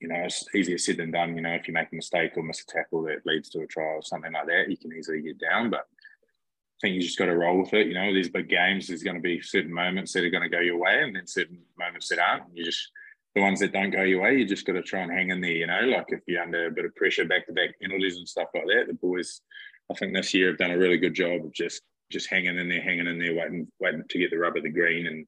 you 0.00 0.08
know, 0.08 0.22
it's 0.24 0.44
easier 0.54 0.78
said 0.78 0.98
than 0.98 1.10
done. 1.10 1.36
You 1.36 1.42
know, 1.42 1.52
if 1.52 1.66
you 1.66 1.74
make 1.74 1.92
a 1.92 1.96
mistake 1.96 2.32
or 2.36 2.42
miss 2.42 2.62
a 2.62 2.66
tackle 2.66 3.02
that 3.04 3.24
leads 3.24 3.48
to 3.50 3.60
a 3.60 3.66
try 3.66 3.84
or 3.84 4.02
something 4.02 4.32
like 4.32 4.46
that, 4.46 4.70
you 4.70 4.76
can 4.76 4.92
easily 4.92 5.22
get 5.22 5.38
down. 5.38 5.70
But 5.70 5.80
I 5.80 6.78
think 6.80 6.94
you 6.94 7.02
just 7.02 7.18
got 7.18 7.26
to 7.26 7.36
roll 7.36 7.60
with 7.60 7.72
it. 7.72 7.86
You 7.86 7.94
know, 7.94 8.12
these 8.12 8.28
big 8.28 8.48
games, 8.48 8.88
there's 8.88 9.02
going 9.02 9.16
to 9.16 9.22
be 9.22 9.40
certain 9.40 9.72
moments 9.72 10.12
that 10.12 10.24
are 10.24 10.30
going 10.30 10.42
to 10.42 10.54
go 10.54 10.60
your 10.60 10.78
way, 10.78 11.02
and 11.02 11.16
then 11.16 11.26
certain 11.26 11.60
moments 11.78 12.08
that 12.08 12.18
aren't. 12.18 12.44
You 12.54 12.64
just 12.64 12.90
the 13.34 13.42
ones 13.42 13.60
that 13.60 13.72
don't 13.72 13.90
go 13.90 14.02
your 14.02 14.22
way, 14.22 14.36
you 14.36 14.46
just 14.46 14.66
got 14.66 14.72
to 14.72 14.82
try 14.82 15.00
and 15.00 15.12
hang 15.12 15.30
in 15.30 15.40
there. 15.40 15.50
You 15.50 15.66
know, 15.66 15.80
like 15.80 16.06
if 16.08 16.20
you're 16.26 16.42
under 16.42 16.66
a 16.66 16.70
bit 16.70 16.86
of 16.86 16.96
pressure, 16.96 17.24
back 17.26 17.46
to 17.46 17.52
back 17.52 17.70
penalties 17.80 18.16
and 18.16 18.28
stuff 18.28 18.48
like 18.54 18.64
that. 18.64 18.86
The 18.88 18.94
boys, 18.94 19.40
I 19.90 19.94
think 19.94 20.14
this 20.14 20.32
year 20.34 20.48
have 20.48 20.58
done 20.58 20.70
a 20.70 20.78
really 20.78 20.98
good 20.98 21.14
job 21.14 21.44
of 21.44 21.52
just 21.52 21.82
just 22.10 22.30
hanging 22.30 22.58
in 22.58 22.68
there, 22.68 22.80
hanging 22.80 23.06
in 23.06 23.18
there, 23.18 23.34
waiting 23.34 23.66
waiting 23.80 24.02
to 24.08 24.18
get 24.18 24.30
the 24.30 24.38
rub 24.38 24.56
of 24.56 24.62
the 24.62 24.70
green, 24.70 25.06
and 25.06 25.26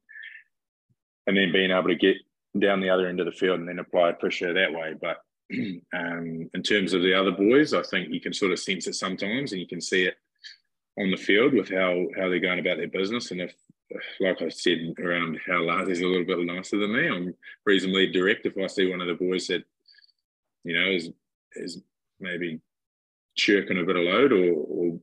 and 1.26 1.36
then 1.36 1.52
being 1.52 1.70
able 1.70 1.88
to 1.88 1.96
get 1.96 2.16
down 2.58 2.80
the 2.80 2.90
other 2.90 3.08
end 3.08 3.20
of 3.20 3.26
the 3.26 3.32
field 3.32 3.60
and 3.60 3.68
then 3.68 3.78
apply 3.78 4.12
pressure 4.12 4.52
that 4.52 4.72
way. 4.72 4.94
But 5.00 5.18
um, 5.94 6.50
in 6.54 6.62
terms 6.62 6.94
of 6.94 7.02
the 7.02 7.14
other 7.14 7.32
boys, 7.32 7.74
I 7.74 7.82
think 7.82 8.10
you 8.10 8.20
can 8.20 8.32
sort 8.32 8.52
of 8.52 8.58
sense 8.58 8.86
it 8.86 8.94
sometimes, 8.94 9.52
and 9.52 9.60
you 9.60 9.66
can 9.66 9.80
see 9.80 10.04
it 10.04 10.16
on 10.98 11.10
the 11.10 11.16
field 11.16 11.54
with 11.54 11.70
how 11.70 12.06
how 12.16 12.28
they're 12.28 12.40
going 12.40 12.58
about 12.58 12.78
their 12.78 12.88
business. 12.88 13.30
And 13.30 13.40
if 13.40 13.54
like 14.20 14.42
I 14.42 14.48
said 14.48 14.94
around 14.98 15.38
how 15.46 15.62
Lars 15.62 15.88
is 15.88 16.00
a 16.00 16.06
little 16.06 16.26
bit 16.26 16.38
nicer 16.40 16.78
than 16.78 16.92
me. 16.92 17.08
I'm 17.08 17.34
reasonably 17.64 18.10
direct. 18.12 18.46
If 18.46 18.58
I 18.58 18.66
see 18.66 18.90
one 18.90 19.00
of 19.00 19.06
the 19.06 19.14
boys 19.14 19.46
that, 19.46 19.64
you 20.64 20.78
know, 20.78 20.90
is 20.90 21.10
is 21.54 21.80
maybe 22.20 22.60
shirking 23.34 23.78
a 23.78 23.84
bit 23.84 23.96
of 23.96 24.02
load 24.02 24.32
or, 24.32 24.54
or 24.54 24.98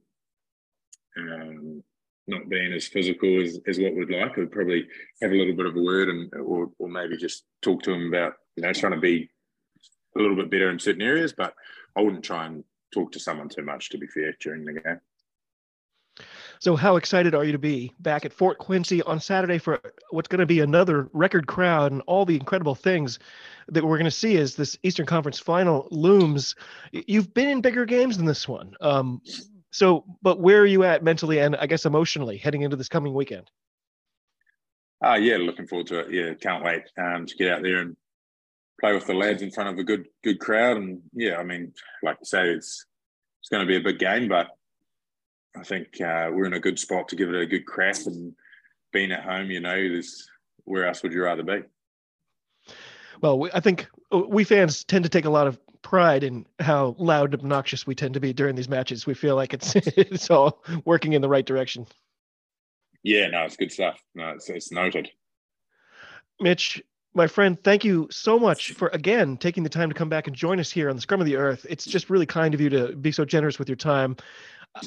um, 1.17 1.83
not 2.27 2.49
being 2.49 2.73
as 2.73 2.87
physical 2.87 3.41
as, 3.41 3.59
as 3.67 3.79
what 3.79 3.95
we'd 3.95 4.09
like, 4.09 4.37
I'd 4.37 4.51
probably 4.51 4.87
have 5.21 5.31
a 5.31 5.35
little 5.35 5.55
bit 5.55 5.67
of 5.67 5.75
a 5.75 5.81
word 5.81 6.09
and 6.09 6.33
or, 6.33 6.71
or 6.79 6.89
maybe 6.89 7.17
just 7.17 7.43
talk 7.61 7.83
to 7.83 7.93
him 7.93 8.07
about, 8.07 8.33
you 8.55 8.63
know, 8.63 8.73
trying 8.73 8.93
to 8.93 8.99
be 8.99 9.29
a 10.17 10.21
little 10.21 10.35
bit 10.35 10.49
better 10.49 10.69
in 10.69 10.79
certain 10.79 11.01
areas. 11.01 11.33
But 11.33 11.53
I 11.95 12.01
wouldn't 12.01 12.23
try 12.23 12.45
and 12.45 12.63
talk 12.93 13.11
to 13.11 13.19
someone 13.19 13.49
too 13.49 13.63
much, 13.63 13.89
to 13.89 13.97
be 13.97 14.07
fair, 14.07 14.33
during 14.39 14.65
the 14.65 14.73
game. 14.73 14.99
So, 16.59 16.75
how 16.75 16.95
excited 16.95 17.35
are 17.35 17.43
you 17.43 17.51
to 17.51 17.59
be 17.59 17.91
back 17.99 18.25
at 18.25 18.33
Fort 18.33 18.57
Quincy 18.57 19.01
on 19.03 19.19
Saturday 19.19 19.57
for 19.57 19.81
what's 20.11 20.29
going 20.29 20.39
to 20.39 20.45
be 20.45 20.61
another 20.61 21.09
record 21.11 21.47
crowd 21.47 21.91
and 21.91 22.01
all 22.07 22.25
the 22.25 22.35
incredible 22.35 22.75
things 22.75 23.19
that 23.67 23.83
we're 23.83 23.97
going 23.97 24.05
to 24.05 24.11
see 24.11 24.37
as 24.37 24.55
this 24.55 24.77
Eastern 24.83 25.05
Conference 25.05 25.37
final 25.37 25.87
looms? 25.91 26.55
You've 26.91 27.33
been 27.33 27.49
in 27.49 27.61
bigger 27.61 27.85
games 27.85 28.15
than 28.15 28.25
this 28.25 28.47
one. 28.47 28.75
Um, 28.79 29.21
so, 29.75 30.05
but 30.21 30.39
where 30.39 30.61
are 30.61 30.65
you 30.65 30.85
at 30.85 31.03
mentally 31.03 31.39
and 31.39 31.53
I 31.57 31.65
guess 31.65 31.85
emotionally 31.85 32.37
heading 32.37 32.61
into 32.61 32.77
this 32.77 32.87
coming 32.87 33.13
weekend? 33.13 33.51
Uh, 35.05 35.15
yeah, 35.15 35.35
looking 35.35 35.67
forward 35.67 35.87
to 35.87 35.99
it. 35.99 36.13
Yeah, 36.13 36.33
can't 36.35 36.63
wait 36.63 36.83
um, 36.97 37.25
to 37.25 37.35
get 37.35 37.51
out 37.51 37.61
there 37.61 37.79
and 37.79 37.97
play 38.79 38.93
with 38.93 39.05
the 39.05 39.13
lads 39.13 39.41
in 39.41 39.51
front 39.51 39.69
of 39.69 39.77
a 39.77 39.83
good 39.83 40.05
good 40.23 40.39
crowd. 40.39 40.77
And 40.77 41.01
yeah, 41.11 41.35
I 41.35 41.43
mean, 41.43 41.73
like 42.01 42.15
you 42.21 42.25
say, 42.25 42.51
it's 42.51 42.85
it's 43.41 43.49
going 43.49 43.63
to 43.63 43.67
be 43.67 43.75
a 43.75 43.81
big 43.81 43.99
game, 43.99 44.29
but 44.29 44.47
I 45.57 45.63
think 45.63 45.99
uh, 45.99 46.29
we're 46.31 46.45
in 46.45 46.53
a 46.53 46.59
good 46.61 46.79
spot 46.79 47.09
to 47.09 47.17
give 47.17 47.27
it 47.27 47.41
a 47.41 47.45
good 47.45 47.65
crack. 47.65 47.97
And 48.05 48.33
being 48.93 49.11
at 49.11 49.25
home, 49.25 49.51
you 49.51 49.59
know, 49.59 49.75
there's 49.75 50.25
where 50.63 50.87
else 50.87 51.03
would 51.03 51.11
you 51.11 51.21
rather 51.21 51.43
be? 51.43 51.63
Well, 53.19 53.39
we, 53.39 53.51
I 53.53 53.59
think 53.59 53.87
uh, 54.13 54.19
we 54.19 54.45
fans 54.45 54.85
tend 54.85 55.03
to 55.03 55.09
take 55.09 55.25
a 55.25 55.29
lot 55.29 55.47
of 55.47 55.59
pride 55.85 56.23
in 56.23 56.47
how 56.59 56.95
loud 56.97 57.35
and 57.35 57.43
obnoxious 57.43 57.85
we 57.85 57.93
tend 57.93 58.15
to 58.15 58.19
be 58.19 58.33
during 58.33 58.55
these 58.55 58.67
matches. 58.67 59.05
We 59.05 59.13
feel 59.13 59.35
like 59.35 59.53
it's 59.53 59.75
it's 59.75 60.31
all 60.31 60.63
working 60.83 61.13
in 61.13 61.21
the 61.21 61.29
right 61.29 61.45
direction. 61.45 61.85
Yeah, 63.03 63.27
no, 63.27 63.43
it's 63.43 63.55
good 63.55 63.71
stuff. 63.71 64.01
No, 64.15 64.29
it's, 64.29 64.49
it's 64.49 64.71
noted. 64.71 65.11
Mitch, 66.41 66.81
my 67.13 67.27
friend, 67.27 67.63
thank 67.63 67.85
you 67.85 68.07
so 68.09 68.39
much 68.39 68.71
for 68.71 68.87
again 68.89 69.37
taking 69.37 69.61
the 69.61 69.69
time 69.69 69.89
to 69.89 69.95
come 69.95 70.09
back 70.09 70.25
and 70.25 70.35
join 70.35 70.59
us 70.59 70.71
here 70.71 70.89
on 70.89 70.95
the 70.95 71.03
Scrum 71.03 71.21
of 71.21 71.27
the 71.27 71.35
Earth. 71.35 71.67
It's 71.69 71.85
just 71.85 72.09
really 72.09 72.25
kind 72.25 72.55
of 72.55 72.61
you 72.61 72.69
to 72.71 72.95
be 72.95 73.11
so 73.11 73.23
generous 73.23 73.59
with 73.59 73.69
your 73.69 73.75
time. 73.75 74.17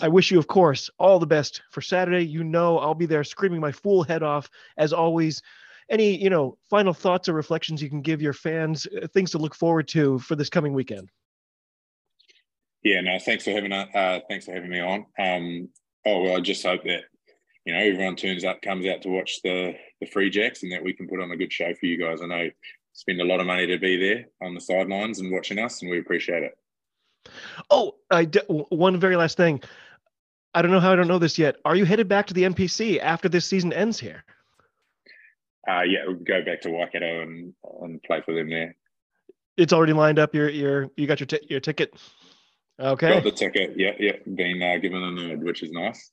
I 0.02 0.08
wish 0.08 0.32
you, 0.32 0.38
of 0.40 0.48
course, 0.48 0.90
all 0.98 1.20
the 1.20 1.26
best 1.26 1.62
for 1.70 1.80
Saturday. 1.80 2.26
You 2.26 2.42
know, 2.42 2.78
I'll 2.78 2.94
be 2.94 3.06
there 3.06 3.22
screaming 3.22 3.60
my 3.60 3.72
fool 3.72 4.02
head 4.02 4.24
off 4.24 4.50
as 4.76 4.92
always. 4.92 5.42
Any, 5.90 6.16
you 6.16 6.28
know, 6.28 6.58
final 6.68 6.92
thoughts 6.92 7.28
or 7.28 7.32
reflections 7.32 7.82
you 7.82 7.88
can 7.88 8.02
give 8.02 8.20
your 8.20 8.34
fans, 8.34 8.86
uh, 8.86 9.06
things 9.08 9.30
to 9.30 9.38
look 9.38 9.54
forward 9.54 9.88
to 9.88 10.18
for 10.18 10.36
this 10.36 10.50
coming 10.50 10.74
weekend? 10.74 11.10
Yeah, 12.82 13.00
no, 13.00 13.18
thanks 13.18 13.44
for 13.44 13.50
having 13.50 13.72
uh, 13.72 14.20
thanks 14.28 14.44
for 14.44 14.52
having 14.52 14.70
me 14.70 14.80
on. 14.80 15.06
Um, 15.18 15.68
oh 16.06 16.22
well, 16.22 16.36
I 16.36 16.40
just 16.40 16.64
hope 16.64 16.84
that 16.84 17.02
you 17.64 17.72
know 17.72 17.80
everyone 17.80 18.16
turns 18.16 18.44
up, 18.44 18.62
comes 18.62 18.86
out 18.86 19.02
to 19.02 19.08
watch 19.08 19.40
the 19.42 19.74
the 20.00 20.06
free 20.06 20.30
jacks, 20.30 20.62
and 20.62 20.70
that 20.72 20.84
we 20.84 20.92
can 20.92 21.08
put 21.08 21.20
on 21.20 21.30
a 21.30 21.36
good 21.36 21.52
show 21.52 21.72
for 21.74 21.86
you 21.86 21.98
guys. 21.98 22.22
I 22.22 22.26
know 22.26 22.48
spend 22.92 23.20
a 23.20 23.24
lot 23.24 23.40
of 23.40 23.46
money 23.46 23.66
to 23.66 23.78
be 23.78 23.96
there 23.96 24.26
on 24.42 24.54
the 24.54 24.60
sidelines 24.60 25.20
and 25.20 25.32
watching 25.32 25.58
us, 25.58 25.82
and 25.82 25.90
we 25.90 25.98
appreciate 25.98 26.42
it. 26.42 26.52
Oh, 27.70 27.96
I 28.10 28.24
d- 28.24 28.40
one 28.48 28.98
very 28.98 29.16
last 29.16 29.36
thing. 29.36 29.60
I 30.54 30.62
don't 30.62 30.70
know 30.70 30.80
how 30.80 30.92
I 30.92 30.96
don't 30.96 31.08
know 31.08 31.18
this 31.18 31.38
yet. 31.38 31.56
Are 31.64 31.76
you 31.76 31.84
headed 31.84 32.08
back 32.08 32.26
to 32.28 32.34
the 32.34 32.44
NPC 32.44 33.00
after 33.00 33.28
this 33.28 33.44
season 33.44 33.72
ends 33.72 33.98
here? 33.98 34.24
Uh, 35.68 35.82
yeah, 35.82 35.98
we'll 36.06 36.16
go 36.16 36.42
back 36.44 36.62
to 36.62 36.70
Waikato 36.70 37.22
and, 37.22 37.52
and 37.82 38.02
play 38.02 38.22
for 38.24 38.34
them 38.34 38.48
there. 38.48 38.74
It's 39.56 39.72
already 39.72 39.92
lined 39.92 40.18
up. 40.18 40.34
Your 40.34 40.48
your 40.48 40.90
you 40.96 41.06
got 41.06 41.20
your 41.20 41.26
t- 41.26 41.46
your 41.48 41.60
ticket. 41.60 41.94
Okay. 42.80 43.14
Got 43.14 43.24
the 43.24 43.32
ticket. 43.32 43.74
Yeah, 43.76 43.92
yeah. 43.98 44.12
Been 44.34 44.62
uh, 44.62 44.78
given 44.78 45.02
a 45.02 45.10
nod, 45.10 45.42
which 45.42 45.62
is 45.62 45.72
nice. 45.72 46.10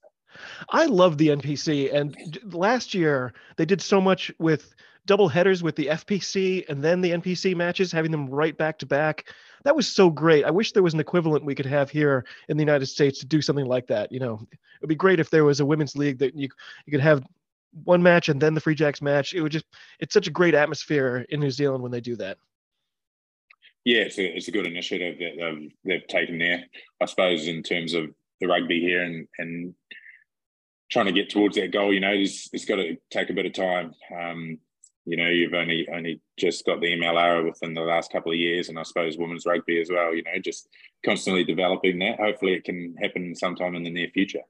I 0.70 0.86
love 0.86 1.18
the 1.18 1.30
NPC, 1.30 1.93
and 1.93 2.18
last 2.53 2.93
year 2.93 3.34
they 3.56 3.66
did 3.66 3.82
so 3.82 4.01
much 4.01 4.32
with 4.39 4.74
double 5.06 5.30
headers 5.30 5.62
with 5.62 5.76
the 5.76 5.86
FPC 5.88 6.68
and 6.68 6.84
then 6.84 6.99
the 6.99 7.12
NPC 7.12 7.56
matches, 7.56 7.91
having 7.91 8.12
them 8.12 8.28
right 8.28 8.58
back 8.58 8.80
to 8.80 8.86
back. 8.86 9.32
That 9.64 9.76
was 9.76 9.88
so 9.88 10.10
great. 10.10 10.45
I 10.45 10.51
wish 10.51 10.72
there 10.72 10.84
was 10.84 10.95
an 10.95 10.99
equivalent 10.99 11.45
we 11.45 11.56
could 11.56 11.68
have 11.68 11.89
here 11.89 12.26
in 12.49 12.58
the 12.58 12.64
United 12.64 12.88
States 12.88 13.20
to 13.20 13.26
do 13.26 13.41
something 13.41 13.66
like 13.66 13.88
that. 13.88 14.12
You 14.12 14.20
know, 14.20 14.41
it'd 14.80 14.89
be 14.89 14.95
great 14.95 15.20
if 15.20 15.30
there 15.30 15.45
was 15.45 15.60
a 15.60 15.66
women's 15.66 15.95
league 15.95 16.20
that 16.20 16.36
you 16.36 16.49
you 16.86 16.91
could 16.91 17.01
have 17.01 17.24
one 17.84 18.03
match 18.03 18.30
and 18.30 18.41
then 18.41 18.53
the 18.53 18.61
Free 18.61 18.76
Jacks 18.76 19.01
match. 19.01 19.34
It 19.34 19.41
would 19.41 19.51
just 19.51 19.66
it's 19.99 20.13
such 20.13 20.28
a 20.28 20.32
great 20.32 20.55
atmosphere 20.55 21.26
in 21.30 21.39
New 21.39 21.51
Zealand 21.51 21.84
when 21.84 21.91
they 21.91 22.01
do 22.01 22.16
that. 22.18 22.38
Yeah, 23.84 24.01
it's 24.01 24.18
a, 24.18 24.26
it's 24.26 24.47
a 24.47 24.51
good 24.51 24.66
initiative 24.66 25.18
that 25.20 25.34
they've, 25.38 25.72
they've 25.84 26.07
taken 26.07 26.39
there. 26.39 26.63
I 27.01 27.05
suppose 27.05 27.47
in 27.47 27.61
terms 27.61 27.93
of 27.93 28.05
the 28.41 28.47
rugby 28.47 28.80
here 28.80 29.03
and 29.03 29.28
and 29.38 29.76
trying 30.91 31.05
to 31.05 31.11
get 31.11 31.30
towards 31.30 31.55
that 31.55 31.72
goal, 31.72 31.93
you 31.93 31.99
know, 31.99 32.13
it's, 32.13 32.49
it's 32.53 32.66
got 32.66 32.78
to 32.78 32.95
take 33.11 33.30
a 33.30 33.34
bit 33.34 33.45
of 33.45 33.53
time. 33.53 33.93
Um, 34.16 34.59
you 35.05 35.18
know, 35.18 35.28
you've 35.28 35.53
only 35.53 35.88
only 35.93 36.22
just 36.38 36.66
got 36.66 36.82
the 36.82 36.88
MLR 36.88 37.45
within 37.45 37.76
the 37.76 37.82
last 37.82 38.11
couple 38.11 38.32
of 38.32 38.38
years, 38.39 38.70
and 38.70 38.80
I 38.80 38.84
suppose 38.84 39.18
women's 39.18 39.45
rugby 39.45 39.80
as 39.80 39.89
well. 39.91 40.16
You 40.16 40.24
know, 40.24 40.39
just 40.43 40.68
constantly 41.05 41.43
developing 41.43 41.99
that. 41.99 42.20
Hopefully, 42.20 42.53
it 42.53 42.63
can 42.63 42.95
happen 42.99 43.36
sometime 43.36 43.76
in 43.76 43.84
the 43.84 43.91
near 43.91 44.09
future. 44.09 44.41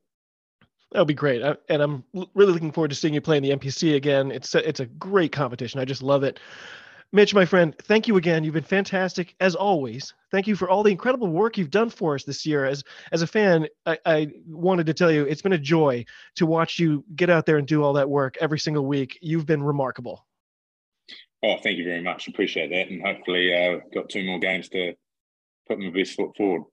That 0.96 1.02
would 1.02 1.10
be 1.10 1.14
great, 1.14 1.42
and 1.68 1.82
I'm 1.82 2.06
really 2.36 2.54
looking 2.54 2.72
forward 2.72 2.88
to 2.88 2.96
seeing 2.96 3.14
you 3.14 3.20
play 3.20 3.36
in 3.36 3.44
the 3.44 3.50
NPC 3.50 3.98
again. 3.98 4.32
It's 4.32 4.56
a, 4.56 4.66
it's 4.66 4.80
a 4.80 4.86
great 4.86 5.34
competition. 5.34 5.82
I 5.82 5.84
just 5.84 6.02
love 6.02 6.24
it. 6.24 6.40
Mitch, 7.12 7.34
my 7.34 7.44
friend, 7.44 7.76
thank 7.80 8.08
you 8.08 8.16
again. 8.16 8.46
You've 8.46 8.54
been 8.54 8.64
fantastic 8.64 9.36
as 9.42 9.56
always. 9.56 10.14
Thank 10.32 10.48
you 10.48 10.56
for 10.56 10.70
all 10.70 10.84
the 10.84 10.92
incredible 10.92 11.28
work 11.28 11.58
you've 11.58 11.70
done 11.70 11.90
for 11.90 12.16
us 12.16 12.24
this 12.24 12.46
year. 12.46 12.64
As 12.64 12.82
as 13.12 13.22
a 13.22 13.28
fan, 13.28 13.68
I, 13.86 13.98
I, 14.06 14.28
wanted 14.48 14.86
to 14.86 14.94
tell 14.94 15.12
you 15.12 15.26
it's 15.26 15.42
been 15.42 15.52
a 15.52 15.58
joy 15.58 16.06
to 16.36 16.46
watch 16.46 16.80
you 16.80 17.04
get 17.14 17.30
out 17.30 17.46
there 17.46 17.58
and 17.58 17.68
do 17.68 17.84
all 17.84 17.92
that 17.92 18.10
work 18.10 18.38
every 18.40 18.60
single 18.60 18.86
week. 18.86 19.20
You've 19.22 19.46
been 19.46 19.64
remarkable. 19.64 20.26
Oh, 21.44 21.58
thank 21.62 21.78
you 21.78 21.84
very 21.84 22.02
much. 22.02 22.30
Appreciate 22.30 22.70
that, 22.70 22.90
and 22.90 23.02
hopefully, 23.02 23.54
uh, 23.54 23.82
got 23.94 24.08
two 24.08 24.24
more 24.24 24.40
games 24.40 24.70
to 24.70 24.94
put 25.68 25.78
my 25.78 25.90
best 25.90 26.14
foot 26.14 26.38
forward. 26.38 26.64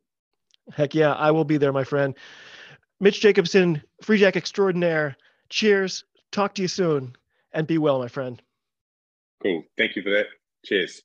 Heck 0.73 0.95
yeah, 0.95 1.13
I 1.13 1.33
will 1.33 1.45
be 1.45 1.57
there, 1.57 1.73
my 1.73 1.83
friend. 1.83 2.15
Mitch 3.03 3.21
Jacobson, 3.21 3.83
Free 4.01 4.17
Jack 4.19 4.37
extraordinaire. 4.37 5.17
Cheers. 5.49 6.05
Talk 6.31 6.55
to 6.55 6.63
you 6.63 6.69
soon, 6.69 7.17
and 7.53 7.67
be 7.67 7.77
well, 7.77 7.99
my 7.99 8.07
friend. 8.07 8.41
Cool. 9.43 9.65
Thank 9.77 9.97
you 9.97 10.03
for 10.03 10.11
that. 10.11 10.27
Cheers. 10.65 11.03